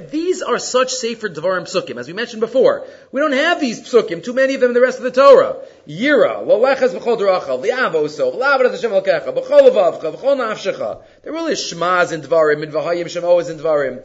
These 0.09 0.41
are 0.41 0.57
such 0.57 0.91
safer 0.91 1.29
Devarim 1.29 1.63
Psukim, 1.63 1.99
as 1.99 2.07
we 2.07 2.13
mentioned 2.13 2.39
before. 2.39 2.87
We 3.11 3.21
don't 3.21 3.33
have 3.33 3.59
these 3.61 3.81
Psukim, 3.81 4.23
too 4.23 4.33
many 4.33 4.55
of 4.55 4.61
them 4.61 4.71
in 4.71 4.73
the 4.73 4.81
rest 4.81 4.97
of 4.97 5.03
the 5.03 5.11
Torah. 5.11 5.57
Yira, 5.87 6.43
Laleches 6.43 6.99
B'chol 6.99 7.19
Derachav, 7.19 7.63
Liavoso, 7.63 8.35
V'lavras 8.35 8.71
Hashem 8.71 8.91
Lakecha, 8.91 9.27
B'chol 9.27 9.69
Levavcha, 9.69 10.15
B'chol 10.15 10.37
Nafshecha. 10.37 11.03
They're 11.21 11.33
really 11.33 11.53
Shmaz 11.53 12.11
in 12.11 12.21
Devarim, 12.21 12.63
and 12.63 12.73
V'hayim 12.73 13.49
in 13.49 13.57
Devarim. 13.57 14.01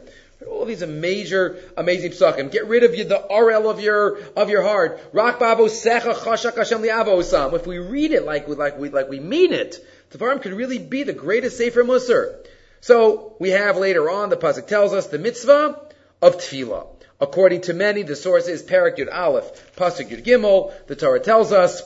All 0.49 0.65
these 0.65 0.85
major, 0.85 1.59
amazing 1.77 2.11
psukim. 2.11 2.51
Get 2.51 2.67
rid 2.67 2.83
of 2.83 2.91
the 2.91 3.25
RL 3.29 3.69
of 3.69 3.79
your 3.79 4.19
of 4.35 4.49
your 4.49 4.63
heart. 4.63 4.99
Rak 5.13 5.39
babo 5.39 5.65
secha 5.65 6.13
chashak 6.13 6.55
Hashem 6.55 6.81
liavosam. 6.81 7.53
If 7.53 7.67
we 7.67 7.77
read 7.79 8.11
it 8.11 8.25
like 8.25 8.47
we 8.47 8.55
like 8.55 8.77
we 8.77 8.89
like 8.89 9.09
we 9.09 9.19
mean 9.19 9.53
it, 9.53 9.85
the 10.09 10.17
Tavarim 10.17 10.41
could 10.41 10.53
really 10.53 10.79
be 10.79 11.03
the 11.03 11.13
greatest 11.13 11.57
Sefer 11.57 11.83
Musar. 11.83 12.35
So 12.81 13.35
we 13.39 13.51
have 13.51 13.77
later 13.77 14.09
on 14.09 14.29
the 14.29 14.37
pasuk 14.37 14.67
tells 14.67 14.93
us 14.93 15.07
the 15.07 15.19
mitzvah 15.19 15.79
of 16.21 16.37
tefillah. 16.37 16.87
According 17.21 17.61
to 17.61 17.73
many, 17.73 18.03
the 18.03 18.15
source 18.15 18.47
is 18.47 18.63
Parak 18.63 18.97
Yud 18.97 19.13
Aleph, 19.13 19.75
Pasuk 19.77 20.09
Yud 20.09 20.25
Gimel. 20.25 20.73
The 20.87 20.95
Torah 20.95 21.21
tells 21.21 21.53
us 21.53 21.81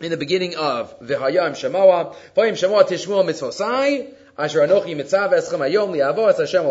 in 0.00 0.10
the 0.10 0.16
beginning 0.16 0.56
of 0.56 1.00
V'hayam 1.00 1.52
Shemoah, 1.52 2.14
V'hayim 2.36 2.52
Shemoah 2.52 2.86
Tishmuah 2.86 3.24
Mitzvosai, 3.24 4.12
Asher 4.36 4.66
Anochi 4.66 4.96
Mitzav 4.96 5.32
Eschem 5.32 5.60
Liavo 5.60 6.28
Es 6.28 6.38
Hashem 6.38 6.64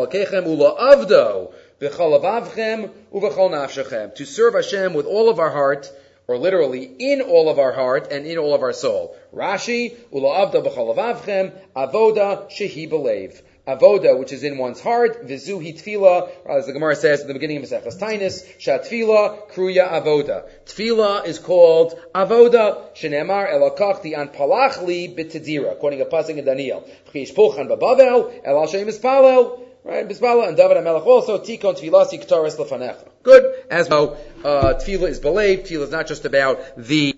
Uv'chol 3.13 3.51
Nafshechem. 3.51 4.15
To 4.15 4.25
serve 4.25 4.55
Hashem 4.55 4.93
with 4.93 5.05
all 5.05 5.29
of 5.29 5.39
our 5.39 5.49
heart, 5.49 5.89
or 6.27 6.37
literally 6.37 6.83
in 6.83 7.21
all 7.21 7.49
of 7.49 7.59
our 7.59 7.71
heart 7.71 8.11
and 8.11 8.27
in 8.27 8.37
all 8.37 8.53
of 8.53 8.63
our 8.63 8.73
soul. 8.73 9.15
Rashi 9.33 9.95
Ula 10.11 10.45
Avdo 10.45 10.61
B'chol 10.61 10.93
Avavchem 10.93 11.53
Avoda 11.73 12.51
Shehi 12.51 12.89
Belev. 12.89 13.41
Avoda, 13.67 14.17
which 14.17 14.31
is 14.33 14.43
in 14.43 14.57
one's 14.57 14.81
heart, 14.81 15.25
vizuhi 15.27 15.73
tefillah, 15.73 16.29
as 16.47 16.65
the 16.65 16.73
Gemara 16.73 16.95
says 16.95 17.21
at 17.21 17.27
the 17.27 17.33
beginning 17.33 17.57
of 17.57 17.63
Maseches 17.63 17.99
Tainis, 17.99 18.45
shatfila 18.57 19.49
kruya 19.51 19.89
avoda. 19.89 20.49
Tefillah 20.65 21.25
is 21.25 21.39
called 21.39 21.97
avoda, 22.13 22.93
shenemar 22.95 23.51
elakach 23.51 24.01
di 24.01 24.13
anpalachli 24.13 25.15
bitadira, 25.15 25.71
according 25.71 25.99
to 25.99 26.05
Pasuk 26.05 26.37
in 26.37 26.45
Daniel. 26.45 26.87
Chish 27.13 27.33
pulchan 27.33 27.69
babavel, 27.69 28.41
el 28.43 28.61
Hashem 28.61 28.87
ispalel, 28.87 29.59
Right, 29.85 30.07
Bisbala 30.07 30.47
and 30.47 30.55
David 30.55 30.77
HaMelech 30.77 31.05
also, 31.05 31.39
Tikon 31.39 31.77
Tfilasi 31.77 32.25
K'taris 32.25 32.55
Lefanecha. 32.55 33.05
Good. 33.21 33.65
As 33.69 33.89
well, 33.89 34.17
uh, 34.45 34.75
is 34.79 35.19
believed. 35.19 35.65
Tefillah 35.65 35.83
is 35.83 35.91
not 35.91 36.07
just 36.07 36.23
about 36.23 36.61
the 36.77 37.13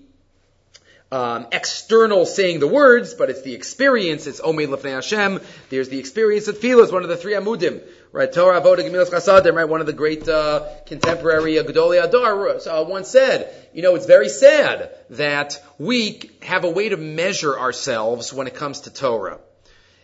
um, 1.11 1.47
external 1.51 2.25
saying 2.25 2.59
the 2.59 2.67
words, 2.67 3.13
but 3.13 3.29
it's 3.29 3.41
the 3.41 3.53
experience. 3.53 4.27
It's 4.27 4.41
Omeid 4.41 4.67
Lefnei 4.67 4.91
Hashem. 4.91 5.39
There's 5.69 5.89
the 5.89 5.99
experience 5.99 6.47
of 6.47 6.59
Tefillah. 6.59 6.91
One 6.91 7.03
of 7.03 7.09
the 7.09 7.17
three 7.17 7.33
Amudim. 7.33 7.81
Right, 8.11 8.31
Torah, 8.31 8.61
Avodah, 8.61 8.77
Gemilas 8.77 9.09
Chasadim, 9.09 9.55
right, 9.55 9.67
one 9.67 9.81
of 9.81 9.87
the 9.87 9.93
great 9.93 10.25
uh, 10.29 10.69
contemporary 10.85 11.59
uh, 11.59 11.63
Gedolei 11.63 12.01
Adar 12.01 12.47
uh, 12.47 12.83
once 12.83 13.09
said, 13.09 13.53
you 13.73 13.81
know, 13.81 13.95
it's 13.95 14.05
very 14.05 14.29
sad 14.29 14.89
that 15.09 15.61
we 15.77 16.31
have 16.41 16.63
a 16.63 16.69
way 16.69 16.87
to 16.87 16.95
measure 16.95 17.59
ourselves 17.59 18.31
when 18.31 18.47
it 18.47 18.55
comes 18.55 18.81
to 18.81 18.89
Torah. 18.89 19.39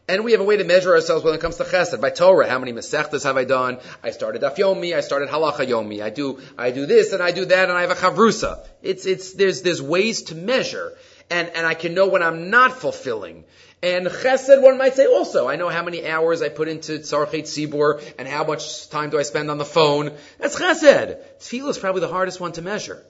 And 0.08 0.26
we 0.26 0.32
have 0.34 0.42
a 0.42 0.44
way 0.44 0.58
to 0.58 0.64
measure 0.64 0.94
ourselves 0.94 1.24
when 1.24 1.34
it 1.34 1.42
comes 1.42 1.58
to 1.58 1.64
chesed. 1.64 2.00
By 2.02 2.10
Torah, 2.10 2.50
how 2.50 2.60
many 2.60 2.74
mesechtas 2.74 3.24
have 3.24 3.38
I 3.38 3.46
done? 3.46 3.80
I 4.04 4.12
started 4.12 4.42
Daf 4.42 4.58
Yomi, 4.58 4.96
I 4.96 5.02
started 5.02 5.30
Halacha 5.30 5.66
Yomi. 5.66 6.02
I 6.02 6.10
do, 6.10 6.40
I 6.58 6.72
do 6.72 6.86
this 6.86 7.14
and 7.14 7.22
I 7.22 7.32
do 7.32 7.46
that 7.46 7.70
and 7.70 7.78
I 7.78 7.82
have 7.82 7.92
a 7.92 7.96
chavrusa. 7.96 8.66
It's, 8.82 9.06
it's, 9.06 9.34
there's, 9.34 9.62
there's 9.62 9.82
ways 9.82 10.24
to 10.24 10.36
measure. 10.36 10.94
And, 11.30 11.50
and 11.50 11.66
I 11.66 11.76
can 11.76 11.94
know 11.94 12.08
when 12.08 12.24
I'm 12.24 12.50
not 12.50 12.74
fulfilling. 12.74 13.46
And 13.84 14.06
chesed, 14.06 14.62
one 14.62 14.78
might 14.78 14.96
say 14.96 15.06
also, 15.06 15.48
I 15.48 15.56
know 15.56 15.70
how 15.70 15.84
many 15.84 16.06
hours 16.08 16.42
I 16.42 16.50
put 16.50 16.68
into 16.68 17.00
tzarchet 17.00 17.44
tzibur 17.44 18.04
and 18.20 18.28
how 18.28 18.44
much 18.44 18.90
time 18.90 19.12
do 19.12 19.18
I 19.18 19.24
spend 19.24 19.50
on 19.50 19.58
the 19.58 19.66
phone. 19.66 20.12
That's 20.40 20.60
chesed. 20.60 21.18
Tefillah 21.40 21.70
is 21.70 21.78
probably 21.78 22.02
the 22.02 22.10
hardest 22.10 22.40
one 22.40 22.52
to 22.54 22.62
measure. 22.62 23.02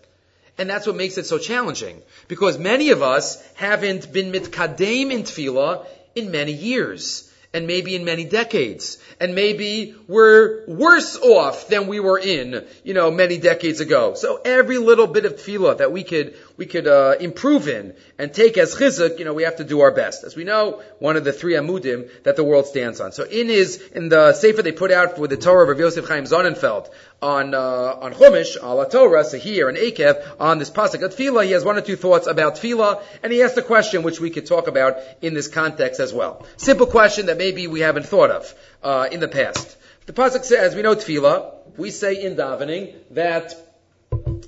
And 0.58 0.70
that's 0.70 0.86
what 0.86 0.96
makes 0.96 1.18
it 1.18 1.26
so 1.26 1.40
challenging. 1.40 2.02
Because 2.28 2.60
many 2.60 2.92
of 2.92 3.02
us 3.02 3.42
haven't 3.56 4.14
been 4.14 4.32
mitkadem 4.32 5.12
in 5.12 5.24
tefillah 5.24 5.88
in 6.16 6.32
many 6.32 6.54
years 6.54 7.28
and 7.54 7.68
maybe 7.68 7.96
in 7.96 8.06
many 8.06 8.24
decades. 8.24 8.98
And 9.20 9.36
maybe 9.36 9.96
we're 10.08 10.66
worse 10.68 11.18
off 11.18 11.68
than 11.68 11.88
we 11.88 12.00
were 12.00 12.18
in, 12.18 12.66
you 12.84 12.94
know, 12.94 13.12
many 13.12 13.38
decades 13.38 13.82
ago. 13.82 14.14
So 14.14 14.40
every 14.44 14.78
little 14.78 15.08
bit 15.08 15.26
of 15.26 15.36
tefillah 15.36 15.78
that 15.78 15.92
we 15.92 16.04
could, 16.04 16.36
we 16.62 16.68
could, 16.68 16.88
uh, 16.88 17.16
improve 17.20 17.68
in 17.68 17.94
and 18.20 18.32
take 18.32 18.56
as 18.64 18.76
chizuk, 18.76 19.18
you 19.18 19.26
know, 19.26 19.34
we 19.34 19.46
have 19.50 19.56
to 19.56 19.64
do 19.64 19.80
our 19.82 19.94
best. 20.00 20.24
As 20.24 20.36
we 20.36 20.44
know, 20.44 20.84
one 21.00 21.18
of 21.18 21.24
the 21.24 21.34
three 21.34 21.56
amudim 21.62 22.08
that 22.22 22.36
the 22.36 22.44
world 22.44 22.68
stands 22.68 23.02
on. 23.02 23.14
So 23.14 23.24
in 23.24 23.48
his, 23.48 23.82
in 24.00 24.10
the 24.10 24.34
sefer 24.34 24.62
they 24.62 24.72
put 24.72 24.92
out 24.92 25.16
for 25.16 25.28
the 25.28 25.38
Torah 25.38 25.64
of 25.64 25.70
Rav 25.70 25.80
Yosef 25.80 26.08
Chaim 26.08 26.26
Sonnenfeld, 26.26 26.92
on 27.22 27.56
uh, 27.56 28.06
on 28.06 28.14
Chumash, 28.14 28.58
ala 28.64 28.88
Torah, 28.90 29.24
Sahir, 29.24 29.70
and 29.70 29.78
Eikev 29.78 30.36
on 30.40 30.60
this 30.60 30.70
pasuk 30.70 31.02
of 31.02 31.16
Tefillah. 31.16 31.46
He 31.46 31.52
has 31.52 31.64
one 31.64 31.78
or 31.78 31.82
two 31.82 31.96
thoughts 31.96 32.28
about 32.28 32.58
Tefillah, 32.58 33.02
and 33.24 33.34
he 33.34 33.42
asked 33.42 33.58
a 33.58 33.64
question 33.64 34.04
which 34.04 34.20
we 34.20 34.30
could 34.30 34.46
talk 34.46 34.68
about 34.68 34.98
in 35.22 35.34
this 35.34 35.48
context 35.48 36.00
as 36.00 36.14
well. 36.14 36.46
Simple 36.58 36.88
question 36.88 37.26
that 37.28 37.38
maybe 37.38 37.66
we 37.66 37.80
haven't 37.80 38.06
thought 38.06 38.32
of 38.32 38.54
uh, 38.84 39.08
in 39.12 39.20
the 39.20 39.28
past. 39.28 39.78
The 40.06 40.14
pasuk 40.14 40.46
says, 40.46 40.60
as 40.70 40.76
we 40.76 40.84
know 40.84 40.96
Tefillah. 40.96 41.58
We 41.78 41.90
say 41.90 42.22
in 42.22 42.36
davening 42.36 42.96
that 43.12 43.54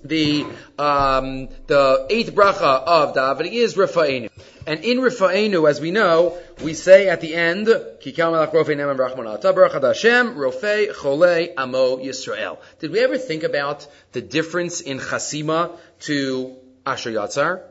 the 0.03 0.45
um, 0.77 1.49
the 1.67 2.05
eighth 2.09 2.33
bracha 2.33 2.83
of 2.83 3.15
davening 3.15 3.53
is 3.53 3.75
Rafa'inu. 3.75 4.29
And 4.65 4.83
in 4.83 4.99
Rifa'enu, 4.99 5.69
as 5.69 5.81
we 5.81 5.91
know, 5.91 6.37
we 6.63 6.73
say 6.73 7.09
at 7.09 7.21
the 7.21 7.33
end, 7.33 7.67
Kikal 7.67 8.31
Melach 8.31 8.53
Rofei 8.53 9.81
Hashem 9.81 10.35
Rofei 10.35 10.93
Cholei 10.93 11.53
Amo 11.57 11.97
Yisrael. 11.97 12.57
Did 12.79 12.91
we 12.91 12.99
ever 12.99 13.17
think 13.17 13.43
about 13.43 13.87
the 14.13 14.21
difference 14.21 14.81
in 14.81 14.99
Chasima 14.99 15.77
to 16.01 16.55
Asher 16.85 17.11
Yatzar? 17.11 17.61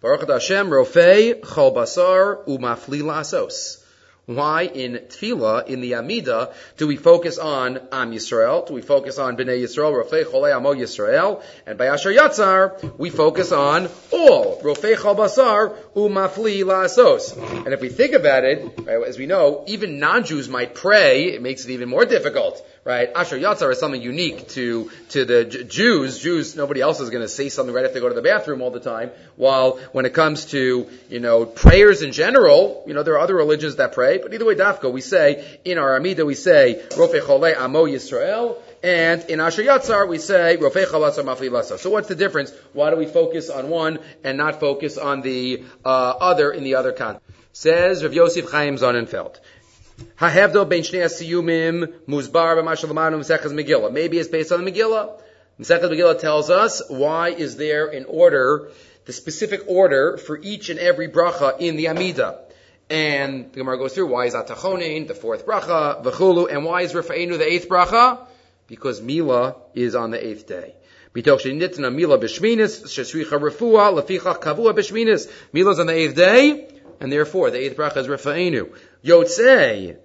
Baruch 0.00 0.28
Hashem 0.28 0.68
Rofei 0.68 1.40
Chol 1.40 1.74
Basar 1.74 2.46
Umafli 2.46 3.00
Lasos. 3.00 3.83
Why 4.26 4.62
in 4.62 4.94
Tefillah, 5.08 5.66
in 5.66 5.82
the 5.82 5.96
Amida, 5.96 6.54
do 6.78 6.86
we 6.86 6.96
focus 6.96 7.36
on 7.36 7.76
Am 7.92 8.10
Yisrael? 8.10 8.66
Do 8.66 8.72
we 8.72 8.80
focus 8.80 9.18
on 9.18 9.36
Bnei 9.36 9.62
Yisrael, 9.62 9.92
Rofei 9.92 10.24
Cholei 10.24 10.56
Amo 10.56 10.72
Yisrael? 10.72 11.42
And 11.66 11.76
by 11.76 11.88
Asher 11.88 12.10
Yatzar, 12.10 12.96
we 12.98 13.10
focus 13.10 13.52
on 13.52 13.90
all, 14.12 14.62
Rofei 14.62 14.96
Chol 14.96 15.14
Basar, 15.14 15.76
Umafli 15.94 16.64
La'asos. 16.64 17.36
And 17.66 17.74
if 17.74 17.82
we 17.82 17.90
think 17.90 18.14
about 18.14 18.44
it, 18.44 18.88
as 18.88 19.18
we 19.18 19.26
know, 19.26 19.64
even 19.66 19.98
non-Jews 19.98 20.48
might 20.48 20.74
pray, 20.74 21.24
it 21.24 21.42
makes 21.42 21.66
it 21.66 21.72
even 21.72 21.90
more 21.90 22.06
difficult 22.06 22.66
right? 22.84 23.10
Asher 23.14 23.38
Yatzar 23.38 23.72
is 23.72 23.80
something 23.80 24.00
unique 24.00 24.48
to, 24.48 24.90
to 25.10 25.24
the 25.24 25.44
J- 25.44 25.64
Jews. 25.64 26.18
Jews, 26.18 26.54
nobody 26.54 26.80
else 26.80 27.00
is 27.00 27.10
going 27.10 27.22
to 27.22 27.28
say 27.28 27.48
something 27.48 27.74
right 27.74 27.84
if 27.84 27.94
they 27.94 28.00
go 28.00 28.08
to 28.08 28.14
the 28.14 28.22
bathroom 28.22 28.62
all 28.62 28.70
the 28.70 28.80
time. 28.80 29.10
While 29.36 29.78
when 29.92 30.04
it 30.04 30.14
comes 30.14 30.46
to, 30.46 30.88
you 31.08 31.20
know, 31.20 31.46
prayers 31.46 32.02
in 32.02 32.12
general, 32.12 32.84
you 32.86 32.94
know, 32.94 33.02
there 33.02 33.14
are 33.14 33.20
other 33.20 33.34
religions 33.34 33.76
that 33.76 33.92
pray, 33.92 34.18
but 34.18 34.32
either 34.34 34.44
way, 34.44 34.54
Dafka, 34.54 34.92
we 34.92 35.00
say, 35.00 35.60
in 35.64 35.78
our 35.78 35.96
Amida, 35.96 36.24
we 36.24 36.34
say, 36.34 36.82
Rofe 36.90 37.20
Chole 37.20 37.56
Amo 37.56 37.86
Yisrael, 37.86 38.58
and 38.82 39.24
in 39.30 39.40
Asher 39.40 39.62
Yatzar, 39.62 40.06
we 40.06 40.18
say, 40.18 40.58
Rofei 40.60 40.84
Chalatzar 40.84 41.24
Mafli. 41.24 41.78
So 41.78 41.88
what's 41.88 42.08
the 42.08 42.14
difference? 42.14 42.52
Why 42.74 42.90
do 42.90 42.96
we 42.96 43.06
focus 43.06 43.48
on 43.48 43.70
one 43.70 43.98
and 44.22 44.36
not 44.36 44.60
focus 44.60 44.98
on 44.98 45.22
the 45.22 45.64
uh, 45.86 45.88
other 45.88 46.52
in 46.52 46.64
the 46.64 46.74
other 46.74 46.92
context? 46.92 47.26
Says 47.54 48.02
Rav 48.02 48.12
Yosef 48.12 48.50
Chaim 48.50 48.76
Sonnenfeld. 48.76 49.38
Hahevdo 50.18 50.68
ben 50.68 50.82
shnei 50.82 51.04
asiyumim 51.04 51.92
muzbar 52.08 52.56
b'mashal 52.56 52.88
l'manu 52.88 53.18
Mesechus 53.18 53.52
Megillah. 53.52 53.92
Maybe 53.92 54.18
it's 54.18 54.28
based 54.28 54.50
on 54.50 54.64
the 54.64 54.70
Megillah. 54.70 55.20
Mesechus 55.60 55.90
Megillah 55.90 56.18
tells 56.18 56.50
us 56.50 56.82
why 56.88 57.28
is 57.30 57.56
there 57.56 57.86
an 57.86 58.04
order, 58.06 58.70
the 59.04 59.12
specific 59.12 59.62
order 59.68 60.16
for 60.16 60.36
each 60.38 60.68
and 60.68 60.80
every 60.80 61.08
bracha 61.08 61.60
in 61.60 61.76
the 61.76 61.88
Amida. 61.88 62.40
And 62.90 63.52
the 63.52 63.60
Gemara 63.60 63.78
goes 63.78 63.94
through 63.94 64.08
why 64.08 64.26
is 64.26 64.34
Atachonin, 64.34 65.06
the 65.06 65.14
fourth 65.14 65.46
bracha, 65.46 66.02
v'chulu, 66.02 66.50
and 66.50 66.64
why 66.64 66.82
is 66.82 66.92
Rafa'enu 66.92 67.38
the 67.38 67.50
eighth 67.50 67.68
bracha? 67.68 68.26
Because 68.66 69.00
Mila 69.00 69.56
is 69.74 69.94
on 69.94 70.10
the 70.10 70.26
eighth 70.26 70.46
day. 70.46 70.74
Mila 71.14 71.22
b'shminis, 71.22 72.82
shesricha 72.84 73.38
refua, 73.38 73.92
lefichach 73.96 74.42
kavua 74.42 74.74
b'shminis. 74.74 75.30
Mila's 75.52 75.78
on 75.78 75.86
the 75.86 75.94
eighth 75.94 76.16
day, 76.16 76.68
and 77.00 77.12
therefore 77.12 77.50
the 77.50 77.58
eighth 77.58 77.76
bracha 77.76 77.98
is 77.98 78.06
Rafa'enu. 78.06 78.74
Yotzei 79.04 79.96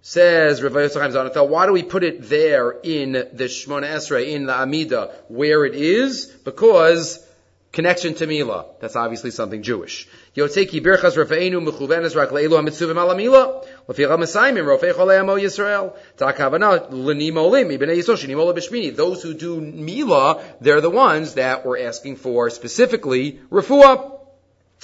says 0.00 0.62
Rav 0.62 0.72
Yosef 0.72 1.02
Sonnenfeld, 1.02 1.48
why 1.48 1.66
do 1.66 1.72
we 1.72 1.82
put 1.82 2.04
it 2.04 2.28
there 2.28 2.70
in 2.82 3.12
the 3.12 3.44
Shmona 3.44 3.84
Esrei, 3.84 4.32
in 4.32 4.46
the 4.46 4.54
Amida, 4.54 5.14
where 5.28 5.64
it 5.64 5.74
is? 5.74 6.26
Because 6.26 7.24
connection 7.72 8.14
to 8.14 8.26
Mila. 8.26 8.66
That's 8.80 8.96
obviously 8.96 9.30
something 9.30 9.62
Jewish. 9.62 10.08
Yotzei 10.34 10.68
ki 10.68 10.80
birchas 10.80 11.16
rafeinu 11.16 11.60
mechuvenes 11.66 12.16
rak 12.16 12.30
leilu 12.30 12.56
hamitzuvim 12.60 12.96
ala 12.96 13.14
Mila. 13.16 13.64
Rofei 13.88 14.92
cholei 14.94 15.20
amo 15.20 15.36
Yisrael. 15.36 15.94
B'shmini. 18.54 18.96
Those 18.96 19.22
who 19.22 19.34
do 19.34 19.60
Mila, 19.60 20.42
they're 20.60 20.80
the 20.80 20.90
ones 20.90 21.34
that 21.34 21.66
we're 21.66 21.80
asking 21.86 22.16
for 22.16 22.50
specifically 22.50 23.40
refuah. 23.50 24.17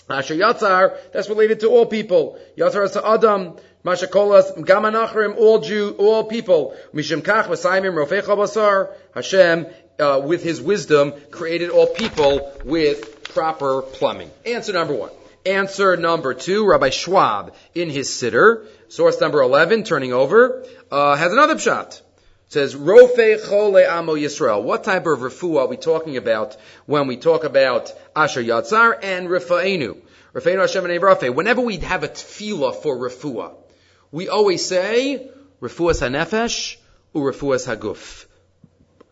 Asher 0.08 0.34
Yatzar, 0.34 0.96
that's 1.12 1.28
related 1.28 1.60
to 1.60 1.68
all 1.68 1.86
people. 1.86 2.38
Yatzar 2.58 2.92
to 2.92 3.08
Adam, 3.08 3.56
Mashakolas, 3.84 4.56
Gamanachrim, 4.58 5.36
all 5.36 5.60
Jew, 5.60 5.94
all 5.98 6.24
people. 6.24 6.74
Mishim 6.94 7.22
Kach, 7.22 7.46
Masaimim, 7.46 7.94
Rofecha 7.94 8.36
Basar, 8.36 8.92
Hashem, 9.14 9.66
uh, 9.98 10.20
with 10.24 10.42
his 10.42 10.60
wisdom, 10.60 11.12
created 11.30 11.70
all 11.70 11.86
people 11.86 12.52
with 12.64 13.24
proper 13.24 13.82
plumbing. 13.82 14.30
Answer 14.44 14.72
number 14.72 14.94
one. 14.94 15.10
Answer 15.46 15.96
number 15.96 16.32
two, 16.34 16.66
Rabbi 16.66 16.90
Schwab, 16.90 17.54
in 17.74 17.90
his 17.90 18.14
sitter, 18.14 18.66
source 18.88 19.20
number 19.20 19.42
11, 19.42 19.84
turning 19.84 20.12
over, 20.12 20.64
uh, 20.90 21.16
has 21.16 21.32
another 21.32 21.56
pshat 21.56 22.00
says 22.48 22.76
Rofe 22.76 23.44
Chole 23.44 23.90
Amo 23.90 24.14
Yisrael. 24.14 24.62
What 24.62 24.84
type 24.84 25.06
of 25.06 25.18
refuah 25.18 25.62
are 25.62 25.66
we 25.66 25.76
talking 25.76 26.16
about 26.16 26.56
when 26.86 27.08
we 27.08 27.16
talk 27.16 27.42
about 27.42 27.92
Asher 28.16 28.42
Yatzar 28.42 28.98
and 29.02 29.28
Refaenu? 29.28 30.00
Refaenu 30.34 30.60
Hashem 30.60 30.84
and 30.84 31.02
Rafe. 31.02 31.34
Whenever 31.34 31.60
we 31.60 31.78
have 31.78 32.04
a 32.04 32.08
tefillah 32.08 32.74
for 32.74 32.96
refuah, 32.96 33.54
we 34.12 34.28
always 34.28 34.64
say 34.64 35.30
refuah 35.60 36.00
hanefesh 36.00 36.76
or 37.12 37.32
refuah 37.32 37.76
haguf. 37.76 38.26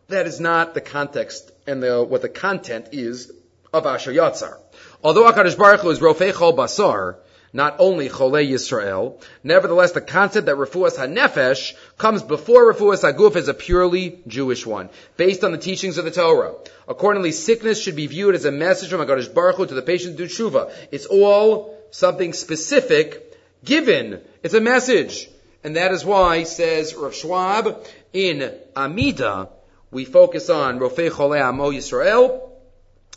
That 0.09 0.27
is 0.27 0.41
not 0.41 0.75
the 0.75 0.81
context 0.81 1.51
and 1.67 1.83
the, 1.83 2.05
what 2.05 2.23
the 2.23 2.29
content 2.29 2.89
is 2.93 3.33
of 3.73 3.87
Asher 3.87 4.13
Yatzar. 4.13 4.59
Although 5.03 5.25
Hakadosh 5.25 5.57
Baruch 5.57 5.81
Hu 5.81 5.91
is 5.91 6.01
Rofe 6.01 6.33
Chol 6.33 6.57
Basar, 6.57 7.17
not 7.53 7.77
only 7.79 8.09
Cholei 8.09 8.51
Yisrael. 8.51 9.23
Nevertheless, 9.43 9.93
the 9.93 10.01
concept 10.01 10.47
that 10.47 10.57
Refuas 10.57 10.97
HaNefesh 10.97 11.75
comes 11.99 12.23
before 12.23 12.73
Refuas 12.73 13.03
HaGuf 13.03 13.37
is 13.37 13.49
a 13.49 13.55
purely 13.55 14.21
Jewish 14.27 14.67
one, 14.67 14.89
based 15.17 15.45
on 15.45 15.53
the 15.53 15.59
teachings 15.59 15.99
of 15.99 16.05
the 16.05 16.11
Torah. 16.11 16.55
Accordingly, 16.89 17.33
sickness 17.33 17.83
should 17.83 17.97
be 17.97 18.07
viewed 18.07 18.35
as 18.35 18.45
a 18.45 18.53
message 18.53 18.91
from 18.91 19.01
HaKadosh 19.01 19.35
Baruch 19.35 19.57
Hu 19.57 19.67
to 19.67 19.75
the 19.75 19.83
patient 19.83 20.17
to 20.19 20.25
Tshuva. 20.25 20.73
It's 20.91 21.07
all 21.07 21.79
something 21.91 22.33
specific 22.33 23.37
given. 23.65 24.21
It's 24.43 24.55
a 24.55 24.61
message. 24.61 25.29
And 25.65 25.77
that 25.77 25.93
is 25.93 26.05
why, 26.05 26.43
says 26.43 26.95
Rav 26.95 27.15
Schwab, 27.15 27.87
in 28.13 28.53
Amida, 28.75 29.49
we 29.91 30.05
focus 30.05 30.51
on 30.51 30.81
Rofei 30.81 31.11
Cholei 31.11 31.41
Amo 31.41 31.71
Yisrael, 31.71 32.49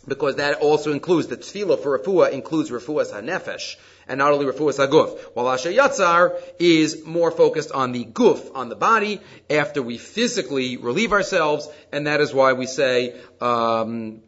because 0.08 0.36
that 0.36 0.60
also 0.60 0.92
includes, 0.92 1.28
the 1.28 1.38
tefillah 1.38 1.80
for 1.82 1.98
Refuah 1.98 2.32
includes 2.32 2.70
Refuah's 2.70 3.12
HaNefesh, 3.12 3.78
and 4.08 4.18
not 4.18 4.32
only 4.32 4.45
Refuah's 4.45 4.78
HaGuf. 4.78 5.20
While 5.34 5.49
Asher 5.49 5.72
Yatzar 5.72 6.39
is 6.60 7.06
more 7.06 7.32
focused 7.32 7.72
on 7.72 7.91
the 7.91 8.06
Guf, 8.06 8.56
on 8.56 8.70
the 8.70 8.76
body, 8.76 9.22
after 9.49 9.82
we 9.82 9.97
physically 9.97 10.78
relieve 10.78 11.12
ourselves, 11.14 11.68
and 11.91 12.08
that 12.08 12.22
is 12.22 12.34
why 12.34 12.53
we 12.53 12.66
say, 12.68 13.16
um, 13.41 14.22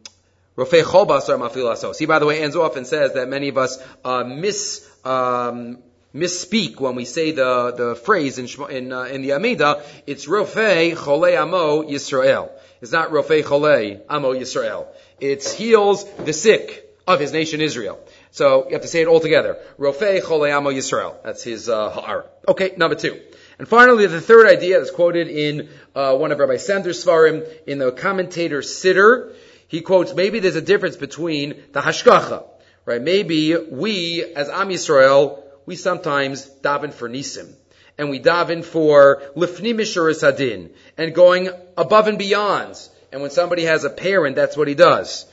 Rofei 0.56 0.82
Chol 0.82 1.06
Basar 1.06 1.98
He, 1.98 2.06
by 2.06 2.18
the 2.18 2.26
way, 2.26 2.42
ends 2.42 2.56
off 2.56 2.76
and 2.76 2.86
says 2.86 3.14
that 3.14 3.28
many 3.28 3.48
of 3.48 3.58
us 3.58 3.78
uh, 4.04 4.24
miss 4.24 4.84
um, 5.04 5.78
misspeak 6.14 6.80
when 6.80 6.94
we 6.94 7.04
say 7.04 7.32
the, 7.32 7.72
the 7.76 7.94
phrase 7.94 8.38
in, 8.38 8.48
in, 8.70 8.92
uh, 8.92 9.02
in 9.02 9.22
the 9.22 9.32
Amida, 9.32 9.82
it's 10.06 10.26
Rofei 10.26 10.94
Cholei 10.96 11.40
Amo 11.40 11.82
Yisrael. 11.82 12.50
It's 12.80 12.92
not 12.92 13.10
Rofei 13.10 13.42
Cholei 13.42 14.00
Amo 14.08 14.32
Yisrael. 14.34 14.86
It's 15.20 15.52
heals 15.52 16.10
the 16.16 16.32
sick 16.32 16.88
of 17.06 17.20
his 17.20 17.32
nation 17.32 17.60
Israel. 17.60 17.98
So 18.38 18.66
you 18.66 18.74
have 18.74 18.82
to 18.82 18.88
say 18.88 19.00
it 19.00 19.08
all 19.08 19.18
together. 19.18 19.58
Rofei 19.80 20.22
Cholei 20.22 20.56
Amo 20.56 20.70
Yisrael. 20.70 21.16
That's 21.24 21.42
his 21.42 21.68
uh, 21.68 21.90
ha'ara. 21.90 22.24
Okay, 22.46 22.72
number 22.76 22.94
two. 22.94 23.20
And 23.58 23.66
finally, 23.66 24.06
the 24.06 24.20
third 24.20 24.46
idea 24.46 24.78
is 24.78 24.92
quoted 24.92 25.26
in 25.26 25.68
uh, 25.92 26.16
one 26.16 26.30
of 26.30 26.38
Rabbi 26.38 26.58
Sander's 26.58 27.04
svarim 27.04 27.44
in 27.66 27.78
the 27.78 27.90
commentator 27.90 28.60
Siddur. 28.60 29.34
He 29.66 29.80
quotes, 29.80 30.14
maybe 30.14 30.38
there's 30.38 30.54
a 30.54 30.62
difference 30.62 30.94
between 30.94 31.60
the 31.72 31.80
hashkacha, 31.80 32.44
right? 32.84 33.02
Maybe 33.02 33.56
we, 33.56 34.22
as 34.22 34.48
Am 34.48 34.68
Yisrael, 34.68 35.42
we 35.66 35.74
sometimes 35.74 36.48
daven 36.62 36.92
for 36.92 37.08
nisim. 37.08 37.52
And 37.98 38.08
we 38.08 38.20
daven 38.20 38.64
for 38.64 39.20
lifni 39.34 39.74
mishuris 39.74 40.22
hadin. 40.22 40.70
And 40.96 41.12
going 41.12 41.48
above 41.76 42.06
and 42.06 42.18
beyond. 42.18 42.88
And 43.10 43.20
when 43.20 43.32
somebody 43.32 43.64
has 43.64 43.82
a 43.82 43.90
parent, 43.90 44.36
that's 44.36 44.56
what 44.56 44.68
he 44.68 44.76
does. 44.76 45.26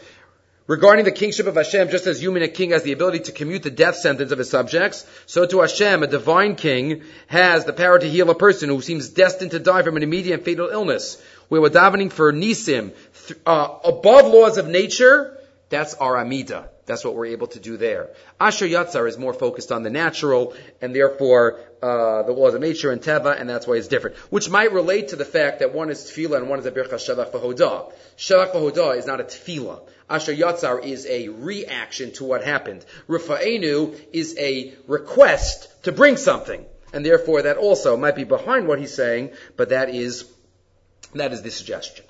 Regarding 0.67 1.05
the 1.05 1.11
kingship 1.11 1.45
of 1.45 1.55
Hashem, 1.55 1.89
just 1.89 2.07
as 2.07 2.19
human 2.19 2.41
a 2.41 2.47
king 2.47 2.71
has 2.71 2.81
the 2.81 2.91
ability 2.91 3.19
to 3.19 3.31
commute 3.31 3.61
the 3.61 3.69
death 3.69 3.97
sentence 3.97 4.31
of 4.31 4.39
his 4.39 4.49
subjects, 4.49 5.05
so 5.27 5.45
to 5.45 5.61
Hashem, 5.61 6.01
a 6.01 6.07
divine 6.07 6.55
king, 6.55 7.03
has 7.27 7.65
the 7.65 7.73
power 7.73 7.99
to 7.99 8.09
heal 8.09 8.31
a 8.31 8.35
person 8.35 8.69
who 8.69 8.81
seems 8.81 9.09
destined 9.09 9.51
to 9.51 9.59
die 9.59 9.83
from 9.83 9.95
an 9.95 10.01
immediate 10.01 10.33
and 10.33 10.43
fatal 10.43 10.69
illness. 10.69 11.21
We 11.51 11.59
were 11.59 11.69
davening 11.69 12.11
for 12.11 12.33
nisim, 12.33 12.93
uh, 13.45 13.77
above 13.83 14.25
laws 14.25 14.57
of 14.57 14.67
nature, 14.67 15.39
that's 15.69 15.93
our 15.93 16.17
amida. 16.17 16.69
That's 16.85 17.03
what 17.03 17.15
we're 17.15 17.27
able 17.27 17.47
to 17.47 17.59
do 17.59 17.77
there. 17.77 18.11
Asher 18.39 18.67
Yatzar 18.67 19.07
is 19.07 19.17
more 19.17 19.33
focused 19.33 19.71
on 19.71 19.81
the 19.81 19.89
natural, 19.89 20.53
and 20.81 20.95
therefore 20.95 21.59
uh, 21.81 22.23
the 22.23 22.31
laws 22.31 22.53
of 22.53 22.61
nature 22.61 22.91
and 22.91 23.01
teva, 23.01 23.39
and 23.39 23.49
that's 23.49 23.65
why 23.65 23.75
it's 23.75 23.87
different. 23.87 24.17
Which 24.31 24.49
might 24.49 24.71
relate 24.71 25.09
to 25.09 25.15
the 25.15 25.25
fact 25.25 25.59
that 25.59 25.73
one 25.73 25.89
is 25.89 25.99
tefillah 26.03 26.37
and 26.37 26.49
one 26.49 26.59
is 26.59 26.65
a 26.65 26.71
bircha 26.71 26.93
shavach 26.93 27.31
v'hodah. 27.31 27.91
Shavach 28.17 28.53
v'hodah 28.53 28.97
is 28.97 29.07
not 29.07 29.19
a 29.19 29.23
tefillah. 29.23 29.81
Asher 30.07 30.33
Yatzar 30.33 30.83
is 30.83 31.07
a 31.07 31.29
reaction 31.29 32.11
to 32.13 32.23
what 32.23 32.43
happened. 32.43 32.85
Rufa'enu 33.09 33.99
is 34.13 34.37
a 34.37 34.73
request 34.87 35.83
to 35.83 35.91
bring 35.91 36.17
something, 36.17 36.63
and 36.93 37.03
therefore 37.03 37.41
that 37.43 37.57
also 37.57 37.97
might 37.97 38.15
be 38.15 38.25
behind 38.25 38.67
what 38.67 38.79
he's 38.79 38.93
saying, 38.93 39.31
but 39.57 39.69
that 39.69 39.89
is 39.89 40.31
that 41.15 41.33
is 41.33 41.41
the 41.41 41.49
suggestion. 41.49 42.05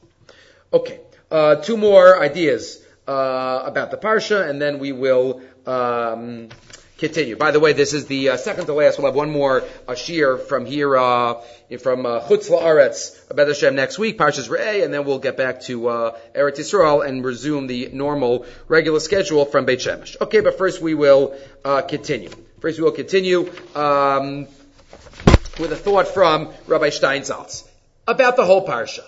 Okay, 0.74 1.00
uh, 1.32 1.56
two 1.56 1.78
more 1.78 2.22
ideas 2.22 2.85
uh, 3.08 3.64
about 3.66 3.92
the 3.92 3.98
parsha, 3.98 4.50
and 4.50 4.62
then 4.62 4.80
we 4.80 4.92
will 4.92 5.42
um, 5.66 6.50
continue. 6.98 7.36
By 7.36 7.52
the 7.52 7.60
way, 7.60 7.74
this 7.74 7.94
is 7.94 8.08
the 8.08 8.30
uh, 8.30 8.38
second 8.38 8.66
to 8.66 8.74
last. 8.74 8.98
We'll 8.98 9.08
have 9.08 9.16
one 9.16 9.32
more 9.32 9.64
ashir 9.88 10.38
from 10.38 10.66
here, 10.66 10.96
uh, 10.98 11.42
from 11.80 12.06
uh, 12.06 12.22
Chutz 12.22 12.50
La'aretz, 12.50 13.30
about 13.30 13.48
Hashem 13.48 13.76
next 13.76 14.00
week, 14.00 14.18
Parshas 14.18 14.50
Re'eh, 14.50 14.84
and 14.84 14.94
then 14.94 15.06
we'll 15.06 15.20
get 15.20 15.38
back 15.38 15.62
to 15.62 15.88
uh, 15.88 16.18
Eretz 16.34 16.60
Yisrael 16.60 17.06
and 17.06 17.24
resume 17.24 17.68
the 17.68 17.90
normal, 17.92 18.46
regular 18.68 19.00
schedule 19.00 19.46
from 19.46 19.66
Beit 19.66 19.80
Shemesh. 19.80 20.16
Okay, 20.22 20.40
but 20.40 20.58
first 20.58 20.82
we 20.82 20.94
will 20.94 21.36
uh, 21.64 21.82
continue. 21.82 22.30
First 22.60 22.80
we 22.80 22.86
will 22.86 22.92
continue 22.92 23.52
um, 23.76 24.48
with 25.60 25.72
a 25.72 25.76
thought 25.76 26.08
from 26.08 26.54
Rabbi 26.68 26.90
Steinsaltz 26.90 27.68
about 28.08 28.36
the 28.36 28.46
whole 28.46 28.66
parsha. 28.66 29.04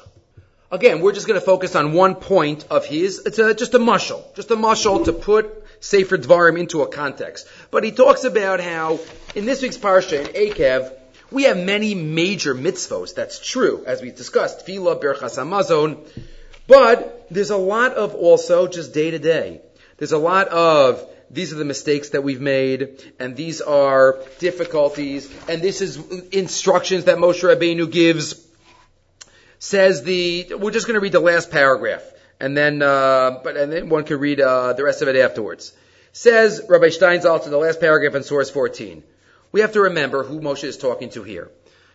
Again, 0.70 1.00
we're 1.00 1.14
just 1.14 1.28
going 1.28 1.40
to 1.40 1.46
focus 1.46 1.76
on 1.76 1.94
one 1.94 2.16
point 2.16 2.66
of 2.70 2.86
his. 2.86 3.20
It's 3.26 3.40
a, 3.40 3.54
just 3.54 3.74
a 3.74 3.80
mushal, 3.80 4.22
just 4.36 4.52
a 4.52 4.58
mushal 4.58 5.06
to 5.06 5.14
put 5.14 5.64
Sefer 5.80 6.18
Dvarim 6.18 6.60
into 6.60 6.82
a 6.82 6.88
context. 6.88 7.48
But 7.72 7.86
he 7.86 7.92
talks 7.92 8.26
about 8.26 8.60
how 8.60 9.00
in 9.34 9.46
this 9.46 9.62
week's 9.62 9.78
parsha 9.78 10.28
in 10.28 10.28
Eikev, 10.28 10.92
we 11.32 11.44
have 11.44 11.58
many 11.58 11.96
major 11.96 12.54
mitzvos. 12.54 13.16
That's 13.16 13.40
true, 13.40 13.84
as 13.86 14.02
we 14.02 14.12
discussed, 14.12 14.66
Tefillah, 14.66 15.02
Birchas 15.02 15.38
Hamazon. 15.38 16.06
But 16.68 17.28
there's 17.32 17.52
a 17.52 17.58
lot 17.58 17.94
of 17.94 18.14
also 18.16 18.68
just 18.68 18.94
day 18.94 19.12
to 19.12 19.20
day. 19.20 19.62
There's 19.96 20.12
a 20.12 20.18
lot 20.18 20.50
of 20.50 21.06
these 21.30 21.54
are 21.54 21.58
the 21.58 21.66
mistakes 21.66 22.10
that 22.10 22.24
we've 22.24 22.42
made, 22.42 23.02
and 23.20 23.36
these 23.36 23.62
are 23.62 24.18
difficulties, 24.40 25.30
and 25.50 25.62
this 25.62 25.82
is 25.82 25.98
instructions 26.32 27.06
that 27.06 27.18
Moshe 27.18 27.44
Rabbeinu 27.44 27.92
gives 27.92 28.47
says 29.60 30.04
the, 30.04 30.54
we're 30.60 30.72
just 30.72 30.88
going 30.88 30.96
to 30.96 31.00
read 31.00 31.12
the 31.12 31.20
last 31.20 31.52
paragraph, 31.52 32.04
and 32.40 32.56
then, 32.56 32.82
uh, 32.82 33.40
but, 33.44 33.58
and 33.58 33.72
then 33.72 33.90
one 33.90 34.04
can 34.04 34.20
read, 34.20 34.40
uh, 34.40 34.74
the 34.74 34.84
rest 34.84 35.02
of 35.02 35.08
it 35.08 35.16
afterwards. 35.16 35.74
Says 36.12 36.62
Rabbi 36.68 36.88
Steinsaltz 36.88 37.46
in 37.46 37.52
the 37.52 37.58
last 37.58 37.80
paragraph 37.80 38.16
in 38.16 38.24
source 38.24 38.50
14. 38.50 39.04
We 39.52 39.62
have 39.62 39.74
to 39.74 39.82
remember 39.82 40.24
who 40.24 40.42
Moshe 40.42 40.64
is 40.64 40.78
talking 40.78 41.10
to 41.12 41.24
here. 41.24 41.50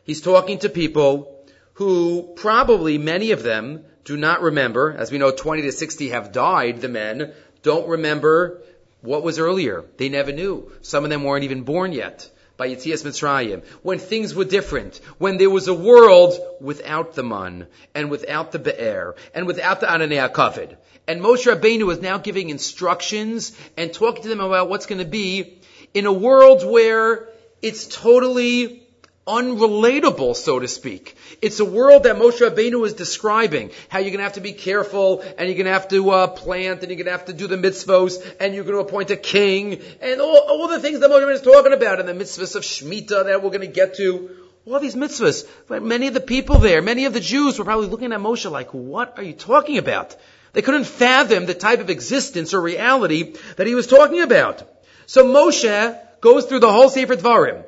He's 0.05 0.21
talking 0.21 0.59
to 0.61 0.69
people 0.69 1.45
who 1.75 2.33
probably 2.37 2.99
many 2.99 3.31
of 3.31 3.43
them 3.43 3.85
do 4.05 4.17
not 4.17 4.43
remember, 4.43 4.95
as 4.97 5.11
we 5.11 5.19
know 5.19 5.31
20 5.31 5.63
to 5.63 5.73
60 5.73 6.09
have 6.11 6.33
died, 6.33 6.81
the 6.81 6.89
men, 6.89 7.33
don't 7.63 7.89
remember 7.89 8.63
what 9.01 9.23
was 9.23 9.39
earlier. 9.39 9.85
They 9.97 10.09
never 10.09 10.33
knew. 10.33 10.73
Some 10.83 11.05
of 11.05 11.11
them 11.11 11.25
weren't 11.25 11.45
even 11.45 11.63
born 11.63 11.93
yet 11.93 12.29
by 12.63 12.69
Yitzias 12.69 13.03
Mitzrayim, 13.03 13.65
when 13.83 13.99
things 13.99 14.37
were 14.37 14.45
different, 14.45 15.01
when 15.19 15.37
there 15.37 15.51
was 15.51 15.67
a 15.67 15.75
world 15.75 16.39
without 16.61 17.17
the 17.17 17.25
man, 17.25 17.67
and 17.93 18.09
without 18.09 18.53
the 18.53 18.61
Be'er, 18.61 19.17
and 19.35 19.49
without 19.49 19.81
the 19.81 19.87
Ananei 19.87 20.33
Kavod. 20.33 20.77
And 21.09 21.21
Moshe 21.21 21.53
Rabbeinu 21.53 21.91
is 21.91 22.01
now 22.01 22.19
giving 22.19 22.51
instructions 22.51 23.51
and 23.77 23.93
talking 23.93 24.23
to 24.23 24.29
them 24.29 24.39
about 24.39 24.69
what's 24.69 24.87
going 24.87 25.01
to 25.01 25.05
be 25.05 25.61
in 25.93 26.07
a 26.07 26.13
world 26.13 26.65
where 26.65 27.29
it's 27.63 27.89
totally 27.89 28.82
unrelatable, 29.27 30.35
so 30.35 30.59
to 30.59 30.67
speak. 30.67 31.17
It's 31.41 31.61
a 31.61 31.65
world 31.65 32.05
that 32.05 32.17
Moshe 32.17 32.41
Rabbeinu 32.41 32.85
is 32.87 32.95
describing. 32.95 33.71
How 33.89 34.01
you're 34.01 34.11
going 34.11 34.19
to 34.19 34.25
have 34.25 34.35
to 34.35 34.41
be 34.41 34.53
careful, 34.53 35.21
and 35.21 35.49
you're 35.49 35.57
going 35.57 35.67
to 35.67 35.73
have 35.73 35.89
to 35.89 36.11
uh, 36.11 36.27
plant, 36.27 36.81
and 36.81 36.89
you're 36.89 36.97
going 36.97 37.07
to 37.07 37.13
have 37.13 37.27
to 37.27 37.33
do 37.33 37.47
the 37.47 37.57
mitzvos, 37.57 38.15
and 38.41 38.55
you're 38.55 38.65
going 38.65 38.77
to 38.77 38.89
appoint 38.89 39.11
a 39.11 39.17
king, 39.17 39.81
and 40.01 40.21
all, 40.21 40.39
all 40.49 40.69
the 40.69 40.81
things 40.81 41.01
that 41.01 41.11
Moshe 41.11 41.23
Rabbeinu 41.23 41.35
is 41.35 41.43
talking 41.43 41.73
about, 41.73 42.01
and 42.01 42.09
the 42.09 42.15
mitzvahs 42.15 42.57
of 42.57 42.63
Shemitah 42.63 43.27
that 43.27 43.43
we're 43.43 43.51
going 43.51 43.61
to 43.61 43.67
get 43.67 43.97
to. 43.97 44.31
All 44.65 44.79
these 44.79 44.95
mitzvahs. 44.95 45.49
But 45.67 45.83
many 45.83 46.07
of 46.07 46.15
the 46.15 46.21
people 46.21 46.59
there, 46.59 46.83
many 46.83 47.07
of 47.07 47.13
the 47.13 47.21
Jews 47.21 47.59
were 47.59 47.65
probably 47.65 47.89
looking 47.89 48.13
at 48.13 48.21
Moshe 48.21 48.49
like, 48.51 48.71
what 48.71 49.19
are 49.19 49.25
you 49.25 49.33
talking 49.33 49.79
about? 49.79 50.17
They 50.53 50.63
couldn't 50.63 50.85
fathom 50.85 51.47
the 51.47 51.55
type 51.55 51.81
of 51.81 51.91
existence 51.91 52.55
or 52.55 52.61
reality 52.61 53.35
that 53.57 53.67
he 53.67 53.75
was 53.75 53.87
talking 53.87 54.21
about. 54.21 54.63
So 55.07 55.25
Moshe 55.25 55.99
goes 56.21 56.47
through 56.47 56.61
the 56.61 56.73
whole 56.73 56.91
Sefer 56.91 57.17
Dvarim. 57.17 57.65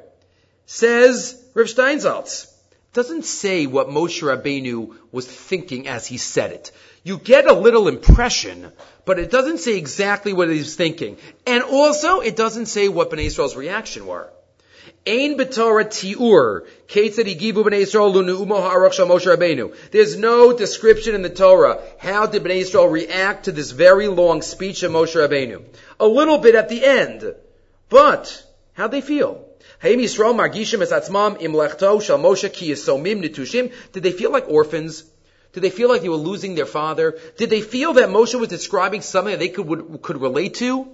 Says 0.67 1.43
Rav 1.55 1.67
Steinsaltz, 1.67 2.51
doesn't 2.95 3.25
say 3.25 3.67
what 3.67 3.89
Moshe 3.89 4.23
Rabbeinu 4.23 4.95
was 5.11 5.27
thinking 5.27 5.89
as 5.89 6.07
he 6.07 6.17
said 6.17 6.53
it. 6.53 6.71
You 7.03 7.19
get 7.19 7.47
a 7.47 7.53
little 7.53 7.89
impression, 7.89 8.73
but 9.05 9.19
it 9.19 9.31
doesn't 9.31 9.59
say 9.59 9.77
exactly 9.77 10.33
what 10.33 10.49
he 10.49 10.59
was 10.59 10.75
thinking. 10.75 11.19
And 11.47 11.63
also, 11.63 12.21
it 12.21 12.37
doesn't 12.37 12.67
say 12.67 12.89
what 12.89 13.11
Bnei 13.11 13.25
Israel's 13.27 13.57
reaction 13.57 14.07
were. 14.07 14.31
Ein 15.07 15.37
b'Torah 15.37 15.85
ti'ur, 15.85 16.67
ketzad 16.89 17.27
yigibu 17.27 17.65
b'nei 17.65 17.83
Yisrael 17.83 18.15
lu'nu'umo 18.15 18.57
ha'arach 18.57 18.95
shal 18.95 19.07
Moshe 19.07 19.27
Rabbeinu. 19.27 19.77
There's 19.91 20.17
no 20.17 20.57
description 20.57 21.15
in 21.15 21.21
the 21.21 21.29
Torah. 21.29 21.83
How 21.99 22.27
did 22.27 22.43
Bnei 22.43 22.63
Israel 22.63 22.89
react 22.89 23.47
to 23.47 23.53
this 23.53 23.73
very 23.73 24.09
long 24.09 24.41
speech 24.41 24.83
of 24.83 24.93
Moshe 24.93 25.15
Rabbeinu? 25.15 25.63
A 26.01 26.07
little 26.07 26.39
bit 26.39 26.55
at 26.55 26.71
the 26.71 26.83
end. 26.83 27.35
But, 27.91 28.43
how'd 28.73 28.93
they 28.93 29.03
feel? 29.03 29.44
Did 29.81 29.99
they 34.03 34.13
feel 34.13 34.31
like 34.31 34.49
orphans? 34.49 35.05
Did 35.53 35.63
they 35.63 35.71
feel 35.71 35.89
like 35.89 36.03
they 36.03 36.09
were 36.09 36.17
losing 36.17 36.55
their 36.55 36.67
father? 36.67 37.19
Did 37.37 37.51
they 37.51 37.61
feel 37.61 37.93
that 37.95 38.09
Moshe 38.09 38.39
was 38.39 38.49
describing 38.49 39.03
something 39.03 39.31
that 39.31 39.39
they 39.39 39.49
could, 39.49 39.67
would, 39.67 40.03
could 40.03 40.21
relate 40.21 40.55
to? 40.55 40.89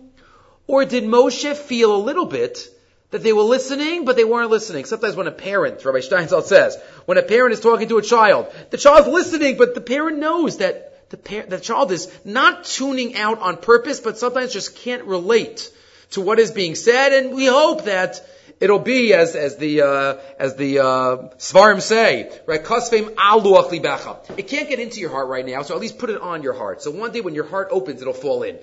Or 0.66 0.84
did 0.84 1.04
Moshe 1.04 1.56
feel 1.56 1.96
a 1.96 2.04
little 2.04 2.26
bit 2.26 2.68
that 3.10 3.22
they 3.22 3.32
were 3.32 3.42
listening, 3.42 4.04
but 4.04 4.16
they 4.16 4.24
weren't 4.24 4.50
listening? 4.50 4.84
Sometimes 4.84 5.16
when 5.16 5.26
a 5.26 5.32
parent, 5.32 5.84
Rabbi 5.84 5.98
Steinsaltz 5.98 6.44
says, 6.44 6.78
when 7.06 7.16
a 7.16 7.22
parent 7.22 7.54
is 7.54 7.60
talking 7.60 7.88
to 7.88 7.98
a 7.98 8.02
child, 8.02 8.52
the 8.70 8.76
child's 8.76 9.08
listening, 9.08 9.56
but 9.56 9.74
the 9.74 9.80
parent 9.80 10.18
knows 10.18 10.58
that 10.58 11.08
the, 11.10 11.16
par- 11.16 11.46
the 11.48 11.58
child 11.58 11.90
is 11.90 12.12
not 12.24 12.64
tuning 12.64 13.16
out 13.16 13.40
on 13.40 13.56
purpose, 13.56 13.98
but 13.98 14.18
sometimes 14.18 14.52
just 14.52 14.76
can't 14.76 15.04
relate 15.04 15.72
to 16.10 16.20
what 16.20 16.38
is 16.38 16.50
being 16.50 16.74
said, 16.74 17.12
and 17.12 17.34
we 17.34 17.46
hope 17.46 17.84
that 17.84 18.20
It'll 18.61 18.78
be 18.78 19.14
as 19.14 19.34
as 19.34 19.56
the 19.56 19.82
uh, 19.82 20.16
as 20.38 20.54
the 20.56 20.80
uh, 20.80 21.16
Svarim 21.38 21.80
say, 21.80 22.30
right? 22.44 22.61
It 22.61 24.48
can't 24.48 24.68
get 24.68 24.78
into 24.78 25.00
your 25.00 25.11
heart 25.11 25.28
right 25.28 25.46
now, 25.46 25.62
so 25.62 25.74
at 25.74 25.80
least 25.80 25.98
put 25.98 26.11
it 26.11 26.20
on 26.20 26.42
your 26.42 26.52
heart. 26.52 26.82
So 26.82 26.90
one 26.90 27.11
day 27.11 27.22
when 27.22 27.34
your 27.34 27.48
heart 27.48 27.68
opens, 27.70 28.02
it'll 28.02 28.12
fall 28.12 28.42
in. 28.42 28.58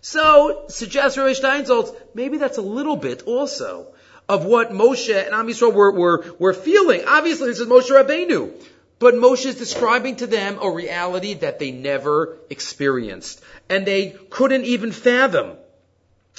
So 0.00 0.64
suggests 0.68 1.18
Rabbi 1.18 1.32
Steinsaltz, 1.32 1.94
maybe 2.14 2.38
that's 2.38 2.58
a 2.58 2.62
little 2.62 2.96
bit 2.96 3.22
also 3.22 3.92
of 4.28 4.44
what 4.44 4.70
Moshe 4.70 5.14
and 5.14 5.34
Am 5.34 5.46
Yisrael 5.48 5.74
were, 5.74 5.92
were, 5.92 6.24
were 6.38 6.54
feeling. 6.54 7.02
Obviously, 7.06 7.48
this 7.48 7.60
is 7.60 7.68
Moshe 7.68 7.90
Rabbeinu. 7.90 8.52
But 8.98 9.14
Moshe 9.14 9.46
is 9.46 9.56
describing 9.56 10.16
to 10.16 10.28
them 10.28 10.58
a 10.62 10.70
reality 10.70 11.34
that 11.34 11.58
they 11.58 11.72
never 11.72 12.38
experienced. 12.48 13.42
And 13.68 13.84
they 13.84 14.10
couldn't 14.30 14.64
even 14.64 14.92
fathom. 14.92 15.56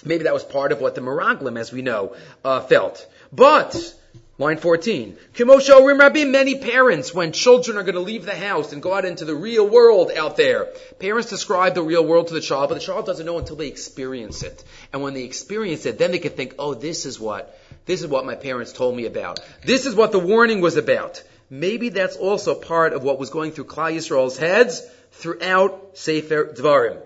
Maybe 0.06 0.26
that 0.26 0.34
was 0.34 0.44
part 0.44 0.72
of 0.72 0.82
what 0.82 0.96
the 0.96 1.02
Meraglim, 1.02 1.58
as 1.58 1.72
we 1.72 1.82
know, 1.82 2.16
uh, 2.44 2.62
felt. 2.62 3.08
But, 3.32 3.96
line 4.38 4.58
14, 4.58 5.18
Kimosho 5.34 5.86
Rim 5.86 6.32
many 6.32 6.60
parents, 6.60 7.14
when 7.14 7.32
children 7.32 7.78
are 7.78 7.84
going 7.84 7.96
to 7.96 8.02
leave 8.02 8.26
the 8.26 8.36
house 8.36 8.74
and 8.74 8.82
go 8.82 8.94
out 8.94 9.06
into 9.06 9.26
the 9.26 9.36
real 9.36 9.68
world 9.68 10.12
out 10.16 10.38
there, 10.38 10.68
parents 11.00 11.30
describe 11.30 11.76
the 11.76 11.84
real 11.84 12.06
world 12.06 12.28
to 12.28 12.34
the 12.34 12.42
child, 12.42 12.70
but 12.70 12.76
the 12.76 12.82
child 12.82 13.06
doesn't 13.06 13.26
know 13.26 13.38
until 13.38 13.56
they 13.56 13.68
experience 13.68 14.44
it. 14.44 14.64
And 14.92 15.02
when 15.02 15.14
they 15.14 15.24
experience 15.24 15.86
it, 15.86 15.98
then 15.98 16.12
they 16.12 16.20
can 16.20 16.32
think, 16.32 16.56
oh, 16.60 16.74
this 16.74 17.06
is 17.06 17.20
what, 17.20 17.58
this 17.86 18.02
is 18.02 18.08
what 18.08 18.26
my 18.26 18.36
parents 18.36 18.74
told 18.74 18.96
me 18.96 19.06
about. 19.06 19.40
This 19.64 19.86
is 19.86 19.96
what 19.96 20.12
the 20.12 20.20
warning 20.20 20.62
was 20.62 20.78
about. 20.78 21.24
Maybe 21.50 21.90
that's 21.90 22.16
also 22.16 22.56
part 22.56 22.94
of 22.94 23.04
what 23.04 23.20
was 23.20 23.30
going 23.30 23.52
through 23.52 23.66
Klal 23.66 23.94
Yisrael's 23.94 24.38
heads 24.38 24.82
throughout 25.12 25.92
Sefer 25.94 26.46
Dvarim. 26.46 27.00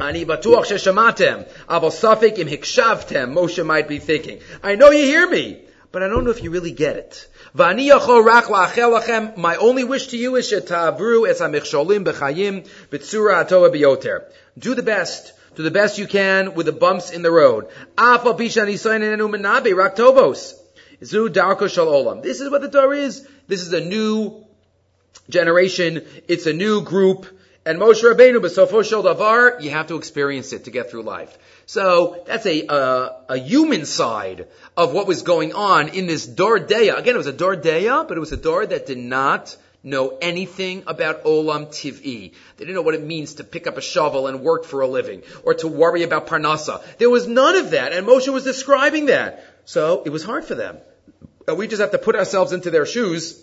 אני 0.00 0.24
בטוח 0.24 0.64
ששמעתם, 0.64 1.38
אבל 1.68 1.90
ספק 1.90 2.34
אם 2.36 2.46
הקשבתם, 2.52 3.34
Moshe 3.34 3.64
might 3.64 3.88
be 3.88 3.98
thinking. 3.98 4.38
I 4.62 4.74
know 4.74 4.90
you 4.90 5.04
hear 5.04 5.28
me, 5.28 5.58
but 5.92 6.02
I 6.02 6.08
don't 6.08 6.24
know 6.24 6.30
if 6.30 6.42
you 6.42 6.50
really 6.50 6.72
get 6.72 6.96
it. 6.96 7.26
ואני 7.54 7.90
יכול 7.90 8.24
רק 8.30 8.50
לאחל 8.50 8.96
לכם, 8.96 9.26
my 9.36 9.56
only 9.56 9.84
wish 9.84 10.06
to 10.08 10.16
you 10.16 10.36
is 10.36 10.42
שתעברו 10.42 11.26
את 11.30 11.40
המכשולים 11.40 12.04
בחיים 12.04 12.60
בצורה 12.92 13.40
הטובה 13.40 13.68
ביותר. 13.68 14.16
Do 14.58 14.74
the 14.74 14.82
best. 14.82 15.32
Do 15.56 15.62
the 15.62 15.70
best 15.70 15.98
you 15.98 16.06
can 16.06 16.54
with 16.54 16.66
the 16.66 16.72
bumps 16.72 17.10
in 17.10 17.22
the 17.22 17.30
road. 17.30 17.64
אף 17.94 18.26
על 18.26 18.32
פי 18.36 18.50
שהניסיון 18.50 19.02
איננו 19.02 19.28
מנבא, 19.28 19.70
רק 19.78 19.96
טובוס. 19.96 20.54
זו 21.00 21.28
דרכו 21.28 21.68
של 21.68 21.80
עולם. 21.80 22.20
This 22.22 22.40
is 22.40 22.50
what 22.50 22.60
the 22.60 22.68
Torah 22.68 23.08
is. 23.08 23.26
This 23.48 23.60
is 23.66 23.72
a 23.72 23.80
new 23.80 24.44
generation. 25.30 26.02
It's 26.28 26.46
a 26.46 26.52
new 26.52 26.82
group. 26.82 27.26
And 27.63 27.79
Moshe 27.79 28.01
Rabbeinu, 28.01 28.37
B'sofo 28.37 28.83
Shel 28.83 29.03
Davar, 29.03 29.61
you 29.61 29.69
have 29.69 29.87
to 29.87 29.95
experience 29.95 30.51
it 30.51 30.63
to 30.63 30.71
get 30.71 30.89
through 30.89 31.03
life. 31.03 31.37
So 31.67 32.23
that's 32.25 32.47
a, 32.47 32.65
uh, 32.65 33.09
a 33.29 33.37
human 33.37 33.85
side 33.85 34.47
of 34.75 34.93
what 34.93 35.05
was 35.05 35.21
going 35.21 35.53
on 35.53 35.89
in 35.89 36.07
this 36.07 36.25
Dordeya. 36.25 36.97
Again, 36.97 37.13
it 37.13 37.19
was 37.19 37.27
a 37.27 37.33
Dordeya, 37.33 38.07
but 38.07 38.17
it 38.17 38.19
was 38.19 38.31
a 38.31 38.37
Dor 38.37 38.65
that 38.65 38.87
did 38.87 38.97
not 38.97 39.55
know 39.83 40.17
anything 40.21 40.83
about 40.87 41.23
Olam 41.23 41.67
Tiv'i. 41.67 42.33
They 42.57 42.65
didn't 42.65 42.73
know 42.73 42.81
what 42.81 42.95
it 42.95 43.03
means 43.03 43.35
to 43.35 43.43
pick 43.43 43.67
up 43.67 43.77
a 43.77 43.81
shovel 43.81 44.25
and 44.25 44.41
work 44.41 44.65
for 44.65 44.81
a 44.81 44.87
living, 44.87 45.21
or 45.43 45.53
to 45.55 45.67
worry 45.67 46.01
about 46.01 46.25
Parnasa. 46.25 46.81
There 46.97 47.11
was 47.11 47.27
none 47.27 47.55
of 47.57 47.71
that, 47.71 47.93
and 47.93 48.07
Moshe 48.07 48.27
was 48.33 48.43
describing 48.43 49.05
that. 49.05 49.45
So 49.65 50.01
it 50.03 50.09
was 50.09 50.23
hard 50.23 50.45
for 50.45 50.55
them. 50.55 50.79
We 51.47 51.67
just 51.67 51.81
have 51.81 51.91
to 51.91 51.99
put 51.99 52.15
ourselves 52.15 52.53
into 52.53 52.71
their 52.71 52.87
shoes 52.87 53.39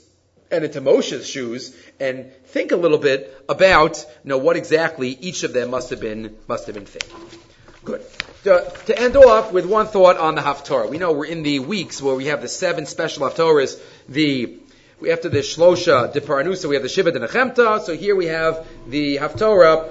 and 0.51 0.65
into 0.65 0.81
Moshe's 0.81 1.29
shoes 1.29 1.77
and 2.01 2.33
think 2.47 2.73
a 2.73 2.77
little 2.77 2.99
bit 2.99 3.37
about 3.49 4.05
you 4.25 4.29
know 4.29 4.39
what 4.39 4.57
exactly 4.57 5.11
each 5.21 5.43
of 5.43 5.53
them 5.53 5.71
must 5.71 5.91
have 5.91 6.01
been 6.01 6.37
must 6.47 6.67
have 6.67 6.75
been 6.75 6.87
thinking. 6.87 7.41
Good. 7.85 8.05
To, 8.45 8.73
to 8.87 8.99
end 8.99 9.17
off 9.17 9.53
with 9.53 9.67
one 9.67 9.87
thought 9.87 10.17
on 10.17 10.35
the 10.35 10.43
Haftorah. 10.43 10.89
We 10.89 10.99
know 10.99 11.13
we're 11.13 11.27
in 11.27 11.43
the 11.43 11.59
weeks 11.59 12.01
where 12.01 12.15
we 12.15 12.27
have 12.27 12.43
the 12.43 12.49
seven 12.49 12.87
special 12.87 13.29
Haftorahs. 13.29 13.81
The 14.09 14.59
we 15.01 15.11
after 15.13 15.29
the 15.29 15.39
Shlosha 15.39 16.13
de 16.13 16.21
Paranusa, 16.21 16.69
we 16.69 16.75
have 16.75 16.83
the 16.83 16.89
Shiva 16.89 17.13
de 17.13 17.21
Nechemta. 17.21 17.81
So 17.81 17.95
here 17.95 18.17
we 18.17 18.27
have 18.27 18.67
the 18.87 19.17
Haftorah 19.17 19.89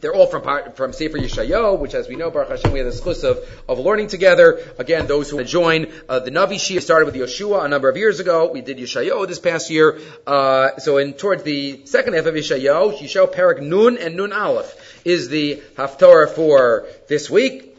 they're 0.00 0.14
all 0.14 0.26
from 0.26 0.42
from 0.72 0.92
Sefer 0.92 1.18
Yeshayo, 1.18 1.78
which, 1.78 1.94
as 1.94 2.08
we 2.08 2.16
know, 2.16 2.30
Baruch 2.30 2.50
Hashem, 2.50 2.72
we 2.72 2.78
have 2.78 2.92
the 2.92 2.98
schus 2.98 3.24
of, 3.24 3.38
of 3.68 3.78
learning 3.78 4.08
together. 4.08 4.60
Again, 4.78 5.06
those 5.06 5.30
who 5.30 5.42
join 5.44 5.92
uh, 6.08 6.20
the 6.20 6.30
Navi 6.30 6.54
Shia 6.54 6.80
started 6.80 7.06
with 7.06 7.14
Yeshua 7.14 7.64
a 7.64 7.68
number 7.68 7.88
of 7.88 7.96
years 7.96 8.20
ago. 8.20 8.50
We 8.50 8.60
did 8.60 8.78
Yeshayo 8.78 9.26
this 9.26 9.38
past 9.38 9.70
year. 9.70 9.98
Uh, 10.26 10.78
so, 10.78 10.98
in 10.98 11.14
towards 11.14 11.42
the 11.42 11.84
second 11.86 12.14
half 12.14 12.26
of 12.26 12.34
Yeshayo, 12.34 12.98
Yeshayo 12.98 13.30
Perak 13.30 13.60
Nun 13.60 13.98
and 13.98 14.16
Nun 14.16 14.32
Aleph 14.32 14.74
is 15.04 15.28
the 15.28 15.62
haftorah 15.76 16.30
for 16.30 16.86
this 17.08 17.28
week. 17.30 17.69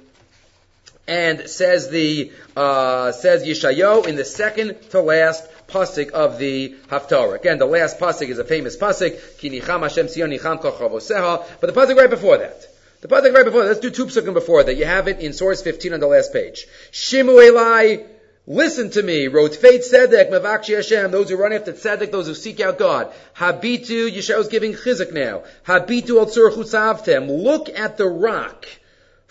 And 1.12 1.50
says 1.50 1.90
the 1.90 2.32
uh, 2.56 3.12
says 3.12 3.44
Yeshayo 3.44 4.08
in 4.08 4.16
the 4.16 4.24
second 4.24 4.82
to 4.92 5.02
last 5.02 5.44
pasuk 5.68 6.12
of 6.12 6.38
the 6.38 6.74
Haftarah. 6.88 7.36
Again, 7.36 7.58
the 7.58 7.66
last 7.66 8.00
pasuk 8.00 8.30
is 8.30 8.40
a 8.40 8.46
famous 8.46 8.78
pasuk, 8.78 9.20
Hashem 9.42 10.08
kochavoseha, 10.08 11.46
but 11.60 11.74
the 11.74 11.78
pasuk 11.78 11.98
right 11.98 12.10
before 12.10 12.38
that. 12.38 12.66
The 13.02 13.10
pasuk 13.10 13.36
right 13.36 13.44
before 13.44 13.64
that, 13.64 13.68
let's 13.68 13.82
do 13.82 13.90
two 13.90 14.06
pasukim 14.06 14.34
before 14.34 14.64
that. 14.64 14.78
You 14.78 14.86
have 14.86 15.10
it 15.10 15.20
in 15.20 15.34
source 15.34 15.62
15 15.62 15.96
on 15.96 16.00
the 16.00 16.08
last 16.08 16.32
page. 16.32 16.66
Shimu 16.94 17.46
Elai, 17.46 18.06
Listen 18.48 18.90
to 18.92 19.04
me, 19.04 19.28
wrote 19.28 19.56
Fate 19.56 19.82
Tzedek, 19.82 20.32
Mavakshi 20.32 20.76
Hashem, 20.76 21.12
those 21.12 21.30
who 21.30 21.36
run 21.36 21.52
after 21.52 21.74
Tzedek, 21.74 22.10
those 22.12 22.28
who 22.28 22.34
seek 22.34 22.62
out 22.62 22.80
God. 22.80 23.12
Habitu, 23.36 24.10
Yeshayahu's 24.10 24.48
giving 24.48 24.74
chizuk 24.74 25.12
now. 25.12 25.44
Habitu 25.68 26.20
al 26.20 26.26
tzur 26.26 27.44
Look 27.44 27.70
at 27.70 27.98
the 27.98 28.08
rock 28.08 28.66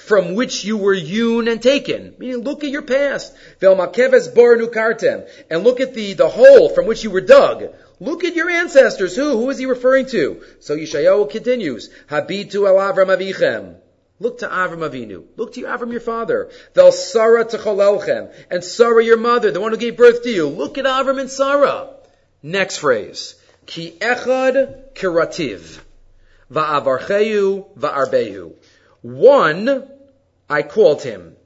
from 0.07 0.35
which 0.35 0.65
you 0.65 0.77
were 0.77 0.95
hewn 0.95 1.47
and 1.47 1.63
taken. 1.63 2.15
Meaning, 2.19 2.39
look 2.39 2.65
at 2.65 2.71
your 2.71 2.83
past. 2.83 3.35
Bar 3.61 3.77
nukartem. 3.77 5.29
And 5.51 5.63
look 5.63 5.81
at 5.81 5.95
the, 5.95 6.15
the 6.15 6.29
hole 6.29 6.71
from 6.71 6.87
which 6.87 7.05
you 7.05 7.11
were 7.11 7.21
dug. 7.21 7.75
Look 8.01 8.25
at 8.25 8.35
your 8.35 8.49
ancestors. 8.49 9.15
Who? 9.15 9.37
Who 9.37 9.51
is 9.51 9.59
he 9.59 9.67
referring 9.67 10.07
to? 10.07 10.43
So 10.61 10.75
Yeshayahu 10.77 11.31
continues. 11.31 11.91
Habitu 12.09 12.67
el 12.67 12.77
Avram 12.77 13.15
avichem. 13.15 13.77
Look 14.19 14.39
to 14.39 14.49
Avram 14.49 14.89
Avinu. 14.89 15.25
Look 15.37 15.55
to 15.55 15.61
your 15.61 15.71
Avram, 15.71 15.93
your 15.93 16.01
father. 16.01 16.51
Vel 16.75 16.93
Sarah 16.93 17.45
techolelchem. 17.45 18.33
And 18.51 18.63
Sarah, 18.63 19.03
your 19.03 19.17
mother, 19.17 19.51
the 19.51 19.61
one 19.61 19.73
who 19.73 19.79
gave 19.79 19.97
birth 19.97 20.23
to 20.25 20.31
you. 20.31 20.47
Look 20.47 20.77
at 20.77 20.85
Avram 20.85 21.19
and 21.19 21.31
Sarah. 21.31 21.89
Next 22.43 22.79
phrase. 22.79 23.35
Ki 23.65 23.97
echad 23.99 24.93
kirativ. 24.95 25.81
Va'avarcheyu 26.53 27.67
va'arbehu. 27.79 28.55
One, 29.03 29.89
I 30.49 30.63
called 30.63 31.03
him, 31.03 31.37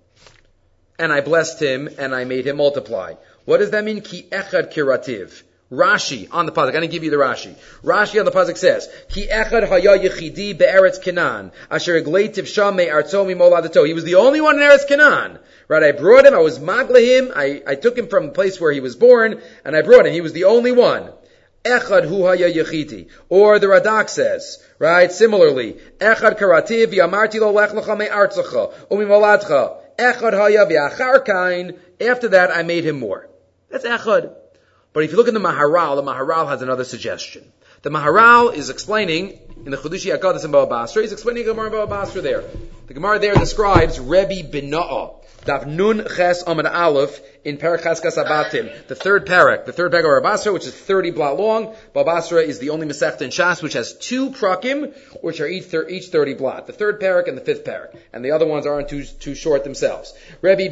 and 0.98 1.12
I 1.12 1.20
blessed 1.20 1.61
him, 1.61 1.88
and 1.98 2.14
I 2.14 2.24
made 2.24 2.46
him 2.46 2.57
multiply. 2.57 3.14
What 3.44 3.59
does 3.59 3.70
that 3.70 3.84
mean? 3.84 4.00
Ki 4.00 4.26
echad 4.30 4.72
kirativ. 4.72 5.42
Rashi 5.72 6.28
on 6.30 6.46
the 6.46 6.52
pasuk. 6.52 6.68
I 6.68 6.80
didn't 6.80 6.90
give 6.90 7.05
you 7.05 7.11
the 7.11 7.16
Rashi. 7.16 7.55
Rashi 7.82 8.18
on 8.18 8.26
the 8.26 8.30
pasuk 8.30 8.57
says, 8.57 8.88
"Ki 9.09 9.26
echad 9.30 9.66
haya 9.66 9.98
yechidi 9.98 10.57
be'eretz 10.57 11.02
Canaan 11.02 11.52
asher 11.70 12.00
egleitiv 12.00 12.46
sham 12.46 12.76
me'artzo 12.76 13.24
moladato." 13.34 13.86
He 13.86 13.94
was 13.94 14.05
the 14.05 14.16
only 14.16 14.40
one 14.40 14.57
in 14.57 14.62
Eretz 14.62 14.86
Canaan. 14.86 15.38
Right? 15.66 15.82
I 15.82 15.92
brought 15.92 16.26
him. 16.26 16.34
I 16.34 16.38
was 16.38 16.59
magla 16.59 17.00
him. 17.00 17.32
I, 17.34 17.62
I 17.66 17.74
took 17.76 17.96
him 17.96 18.09
from 18.09 18.26
the 18.26 18.32
place 18.32 18.61
where 18.61 18.72
he 18.72 18.80
was 18.80 18.94
born, 18.94 19.40
and 19.64 19.74
I 19.74 19.82
brought 19.82 20.07
him. 20.07 20.12
He 20.12 20.20
was 20.20 20.34
the 20.34 20.44
only 20.44 20.72
one. 20.72 21.11
Echad 21.65 22.07
hu 22.07 22.27
haya 22.27 22.53
yechiti. 22.53 23.09
Or 23.29 23.59
the 23.59 23.67
Radak 23.69 24.11
says, 24.11 24.62
right? 24.79 25.11
Similarly, 25.11 25.79
Echad 25.99 26.39
karativ 26.39 26.93
yamarti 26.93 27.41
lo 27.41 27.53
lech 27.53 27.71
lecha 27.71 27.97
me'artzacha 27.97 28.73
u'mimaladcha. 28.91 29.79
Echad 29.99 30.35
haya 30.35 30.67
v'achar 30.67 31.25
kain. 31.25 31.79
After 32.01 32.29
that, 32.29 32.51
I 32.51 32.62
made 32.62 32.85
him 32.85 32.99
more. 32.99 33.29
That's 33.71 33.85
Echad. 33.85 34.35
But 34.93 35.05
if 35.05 35.11
you 35.11 35.17
look 35.17 35.29
in 35.29 35.35
the 35.35 35.41
Maharal, 35.41 35.97
the 35.97 36.03
Maharal 36.03 36.49
has 36.49 36.61
another 36.61 36.85
suggestion. 36.85 37.51
The 37.85 37.91
Maharal 37.91 38.55
is 38.55 38.70
explaining 38.70 39.39
in 39.66 39.70
the 39.70 39.76
Chedushi 39.76 40.11
Hakadosh 40.11 40.43
in 40.43 40.51
Baba 40.51 40.70
Basra. 40.70 41.03
He's 41.03 41.12
explaining 41.12 41.45
Gemara 41.45 41.70
Baba 41.70 41.87
Basra 41.87 42.22
there. 42.22 42.43
The 42.87 42.95
Gemara 42.95 43.18
there 43.18 43.35
describes 43.35 44.01
Rebbe 44.01 44.49
Bina'ah. 44.51 45.16
Daf 45.45 45.66
Nun 45.66 45.99
Ches 46.16 46.45
Amad 46.45 46.64
Aleph 46.64 47.20
in 47.45 47.59
Parachas 47.59 48.01
Kasabatim, 48.01 48.87
the 48.87 48.95
third 48.95 49.26
parak, 49.26 49.66
the 49.66 49.72
third 49.74 49.93
parak 49.93 50.16
of 50.16 50.24
Rabasra, 50.24 50.55
which 50.55 50.66
is 50.66 50.72
30 50.72 51.11
blot 51.11 51.39
long. 51.39 51.74
Babasra 51.95 52.43
is 52.43 52.59
the 52.59 52.70
only 52.70 52.87
Masechta 52.87 53.20
in 53.20 53.28
Shas 53.28 53.62
which 53.62 53.74
has 53.74 53.93
two 53.99 54.30
prakim, 54.30 54.97
which 55.22 55.43
are 55.43 55.47
each, 55.47 55.66
each 55.91 56.07
30 56.07 56.35
blot. 56.37 56.66
The 56.66 56.72
third 56.72 57.03
parak 57.03 57.28
and 57.28 57.37
the 57.37 57.43
fifth 57.43 57.64
parak. 57.64 57.95
And 58.14 58.24
the 58.24 58.30
other 58.30 58.47
ones 58.47 58.66
aren't 58.66 58.89
too, 58.89 59.05
too 59.05 59.35
short 59.35 59.62
themselves. 59.62 60.14
Rebbe 60.41 60.70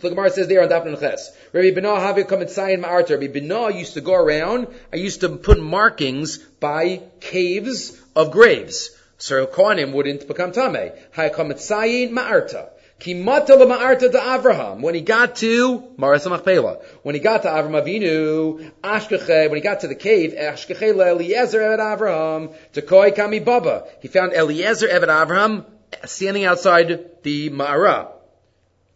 Bina'ah 0.00 0.02
the 0.02 0.10
Gemara 0.10 0.30
says 0.30 0.48
there 0.48 0.62
on 0.62 0.68
Daf 0.68 1.00
Ches. 1.00 1.36
Rabbi 1.52 1.78
Binah 1.78 1.98
Havi 1.98 2.24
Kamitzayin 2.24 2.82
Ma'arta. 2.82 3.10
Rabbi 3.10 3.28
Binah 3.28 3.78
used 3.78 3.94
to 3.94 4.00
go 4.00 4.14
around. 4.14 4.68
I 4.92 4.96
used 4.96 5.20
to 5.20 5.28
put 5.28 5.60
markings 5.60 6.38
by 6.38 7.02
caves 7.20 8.00
of 8.16 8.30
graves. 8.30 8.90
So 9.18 9.46
Kohanim 9.46 9.92
wouldn't 9.92 10.26
become 10.26 10.52
Tameh. 10.52 10.96
Hai 11.12 11.28
Kamitzayin 11.28 12.10
Ma'arta. 12.10 12.70
Kimata 13.00 13.56
ma'arta 13.56 14.12
to 14.12 14.18
Avraham. 14.18 14.80
When 14.80 14.94
he 14.94 15.00
got 15.00 15.36
to 15.36 15.82
Maras 15.96 16.26
Machpelah, 16.26 16.82
when 17.02 17.14
he 17.14 17.20
got 17.20 17.42
to 17.42 17.48
Avram 17.48 17.72
Avinu, 17.72 18.70
Ashkeche, 18.84 19.48
when 19.48 19.56
he 19.56 19.62
got 19.62 19.80
to 19.80 19.88
the 19.88 19.94
cave, 19.94 20.34
Ashkeche 20.34 20.82
Eliezer 20.82 21.60
Evet 21.60 21.78
Avraham, 21.78 22.54
to 22.74 22.82
Koi 22.82 23.10
Kami 23.10 23.40
Baba. 23.40 23.84
He 24.00 24.08
found 24.08 24.34
Eliezer 24.34 24.86
Evet 24.86 25.08
Avraham 25.08 25.64
standing 26.04 26.44
outside 26.44 27.22
the 27.22 27.48
Ma'ara. 27.48 28.19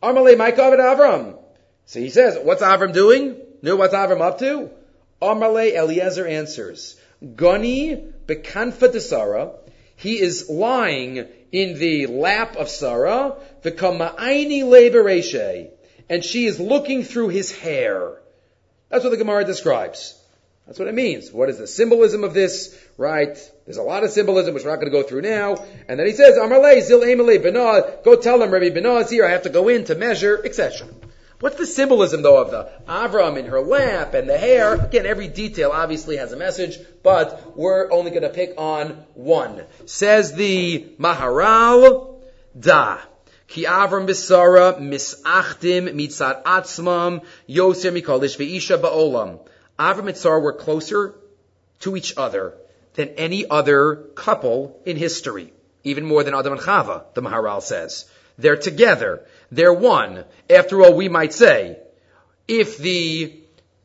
Amalei 0.04 0.36
Maikav 0.36 0.76
Avram. 0.78 1.38
So 1.86 2.00
he 2.00 2.10
says, 2.10 2.38
what's 2.42 2.62
Avram 2.62 2.92
doing? 2.92 3.36
Know 3.62 3.76
what's 3.76 3.94
Avram 3.94 4.20
up 4.20 4.38
to? 4.40 4.70
Amalei 5.22 5.74
Eliezer 5.74 6.26
answers, 6.26 6.96
Goni 7.34 8.12
bekanfa 8.26 9.00
Sarah. 9.00 9.52
He 9.96 10.20
is 10.20 10.50
lying 10.50 11.26
in 11.52 11.78
the 11.78 12.06
lap 12.06 12.56
of 12.56 12.68
Sarah, 12.68 13.36
the 13.62 13.72
kama'aini 13.72 14.62
lebereshe, 14.64 15.70
and 16.10 16.24
she 16.24 16.46
is 16.46 16.58
looking 16.58 17.04
through 17.04 17.28
his 17.28 17.56
hair. 17.56 18.20
That's 18.90 19.04
what 19.04 19.10
the 19.10 19.16
Gemara 19.16 19.44
describes. 19.44 20.20
That's 20.66 20.78
what 20.78 20.88
it 20.88 20.94
means. 20.94 21.30
What 21.30 21.48
is 21.48 21.58
the 21.58 21.66
symbolism 21.66 22.24
of 22.24 22.34
this? 22.34 22.78
Right? 22.96 23.36
There's 23.64 23.76
a 23.76 23.82
lot 23.82 24.04
of 24.04 24.10
symbolism 24.10 24.54
which 24.54 24.64
we're 24.64 24.70
not 24.70 24.76
going 24.76 24.92
to 24.92 24.96
go 24.96 25.02
through 25.02 25.22
now. 25.22 25.56
And 25.88 25.98
then 25.98 26.06
he 26.06 26.12
says, 26.12 26.36
Amarle, 26.36 26.80
Zil 26.80 27.02
Emile, 27.02 27.38
Benah, 27.38 28.04
go 28.04 28.14
tell 28.14 28.38
them 28.38 28.50
Rabbi 28.50 28.70
Benah 28.70 29.02
is 29.02 29.10
here, 29.10 29.24
I 29.24 29.30
have 29.30 29.42
to 29.42 29.50
go 29.50 29.68
in 29.68 29.84
to 29.86 29.94
measure, 29.94 30.40
etc. 30.44 30.86
What's 31.40 31.56
the 31.56 31.66
symbolism 31.66 32.22
though 32.22 32.40
of 32.40 32.50
the 32.50 32.70
Avram 32.88 33.36
in 33.36 33.46
her 33.46 33.60
lap 33.60 34.14
and 34.14 34.28
the 34.28 34.38
hair? 34.38 34.74
Again, 34.74 35.04
every 35.04 35.28
detail 35.28 35.72
obviously 35.72 36.16
has 36.16 36.32
a 36.32 36.36
message, 36.36 36.78
but 37.02 37.56
we're 37.56 37.90
only 37.92 38.12
going 38.12 38.22
to 38.22 38.30
pick 38.30 38.54
on 38.56 39.04
one. 39.14 39.64
Says 39.84 40.32
the 40.32 40.94
Maharal, 40.98 42.22
Da. 42.58 42.98
Ki 43.48 43.64
Avram 43.64 44.06
Bisara 44.06 44.78
misachtim 44.78 45.92
mitzat 45.92 46.44
atzmam 46.44 47.22
yoser 47.48 47.92
mikolish 47.92 48.38
ve'isha 48.38 48.80
ba'olam. 48.80 49.40
Avram 49.78 50.08
and 50.08 50.16
Sarah 50.16 50.40
were 50.40 50.52
closer 50.52 51.14
to 51.80 51.96
each 51.96 52.14
other 52.16 52.54
than 52.94 53.08
any 53.10 53.48
other 53.48 53.96
couple 54.14 54.80
in 54.84 54.96
history. 54.96 55.52
Even 55.82 56.04
more 56.04 56.24
than 56.24 56.34
Adam 56.34 56.54
and 56.54 56.62
Chava, 56.62 57.04
the 57.14 57.22
Maharal 57.22 57.62
says. 57.62 58.06
They're 58.38 58.56
together. 58.56 59.24
They're 59.52 59.72
one. 59.72 60.24
After 60.48 60.82
all, 60.82 60.94
we 60.94 61.08
might 61.08 61.32
say, 61.32 61.78
if 62.48 62.78
the, 62.78 63.38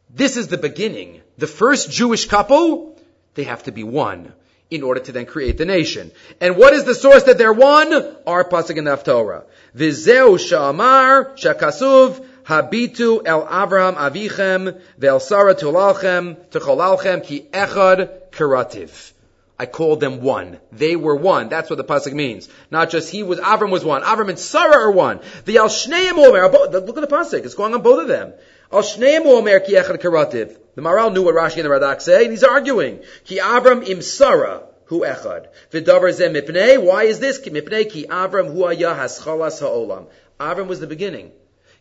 this 0.09 0.37
is 0.37 0.47
the 0.47 0.57
beginning, 0.57 1.21
the 1.37 1.47
first 1.47 1.91
Jewish 1.91 2.25
couple, 2.25 2.99
they 3.35 3.43
have 3.43 3.63
to 3.63 3.71
be 3.71 3.83
one 3.83 4.33
in 4.69 4.83
order 4.83 4.99
to 5.01 5.11
then 5.11 5.25
create 5.25 5.57
the 5.57 5.65
nation. 5.65 6.11
And 6.39 6.55
what 6.55 6.73
is 6.73 6.83
the 6.83 6.95
source 6.95 7.23
that 7.23 7.37
they're 7.37 7.53
one? 7.53 7.93
Our 8.27 8.43
pasuk 8.43 8.77
in 8.77 8.83
the 8.83 8.95
Torah. 8.95 9.45
Vizeu 9.75 10.37
sha'amar 10.37 11.37
shakasuv 11.37 12.25
Habitu 12.49 13.21
el 13.27 13.45
Avraham 13.45 13.95
avichem 13.95 14.81
ve'el 14.99 15.21
Sarah 15.21 15.53
tulalchem 15.53 16.35
tucholalchem 16.49 17.23
ki 17.23 17.45
echad 17.53 18.31
karativ. 18.31 19.11
I 19.59 19.67
called 19.67 19.99
them 19.99 20.21
one. 20.21 20.57
They 20.71 20.95
were 20.95 21.15
one. 21.15 21.49
That's 21.49 21.69
what 21.69 21.75
the 21.77 21.83
pasuk 21.83 22.13
means. 22.13 22.49
Not 22.71 22.89
just 22.89 23.11
he 23.11 23.21
was, 23.21 23.39
Avram 23.39 23.69
was 23.69 23.85
one. 23.85 24.01
Avram 24.01 24.29
and 24.29 24.39
Sarah 24.39 24.85
are 24.85 24.91
one. 24.91 25.19
The 25.45 25.59
al 25.59 25.67
shneim 25.67 26.17
omer, 26.17 26.49
look 26.49 26.97
at 26.97 27.07
the 27.07 27.15
pasuk. 27.15 27.45
It's 27.45 27.53
going 27.53 27.75
on 27.75 27.83
both 27.83 28.01
of 28.01 28.07
them. 28.07 28.33
Al 28.71 28.81
shneim 28.81 29.27
omer 29.27 29.59
ki 29.59 29.73
echad 29.73 30.01
karativ. 30.01 30.57
The 30.73 30.81
Maral 30.81 31.13
knew 31.13 31.21
what 31.21 31.35
Rashi 31.35 31.57
and 31.57 31.65
the 31.65 31.69
Radak 31.69 32.01
say, 32.01 32.23
and 32.23 32.31
he's 32.31 32.43
arguing. 32.43 33.01
Ki 33.25 33.37
Avram 33.37 33.87
im 33.87 34.01
Sarah. 34.01 34.63
Hu 34.85 35.01
echad. 35.01 35.49
V'davar 35.71 36.11
zeh 36.19 36.33
mipnei. 36.35 36.83
Why 36.83 37.03
is 37.03 37.19
this? 37.19 37.39
Mipnei 37.41 37.87
ki 37.87 38.07
Avram 38.07 38.51
hu 38.51 38.65
ayah 38.65 38.95
haschalas 38.95 39.59
ha'olam. 39.59 40.07
Avram 40.39 40.65
was 40.65 40.79
the 40.79 40.87
beginning. 40.87 41.31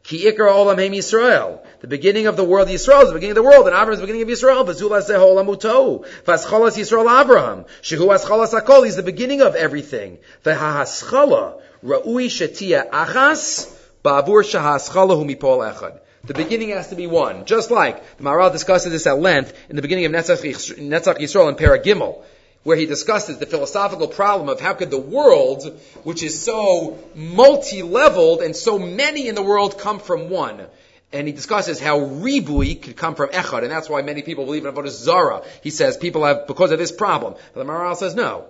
Ki 0.09 0.24
ikra 0.24 0.50
olam 0.50 0.78
heim 0.78 0.92
Yisrael. 0.92 1.61
The 1.82 1.86
beginning 1.86 2.28
of 2.28 2.36
the 2.38 2.42
world, 2.42 2.68
Yisrael 2.68 3.02
is 3.02 3.09
the 3.09 3.14
beginning 3.14 3.32
of 3.32 3.34
the 3.36 3.42
world, 3.42 3.66
and 3.66 3.76
Abraham 3.76 3.92
is 3.92 4.00
the 4.00 4.06
beginning 4.06 4.22
of 4.22 4.28
Yisrael. 4.28 4.66
V'zul 4.66 4.96
aseh 4.98 5.18
olam 5.18 5.54
utou. 5.54 6.06
V'ascholas 6.24 6.78
Yisrael 6.78 7.20
Abraham. 7.22 7.66
Shehu 7.82 8.09
ascholas 8.09 8.59
akol. 8.59 8.86
He's 8.86 8.96
the 8.96 9.02
beginning 9.02 9.42
of 9.42 9.54
everything. 9.54 10.16
V'ha'aschala. 10.44 11.61
Ra'ui 11.84 12.28
shetia 12.30 12.88
achas. 12.88 13.70
Ba'avur 14.02 14.44
hu 14.44 15.24
mipol 15.26 15.74
echad. 15.74 16.00
The 16.24 16.32
beginning 16.32 16.70
has 16.70 16.88
to 16.88 16.94
be 16.94 17.06
one. 17.06 17.44
Just 17.44 17.70
like 17.70 18.16
the 18.16 18.24
Maharal 18.24 18.50
discusses 18.50 18.90
this 18.90 19.06
at 19.06 19.18
length 19.18 19.52
in 19.68 19.76
the 19.76 19.82
beginning 19.82 20.06
of 20.06 20.12
Netzach, 20.12 20.42
Yisrael 20.42 21.48
and 21.48 21.59
Paragimel 21.59 22.24
where 22.64 22.76
he 22.76 22.86
discusses 22.86 23.38
the 23.38 23.46
philosophical 23.46 24.09
problem 24.09 24.48
of 24.48 24.61
how 24.61 24.74
could 24.74 24.90
the 24.90 24.98
world, 24.98 25.80
which 26.04 26.22
is 26.22 26.42
so 26.42 26.98
multi-leveled 27.14 28.42
and 28.42 28.54
so 28.54 28.78
many 28.78 29.28
in 29.28 29.34
the 29.34 29.42
world 29.42 29.78
come 29.78 29.98
from 29.98 30.28
one. 30.28 30.66
And 31.11 31.26
he 31.26 31.32
discusses 31.32 31.80
how 31.80 32.00
ribui 32.00 32.82
could 32.82 32.96
come 32.96 33.14
from 33.14 33.30
echad, 33.30 33.62
and 33.62 33.70
that's 33.70 33.88
why 33.88 34.02
many 34.02 34.20
people 34.22 34.44
believe 34.44 34.66
in 34.66 34.74
Avodah 34.74 34.90
Zara. 34.90 35.42
He 35.62 35.70
says 35.70 35.96
people 35.96 36.24
have, 36.24 36.46
because 36.46 36.70
of 36.70 36.78
this 36.78 36.92
problem. 36.92 37.34
But 37.54 37.64
the 37.64 37.72
Maral 37.72 37.96
says 37.96 38.14
no. 38.14 38.44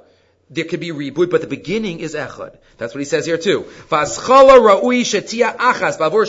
There 0.51 0.65
could 0.65 0.81
be 0.81 0.91
ribui, 0.91 1.31
but 1.31 1.41
the 1.41 1.47
beginning 1.47 2.01
is 2.01 2.15
echad. 2.15 2.57
That's 2.79 2.95
what 2.95 2.99
he 3.01 3.05
says 3.05 3.27
here 3.27 3.39
too. 3.39 3.67
Vaschala 3.91 4.59
ra'ui 4.59 5.03
achas, 5.03 5.99
bavur 5.99 6.27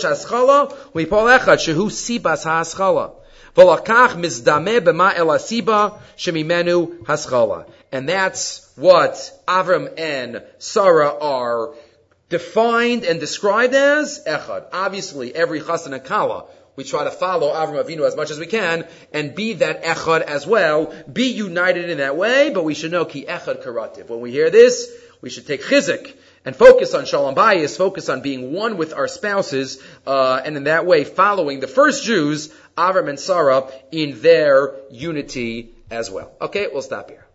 echad, 1.39 1.57
shehu 1.57 1.89
sibas 1.89 2.43
ha'aschala. 2.43 3.13
V'lakach 3.59 4.15
mizdame 4.15 4.79
b'ma 4.79 5.13
elasiba 5.15 5.99
shemimenu 6.15 6.99
haschala. 6.99 7.69
And 7.91 8.07
that's 8.07 8.71
what 8.77 9.15
Avram 9.49 9.99
and 9.99 10.41
Sarah 10.59 11.13
are 11.19 11.73
defined 12.29 13.03
and 13.03 13.19
described 13.19 13.73
as 13.73 14.23
echad. 14.25 14.67
Obviously, 14.71 15.35
every 15.35 15.59
chassan 15.59 15.93
and 15.93 16.05
kala, 16.05 16.45
we 16.77 16.85
try 16.85 17.03
to 17.03 17.11
follow 17.11 17.51
Avram 17.51 17.83
Avinu 17.83 18.07
as 18.07 18.15
much 18.15 18.31
as 18.31 18.39
we 18.39 18.45
can 18.45 18.87
and 19.11 19.35
be 19.35 19.55
that 19.55 19.83
echad 19.83 20.21
as 20.21 20.47
well, 20.47 20.93
be 21.11 21.33
united 21.33 21.89
in 21.89 21.97
that 21.97 22.15
way, 22.15 22.51
but 22.51 22.63
we 22.63 22.73
should 22.73 22.93
know 22.93 23.03
ki 23.03 23.25
echad 23.27 23.61
karativ. 23.61 24.07
When 24.07 24.21
we 24.21 24.31
hear 24.31 24.49
this, 24.49 24.89
we 25.19 25.29
should 25.29 25.45
take 25.45 25.63
chizik 25.63 26.15
and 26.45 26.55
focus 26.55 26.93
on 26.93 27.05
shalom 27.05 27.35
bayis, 27.35 27.77
focus 27.77 28.09
on 28.09 28.21
being 28.21 28.53
one 28.53 28.77
with 28.77 28.93
our 28.93 29.07
spouses, 29.07 29.81
uh, 30.07 30.41
and 30.43 30.57
in 30.57 30.63
that 30.65 30.85
way 30.85 31.03
following 31.03 31.59
the 31.59 31.67
first 31.67 32.03
Jews, 32.03 32.53
Avram 32.77 33.09
and 33.09 33.19
Sarah, 33.19 33.69
in 33.91 34.21
their 34.21 34.75
unity 34.89 35.75
as 35.91 36.09
well. 36.09 36.31
Okay, 36.41 36.67
we'll 36.71 36.81
stop 36.81 37.09
here. 37.09 37.25